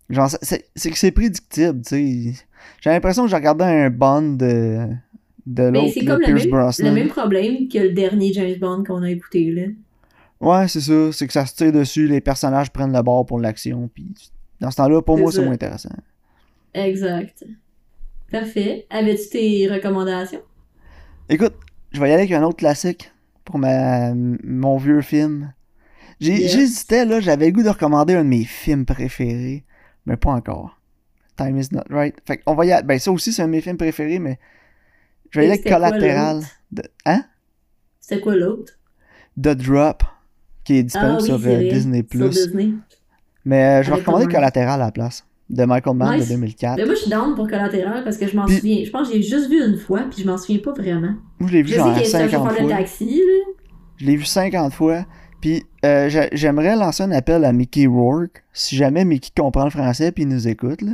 Genre, 0.09 0.29
c'est- 0.41 0.89
que 0.89 0.97
c'est 0.97 1.11
prédictible, 1.11 1.81
tu 1.81 1.89
sais. 2.33 2.45
J'ai 2.81 2.89
l'impression 2.89 3.23
que 3.25 3.29
j'ai 3.29 3.35
regardé 3.35 3.65
un 3.65 3.89
Bond 3.89 4.33
de, 4.37 4.87
de 5.45 5.63
Mais 5.63 5.71
l'autre, 5.71 5.93
c'est 5.93 6.01
là, 6.01 6.13
comme 6.13 6.21
le 6.21 6.25
Pierce 6.25 6.43
même, 6.43 6.51
Brosnan. 6.51 6.87
le 6.89 6.95
même 6.95 7.07
problème 7.09 7.67
que 7.67 7.77
le 7.79 7.91
dernier 7.91 8.31
James 8.33 8.57
Bond 8.59 8.83
qu'on 8.85 9.03
a 9.03 9.11
écouté, 9.11 9.51
là. 9.51 9.63
Ouais, 10.39 10.67
c'est 10.67 10.81
ça. 10.81 11.11
C'est 11.11 11.27
que 11.27 11.33
ça 11.33 11.45
se 11.45 11.55
tire 11.55 11.71
dessus, 11.73 12.07
les 12.07 12.21
personnages 12.21 12.71
prennent 12.71 12.93
le 12.95 13.01
bord 13.01 13.25
pour 13.25 13.39
l'action, 13.39 13.89
puis 13.93 14.07
dans 14.61 14.71
ce 14.71 14.77
temps-là, 14.77 15.01
pour 15.01 15.17
moi, 15.17 15.31
c'est 15.31 15.43
moins 15.43 15.53
intéressant. 15.53 15.89
Exact. 16.73 17.43
Parfait. 18.31 18.85
Avais-tu 18.89 19.29
tes 19.29 19.67
recommandations? 19.67 20.41
Écoute, 21.29 21.53
je 21.91 22.01
vais 22.01 22.09
y 22.09 22.13
aller 22.13 22.23
avec 22.23 22.31
un 22.31 22.43
autre 22.43 22.57
classique 22.57 23.11
pour 23.45 23.57
ma, 23.59 24.13
mon 24.13 24.77
vieux 24.77 25.01
film. 25.01 25.53
Yes. 26.19 26.51
J'hésitais, 26.51 27.05
là, 27.05 27.19
j'avais 27.19 27.47
le 27.47 27.51
goût 27.51 27.63
de 27.63 27.69
recommander 27.69 28.15
un 28.15 28.23
de 28.23 28.29
mes 28.29 28.43
films 28.43 28.85
préférés, 28.85 29.65
mais 30.05 30.17
pas 30.17 30.31
encore. 30.31 30.79
Time 31.37 31.57
is 31.57 31.67
not 31.71 31.83
right. 31.89 32.15
Fait 32.25 32.37
qu'on 32.37 32.55
va 32.55 32.65
y 32.65 32.71
aller. 32.71 32.85
Ben, 32.85 32.97
ça 32.97 33.11
aussi, 33.11 33.31
c'est 33.31 33.43
un 33.43 33.45
de 33.45 33.51
mes 33.51 33.61
films 33.61 33.77
préférés, 33.77 34.19
mais 34.19 34.39
je 35.29 35.39
vais 35.39 35.47
y 35.47 35.51
aller 35.51 35.59
avec 35.59 35.67
quoi? 35.67 36.41
De... 36.71 36.83
Hein? 37.05 37.23
C'était 37.99 38.21
quoi 38.21 38.35
l'autre? 38.35 38.73
The 39.39 39.49
Drop, 39.49 40.03
qui 40.63 40.77
est 40.77 40.83
disponible 40.83 41.17
Ah 41.19 41.21
oui, 41.21 41.25
sur 41.27 41.35
euh. 41.35 41.69
Disney+. 41.69 42.05
Sur 42.11 42.29
Disney. 42.29 42.73
Mais 43.45 43.63
euh, 43.63 43.83
je 43.83 43.91
vais 43.91 43.97
recommander. 43.97 44.25
Collateral 44.25 44.81
à 44.81 44.85
la 44.85 44.91
place, 44.91 45.25
de 45.49 45.63
Michael 45.65 45.95
Mann 45.95 46.17
Nice. 46.17 46.27
de 46.27 46.33
2004. 46.33 46.77
Mais 46.77 46.85
moi, 46.85 46.93
je 46.95 46.99
suis 47.01 47.09
down 47.09 47.35
pour 47.35 47.47
Collatéral 47.47 48.03
parce 48.03 48.17
que 48.17 48.27
je 48.27 48.35
m'en 48.35 48.45
Puis- 48.45 48.57
souviens. 48.57 48.83
Je 48.85 48.89
pense 48.91 49.07
que 49.09 49.15
j'ai 49.15 49.21
juste 49.23 49.49
vu 49.49 49.63
une 49.63 49.77
fois, 49.77 50.01
puis 50.09 50.21
je 50.23 50.27
m'en 50.27 50.37
souviens 50.37 50.61
pas 50.61 50.73
vraiment. 50.73 51.13
Moi, 51.39 51.49
je 51.49 51.53
l'ai 51.53 51.61
vu 51.63 51.69
Je 51.69 51.75
genre 51.75 51.93
qu'il 51.93 52.03
y 52.03 52.05
a 52.05 52.09
50 52.09 52.31
chauffeur 52.31 52.53
de 52.63 52.67
fois. 52.67 52.77
taxi, 52.77 53.05
là. 53.17 53.53
Je 53.97 54.05
l'ai 54.05 54.15
vu 54.15 54.25
50 54.25 54.73
fois. 54.73 55.05
Puis 55.41 55.63
euh, 55.85 56.09
j'a- 56.09 56.29
j'aimerais 56.33 56.75
lancer 56.75 57.03
un 57.03 57.11
appel 57.11 57.45
à 57.45 57.53
Mickey 57.53 57.85
Rourke, 57.85 58.43
si 58.53 58.75
jamais 58.75 59.05
Mickey 59.05 59.29
comprend 59.39 59.65
le 59.65 59.69
français 59.69 60.11
puis 60.11 60.23
il 60.23 60.29
nous 60.29 60.47
écoute. 60.47 60.81
Là. 60.81 60.93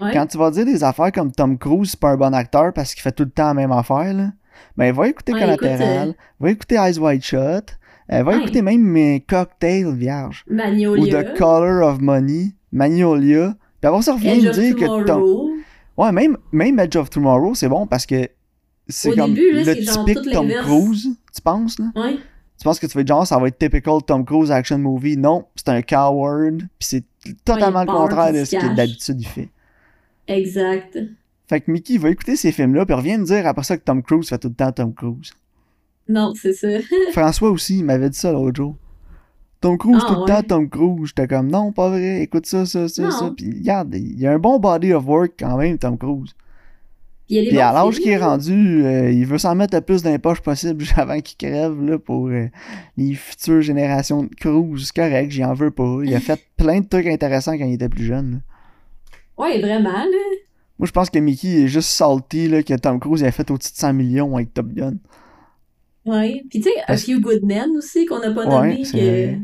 Ouais. 0.00 0.12
Quand 0.12 0.26
tu 0.26 0.38
vas 0.38 0.50
dire 0.50 0.64
des 0.64 0.82
affaires 0.82 1.12
comme 1.12 1.30
Tom 1.30 1.56
Cruise, 1.56 1.90
c'est 1.92 2.00
pas 2.00 2.10
un 2.10 2.16
bon 2.16 2.34
acteur 2.34 2.72
parce 2.72 2.94
qu'il 2.94 3.02
fait 3.02 3.12
tout 3.12 3.22
le 3.24 3.30
temps 3.30 3.46
la 3.46 3.54
même 3.54 3.70
affaire, 3.72 4.12
là, 4.12 4.32
ben 4.76 4.92
va 4.92 5.08
écouter 5.08 5.32
Ouais, 5.34 5.40
Collateral, 5.40 6.08
écoute, 6.08 6.16
va 6.40 6.50
écouter 6.50 6.74
Eyes 6.76 6.98
Wide 6.98 7.22
Shut, 7.22 7.38
euh, 7.38 8.22
va 8.22 8.24
Ouais. 8.24 8.38
écouter 8.38 8.62
même 8.62 8.80
mes 8.82 9.20
Cocktails 9.20 9.94
Vierge, 9.94 10.44
ou 10.50 10.54
Magnolia. 10.54 11.22
The 11.24 11.36
Color 11.38 11.86
of 11.86 12.00
Money, 12.00 12.54
Magnolia. 12.72 13.54
Puis 13.80 13.88
après 13.88 14.02
ça, 14.02 14.14
revient 14.14 14.40
me 14.42 14.52
dire 14.52 14.76
que 14.76 14.84
Tom... 14.84 15.04
Tomorrow. 15.04 15.50
Ouais, 15.96 16.12
même, 16.12 16.36
même 16.52 16.78
Edge 16.78 16.96
of 16.96 17.10
Tomorrow, 17.10 17.54
c'est 17.54 17.68
bon 17.68 17.86
parce 17.86 18.06
que 18.06 18.28
c'est 18.88 19.14
comme 19.14 19.34
début, 19.34 19.52
là, 19.52 19.74
le 19.74 19.80
typique 19.84 20.32
Tom. 20.32 20.48
Cruise, 20.62 21.08
tu 21.34 21.42
penses, 21.42 21.78
là? 21.78 21.86
Ouais. 21.94 22.16
Tu 22.58 22.64
penses 22.64 22.78
que 22.78 22.86
tu 22.86 22.92
fais 22.92 23.06
genre, 23.06 23.26
ça 23.26 23.38
va 23.38 23.48
être 23.48 23.58
typical 23.58 24.02
Tom 24.06 24.24
Cruise 24.24 24.50
action 24.50 24.78
movie? 24.78 25.16
Non, 25.16 25.46
c'est 25.56 25.68
un 25.70 25.80
coward, 25.82 26.58
puis 26.58 26.68
c'est 26.80 27.04
totalement 27.44 27.80
Ouais, 27.80 27.86
le 27.86 27.92
contraire 27.92 28.32
de 28.32 28.44
ce 28.44 28.50
qu'il 28.50 28.58
cache. 28.60 28.74
d'habitude 28.74 29.20
il 29.20 29.26
fait. 29.26 29.48
Exact. 30.26 30.98
Fait 31.48 31.60
que 31.60 31.70
Mickey 31.70 31.96
va 31.96 32.10
écouter 32.10 32.36
ces 32.36 32.52
films-là, 32.52 32.84
puis 32.86 32.94
revient 32.94 33.18
me 33.18 33.24
dire 33.24 33.46
après 33.46 33.64
ça 33.64 33.76
que 33.76 33.82
Tom 33.82 34.02
Cruise 34.02 34.28
fait 34.28 34.38
tout 34.38 34.48
le 34.48 34.54
temps 34.54 34.72
Tom 34.72 34.94
Cruise. 34.94 35.32
Non, 36.08 36.34
c'est 36.34 36.52
ça. 36.52 36.68
François 37.12 37.50
aussi, 37.50 37.78
il 37.78 37.84
m'avait 37.84 38.10
dit 38.10 38.18
ça 38.18 38.32
l'autre 38.32 38.56
jour. 38.56 38.76
Tom 39.60 39.76
Cruise 39.76 39.98
Ah, 40.02 40.06
tout 40.08 40.14
le 40.14 40.20
ouais. 40.20 40.26
temps 40.26 40.42
Tom 40.42 40.68
Cruise. 40.68 41.08
J'étais 41.08 41.26
comme 41.28 41.48
non, 41.50 41.70
pas 41.72 41.88
vrai, 41.90 42.22
écoute 42.22 42.46
ça, 42.46 42.64
ça, 42.66 42.88
ça, 42.88 43.02
Non. 43.02 43.10
ça. 43.10 43.32
Puis 43.36 43.50
regarde, 43.58 43.94
il 43.94 44.18
y 44.18 44.26
a 44.26 44.32
un 44.32 44.38
bon 44.38 44.58
body 44.58 44.92
of 44.94 45.04
work 45.06 45.32
quand 45.38 45.56
même, 45.58 45.76
Tom 45.78 45.98
Cruise. 45.98 46.30
Puis 47.28 47.58
a 47.60 47.68
à 47.68 47.72
l'âge 47.72 47.98
qu'il 48.00 48.10
est 48.10 48.16
rendu, 48.18 48.84
euh, 48.84 49.08
il 49.12 49.24
veut 49.24 49.38
s'en 49.38 49.54
mettre 49.54 49.76
le 49.76 49.80
plus 49.82 50.02
dans 50.02 50.10
les 50.10 50.18
poches 50.18 50.40
possible 50.40 50.84
avant 50.96 51.20
qu'il 51.20 51.36
crève 51.36 51.80
là, 51.80 51.96
pour 51.98 52.26
euh, 52.26 52.48
les 52.96 53.14
futures 53.14 53.60
générations 53.62 54.24
de 54.24 54.34
Cruise. 54.34 54.86
C'est 54.86 54.96
correct, 54.96 55.30
j'y 55.30 55.44
en 55.44 55.54
veux 55.54 55.70
pas. 55.70 55.98
Il 56.04 56.12
a 56.14 56.18
fait 56.20 56.40
plein 56.56 56.80
de 56.80 56.86
trucs 56.88 57.06
intéressants 57.06 57.56
quand 57.56 57.64
il 57.66 57.74
était 57.74 57.88
plus 57.88 58.04
jeune. 58.04 58.32
là. 58.32 59.44
Ouais, 59.44 59.60
vraiment, 59.60 59.90
là. 59.92 60.06
Moi, 60.78 60.86
je 60.86 60.92
pense 60.92 61.08
que 61.10 61.18
Mickey 61.20 61.62
est 61.64 61.68
juste 61.68 61.90
salty 61.90 62.48
là, 62.48 62.62
que 62.64 62.74
Tom 62.74 62.98
Cruise 62.98 63.22
a 63.22 63.30
fait 63.30 63.48
au-dessus 63.50 63.72
de 63.74 63.76
100 63.78 63.92
millions 63.92 64.34
avec 64.34 64.52
Top 64.52 64.66
Gun. 64.72 64.94
Ouais. 66.06 66.42
Puis 66.50 66.60
tu 66.60 66.68
sais, 66.68 66.80
A 66.82 66.86
Parce- 66.88 67.04
Few 67.04 67.20
Good 67.20 67.44
Men 67.44 67.70
aussi, 67.76 68.06
qu'on 68.06 68.18
n'a 68.18 68.32
pas 68.32 68.46
Ouais, 68.46 68.70
nommé. 68.70 68.84
c'est 68.84 68.98
que... 68.98 69.34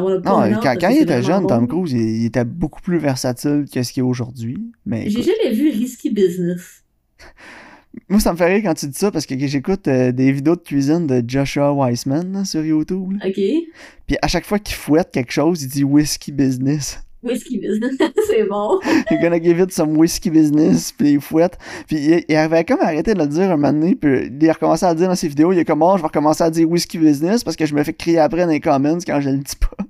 wanna 0.00 0.18
Non, 0.50 0.60
quand, 0.62 0.88
il 0.88 1.02
était 1.02 1.22
jeune, 1.22 1.42
bon. 1.42 1.48
Tom 1.48 1.68
Cruise, 1.68 1.92
il, 1.92 2.22
il 2.22 2.24
était 2.26 2.44
beaucoup 2.44 2.80
plus 2.80 2.98
versatile 2.98 3.66
que 3.72 3.82
ce 3.82 3.92
qu'il 3.92 4.02
est 4.02 4.06
aujourd'hui. 4.06 4.56
Mais 4.86 5.08
J'ai 5.10 5.22
jamais 5.22 5.52
vu 5.52 5.68
Risky 5.70 6.10
Business. 6.10 6.82
moi, 8.08 8.20
ça 8.20 8.32
me 8.32 8.36
fait 8.36 8.46
rire 8.46 8.62
quand 8.64 8.74
tu 8.74 8.86
dis 8.86 8.98
ça 8.98 9.10
parce 9.10 9.26
que 9.26 9.34
j'écoute 9.46 9.88
euh, 9.88 10.12
des 10.12 10.32
vidéos 10.32 10.56
de 10.56 10.62
cuisine 10.62 11.06
de 11.06 11.22
Joshua 11.26 11.72
Weissman 11.72 12.32
là, 12.32 12.44
sur 12.44 12.64
YouTube. 12.64 13.12
là. 13.12 13.28
OK. 13.28 13.34
Puis 13.34 14.16
à 14.20 14.28
chaque 14.28 14.46
fois 14.46 14.58
qu'il 14.58 14.76
fouette 14.76 15.10
quelque 15.12 15.32
chose, 15.32 15.62
il 15.62 15.68
dit 15.68 15.84
Whiskey 15.84 16.32
Business. 16.32 17.00
Whisky 17.22 17.58
business, 17.58 17.94
c'est 18.26 18.44
bon. 18.44 18.80
You're 19.10 19.20
gonna 19.20 19.40
give 19.40 19.60
it 19.60 19.72
some 19.72 19.96
whiskey 19.96 20.30
business, 20.30 20.90
puis 20.92 21.12
il 21.12 21.20
fouette. 21.20 21.56
Puis 21.86 21.96
il, 21.96 22.24
il 22.28 22.36
avait 22.36 22.64
comme 22.64 22.80
arrêté 22.80 23.14
de 23.14 23.20
le 23.20 23.26
dire 23.26 23.50
un 23.50 23.56
moment 23.56 23.72
donné, 23.72 23.94
puis 23.94 24.30
il 24.40 24.50
a 24.50 24.52
recommencé 24.52 24.84
à 24.86 24.90
le 24.90 24.98
dire 24.98 25.08
dans 25.08 25.14
ses 25.14 25.28
vidéos, 25.28 25.52
il 25.52 25.58
est 25.58 25.64
comme, 25.64 25.82
oh, 25.82 25.94
je 25.96 26.02
vais 26.02 26.08
recommencer 26.08 26.42
à 26.42 26.50
dire 26.50 26.68
whiskey 26.68 26.98
business 26.98 27.44
parce 27.44 27.56
que 27.56 27.64
je 27.64 27.74
me 27.74 27.82
fais 27.84 27.92
crier 27.92 28.18
après 28.18 28.44
dans 28.44 28.50
les 28.50 28.60
comments 28.60 28.98
quand 29.06 29.20
je 29.20 29.30
le 29.30 29.38
dis 29.38 29.56
pas. 29.56 29.84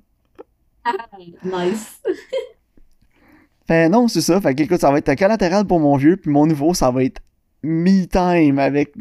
nice. 1.43 2.01
Fait 3.65 3.87
non, 3.87 4.07
c'est 4.07 4.21
ça. 4.21 4.41
Fait 4.41 4.53
que 4.53 4.63
écoute, 4.63 4.81
ça 4.81 4.91
va 4.91 4.97
être 4.97 5.15
collatéral 5.15 5.65
pour 5.65 5.79
mon 5.79 5.95
vieux, 5.95 6.17
puis 6.17 6.29
mon 6.29 6.45
nouveau, 6.45 6.73
ça 6.73 6.91
va 6.91 7.03
être 7.03 7.21
Me 7.63 8.05
Time 8.05 8.59
avec 8.59 8.93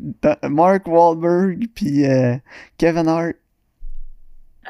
Mark 0.49 0.87
Wahlberg 0.87 1.66
puis 1.74 2.07
euh, 2.07 2.37
Kevin 2.78 3.09
Hart. 3.09 3.35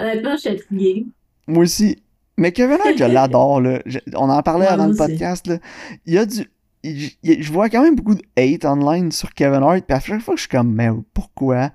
Honnêtement, 0.00 0.32
je 0.32 0.40
suis 0.40 0.48
intriguée. 0.48 1.06
Moi 1.46 1.64
aussi. 1.64 2.02
Mais 2.38 2.52
Kevin 2.52 2.78
Hart, 2.84 2.96
je 2.96 3.04
l'adore, 3.04 3.60
là. 3.60 3.80
Je- 3.86 3.98
on 4.16 4.28
en 4.30 4.42
parlait 4.42 4.66
Ouais, 4.66 4.72
avant 4.72 4.86
le 4.86 4.94
podcast, 4.96 5.46
là. 5.46 5.58
Il 6.06 6.14
y 6.14 6.18
a 6.18 6.24
du... 6.26 6.50
il- 6.82 7.10
il- 7.22 7.42
je 7.42 7.52
vois 7.52 7.68
quand 7.68 7.82
même 7.82 7.94
beaucoup 7.94 8.14
de 8.14 8.22
hate 8.36 8.64
online 8.64 9.12
sur 9.12 9.32
Kevin 9.34 9.62
Hart, 9.62 9.82
puis 9.86 9.96
à 9.96 10.00
chaque 10.00 10.20
fois, 10.22 10.34
je 10.36 10.40
suis 10.40 10.48
comme, 10.48 10.72
mais 10.72 10.88
pourquoi? 11.14 11.70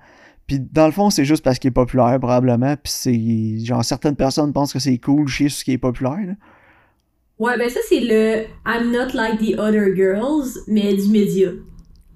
Puis 0.46 0.58
dans 0.60 0.86
le 0.86 0.92
fond, 0.92 1.10
c'est 1.10 1.24
juste 1.24 1.44
parce 1.44 1.58
qu'il 1.58 1.68
est 1.68 1.72
populaire, 1.72 2.18
probablement, 2.18 2.74
puis 2.76 2.92
c'est... 2.92 3.58
Genre, 3.64 3.84
certaines 3.84 4.16
personnes 4.16 4.52
pensent 4.52 4.72
que 4.72 4.78
c'est 4.78 4.98
cool, 4.98 5.28
chier 5.28 5.48
sur 5.48 5.58
ce 5.60 5.64
qui 5.64 5.72
est 5.72 5.78
populaire, 5.78 6.18
là. 6.26 6.32
Ouais, 7.38 7.56
ben 7.56 7.68
ça, 7.70 7.78
c'est 7.88 8.00
le 8.00 8.46
I'm 8.66 8.90
not 8.90 9.12
like 9.14 9.38
the 9.38 9.56
other 9.60 9.94
girls, 9.94 10.48
mais 10.66 10.94
du 10.96 11.08
média. 11.08 11.50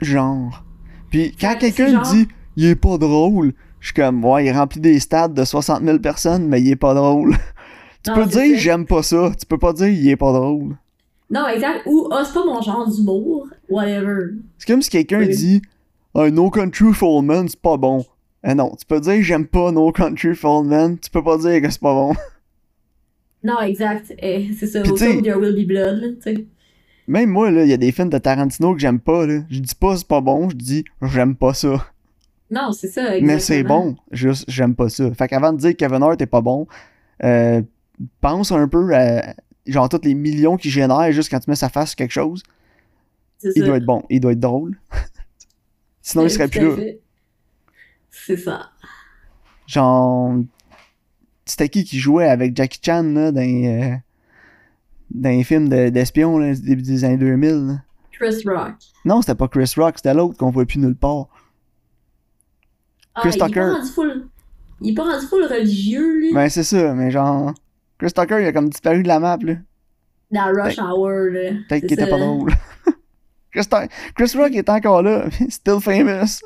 Genre. 0.01 0.64
Puis 1.11 1.36
quand 1.40 1.55
quelqu'un 1.61 1.93
genre- 1.93 2.03
dit 2.12 2.26
«il 2.57 2.64
est 2.66 2.74
pas 2.74 2.99
drôle», 2.99 3.53
je 3.80 3.86
suis 3.88 3.95
comme 3.95 4.24
«ouais, 4.26 4.47
il 4.47 4.51
remplit 4.53 4.80
des 4.80 4.99
stades 4.99 5.32
de 5.34 5.45
60 5.45 5.84
000 5.84 5.99
personnes, 6.01 6.49
mais 6.49 6.61
il 6.61 6.70
est 6.70 6.76
pas 6.76 6.95
drôle». 6.95 7.36
Tu 8.05 8.11
Non, 8.11 8.16
peux 8.16 8.26
dire 8.26 8.55
ça. 8.55 8.55
«j'aime 8.57 8.86
pas 8.86 9.03
ça», 9.03 9.30
tu 9.38 9.46
peux 9.46 9.59
pas 9.59 9.72
dire 9.72 9.86
«il 9.88 10.09
est 10.09 10.16
pas 10.16 10.32
drôle 10.32 10.76
Non, 11.30 11.46
exact. 11.48 11.82
Ou, 11.86 12.09
ah, 12.11 12.24
c'est 12.26 12.34
pas 12.34 12.44
mon 12.44 12.61
genre 12.61 12.88
d'humour. 12.88 13.46
Whatever.». 13.68 14.30
C'est 14.59 14.66
comme 14.66 14.82
si 14.82 14.90
quelqu'un 14.90 15.20
Oui. 15.20 15.28
dit 15.28 15.62
«un 16.14 16.30
No 16.30 16.50
Country 16.50 16.92
for 16.92 17.22
Men, 17.22 17.48
c'est 17.48 17.61
pas 17.61 17.76
bon». 17.76 18.05
Eh 18.44 18.55
non, 18.55 18.74
tu 18.76 18.84
peux 18.84 19.00
dire 19.00 19.18
«j'aime 19.22 19.46
pas 19.46 19.70
No 19.70 19.92
Country 19.92 20.34
for 20.34 20.64
Men», 20.64 20.98
tu 21.00 21.11
peux 21.11 21.22
pas 21.22 21.38
dire 21.38 21.62
que 21.62 21.70
c'est 21.70 21.80
pas 21.80 21.94
bon. 21.94 22.14
Non, 23.44 23.61
exact. 23.61 24.14
Eh, 24.18 24.50
c'est 24.59 24.68
ça. 24.68 24.82
There 24.82 25.36
Will 25.36 25.55
Be 25.64 25.66
Blood, 25.66 26.00
là, 26.00 26.09
tu 26.11 26.22
sais. 26.22 26.46
Même 27.09 27.30
moi, 27.30 27.50
là, 27.50 27.64
il 27.64 27.70
y 27.70 27.72
a 27.72 27.76
des 27.76 27.90
films 27.90 28.09
de 28.09 28.18
Tarantino 28.18 28.72
que 28.74 28.80
j'aime 28.80 29.00
pas, 29.00 29.26
là. 29.26 29.40
Je 29.50 29.59
dis 29.59 29.74
pas 29.74 29.96
c'est 29.96 30.07
pas 30.07 30.20
bon, 30.20 30.48
je 30.48 30.55
dis 30.55 30.84
«j'aime 31.03 31.34
pas 31.34 31.53
ça». 31.53 31.84
Non, 32.53 32.70
c'est 32.70 32.86
ça, 32.86 33.03
exactement. 33.16 33.26
Mais 33.26 33.38
c'est 33.40 33.62
bon, 33.64 33.96
juste 34.12 34.44
j'aime 34.46 34.74
pas 34.76 34.88
ça. 34.88 35.12
Fait 35.14 35.26
qu'avant 35.26 35.53
de 35.53 35.59
dire 35.59 35.70
que 35.70 35.76
Kevin 35.76 36.03
Hart 36.05 36.20
est 36.20 36.26
pas 36.26 36.40
bon, 36.42 36.68
euh, 37.24 37.62
pense 38.20 38.53
un 38.53 38.68
peu 38.68 38.94
à 38.94 39.34
genre 39.66 39.88
tous 39.88 40.00
les 40.05 40.14
millions 40.14 40.57
qu'il 40.57 40.70
génère 40.70 41.11
juste 41.12 41.30
quand 41.30 41.40
tu 41.40 41.48
mets 41.50 41.57
sa 41.57 41.68
face 41.68 41.90
sur 41.90 41.96
quelque 41.96 42.11
chose. 42.12 42.42
C'est 43.38 43.50
Il 43.57 43.61
ça. 43.62 43.66
doit 43.66 43.76
être 43.78 43.84
bon, 43.86 44.03
il 44.11 44.20
doit 44.20 44.32
être 44.32 44.40
drôle. 44.40 44.78
Sinon, 46.03 46.24
il 46.24 46.30
serait 46.30 46.48
plus 46.48 46.76
là. 46.76 46.82
C'est 48.11 48.36
ça. 48.36 48.70
Genre, 49.66 50.34
c'était 51.44 51.68
qui 51.68 51.84
qui 51.84 51.98
jouait 51.98 52.28
avec 52.28 52.57
Jackie 52.57 52.80
Chan 52.84 53.03
là, 53.05 53.32
dans, 53.32 53.40
euh, 53.40 53.94
dans 55.11 55.30
les 55.30 55.44
films 55.44 55.68
de- 55.68 55.88
d'espions 55.88 56.38
là, 56.38 56.55
du 56.55 56.61
début 56.62 56.82
des 56.82 57.05
années 57.05 57.16
2000? 57.16 57.66
là? 57.66 57.82
Chris 58.12 58.42
Rock. 58.46 58.74
Non, 59.05 59.20
c'était 59.22 59.34
pas 59.34 59.48
Chris 59.48 59.72
Rock, 59.76 59.94
c'était 59.96 60.14
l'autre 60.14 60.36
qu'on 60.38 60.50
voit 60.50 60.66
plus 60.66 60.78
nulle 60.78 60.94
part. 60.96 61.26
Ah, 63.14 63.20
Chris 63.22 63.30
il 63.32 63.36
est 63.36 63.38
pas 63.38 63.46
Tucker. 63.48 63.61
rendu 63.70 63.90
full... 63.90 64.28
Il 64.80 64.90
est 64.90 64.94
pas 64.94 65.05
rendu 65.05 65.26
full 65.26 65.44
religieux, 65.44 66.18
lui. 66.18 66.34
Ben, 66.34 66.48
c'est 66.48 66.64
ça, 66.64 66.92
mais 66.94 67.11
genre, 67.11 67.53
Chris 68.03 68.12
Tucker, 68.12 68.42
il 68.42 68.46
a 68.46 68.53
comme 68.53 68.68
disparu 68.68 69.05
de 69.05 69.09
la 69.09 69.20
map, 69.20 69.38
là. 69.42 69.55
Dans 70.32 70.46
Rush 70.53 70.76
Hour, 70.78 71.30
là. 71.30 71.50
Peut-être 71.68 71.86
qu'il 71.86 71.92
était 71.92 72.09
pas 72.09 72.18
drôle. 72.18 72.50
Chris, 73.53 73.68
Chris 74.16 74.32
Rock 74.36 74.53
est 74.55 74.68
encore 74.68 75.03
là. 75.03 75.26
Still 75.48 75.80
famous. 75.80 76.40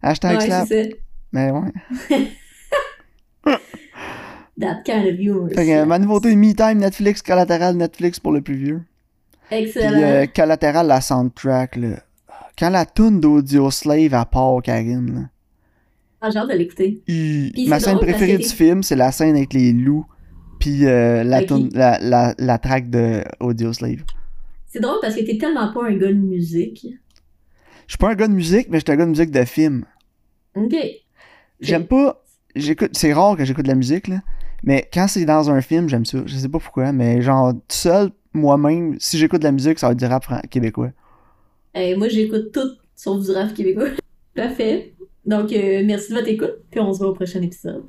Hashtag 0.00 0.38
Ouais, 0.38 0.46
slap. 0.46 0.68
Mais 1.32 1.50
ouais. 1.50 2.28
That 4.58 4.82
kind 4.84 5.06
of 5.06 5.18
humor. 5.18 5.48
Fait 5.54 5.66
que, 5.66 5.84
ma 5.84 5.98
nouveauté 5.98 6.34
Me 6.34 6.54
Time 6.54 6.78
Netflix, 6.78 7.20
collatéral 7.20 7.76
Netflix 7.76 8.18
pour 8.20 8.32
le 8.32 8.40
plus 8.40 8.54
vieux. 8.56 8.82
Puis 9.50 9.58
Excellent. 9.64 10.00
euh, 10.02 10.26
collatéral 10.34 10.86
la 10.86 11.00
soundtrack, 11.02 11.76
là. 11.76 11.96
Quand 12.58 12.70
la 12.70 12.86
tune 12.86 13.20
d'Audio 13.20 13.70
Slave 13.70 14.14
à 14.14 14.24
part, 14.24 14.62
Karine, 14.62 15.14
là. 15.14 15.20
Ah, 16.22 16.30
j'ai 16.30 16.38
hâte 16.38 16.48
de 16.50 16.54
l'écouter. 16.54 17.02
Puis 17.06 17.66
Ma 17.68 17.80
scène 17.80 17.98
préférée 17.98 18.38
du 18.38 18.48
film, 18.48 18.82
c'est 18.82 18.96
la 18.96 19.10
scène 19.12 19.36
avec 19.36 19.52
les 19.52 19.72
loups. 19.72 20.06
Puis 20.60 20.86
euh, 20.86 21.24
la, 21.24 21.40
la, 21.72 21.98
la, 21.98 22.34
la 22.38 22.58
track 22.58 22.90
de 22.90 23.24
Audio 23.40 23.72
Slave. 23.72 24.04
C'est 24.66 24.80
drôle 24.80 24.98
parce 25.02 25.16
que 25.16 25.22
t'es 25.22 25.36
tellement 25.36 25.72
pas 25.72 25.86
un 25.86 25.96
gars 25.96 26.08
de 26.08 26.12
musique. 26.12 26.86
Je 27.86 27.92
suis 27.92 27.98
pas 27.98 28.10
un 28.10 28.14
gars 28.14 28.28
de 28.28 28.34
musique, 28.34 28.68
mais 28.70 28.78
je 28.78 28.84
suis 28.84 28.92
un 28.92 28.96
gars 28.96 29.04
de 29.04 29.10
musique 29.10 29.32
de 29.32 29.44
film. 29.44 29.84
Ok. 30.54 30.76
J'aime 31.60 31.86
pas. 31.86 32.22
J'écoute. 32.54 32.90
C'est 32.92 33.12
rare 33.12 33.36
que 33.36 33.44
j'écoute 33.44 33.64
de 33.64 33.70
la 33.70 33.74
musique, 33.74 34.06
là. 34.06 34.20
Mais 34.62 34.88
quand 34.92 35.08
c'est 35.08 35.24
dans 35.24 35.50
un 35.50 35.60
film, 35.60 35.88
j'aime 35.88 36.04
ça. 36.04 36.18
Je 36.26 36.36
sais 36.36 36.48
pas 36.48 36.58
pourquoi, 36.58 36.92
mais 36.92 37.22
genre, 37.22 37.52
tout 37.54 37.58
seul, 37.68 38.10
moi-même, 38.32 38.96
si 39.00 39.18
j'écoute 39.18 39.40
de 39.40 39.46
la 39.46 39.52
musique, 39.52 39.78
ça 39.78 39.88
va 39.88 39.92
être 39.92 39.98
du 39.98 40.04
rap 40.04 40.24
québécois. 40.50 40.92
Eh, 41.74 41.96
moi, 41.96 42.08
j'écoute 42.08 42.52
tout 42.52 42.76
sauf 42.94 43.24
du 43.24 43.30
rap 43.32 43.54
québécois. 43.54 43.88
Parfait. 44.34 44.94
Donc, 45.24 45.52
euh, 45.52 45.82
merci 45.84 46.10
de 46.10 46.16
votre 46.16 46.28
écoute, 46.28 46.56
puis 46.70 46.80
on 46.80 46.92
se 46.92 46.98
voit 46.98 47.08
au 47.08 47.14
prochain 47.14 47.40
épisode. 47.42 47.84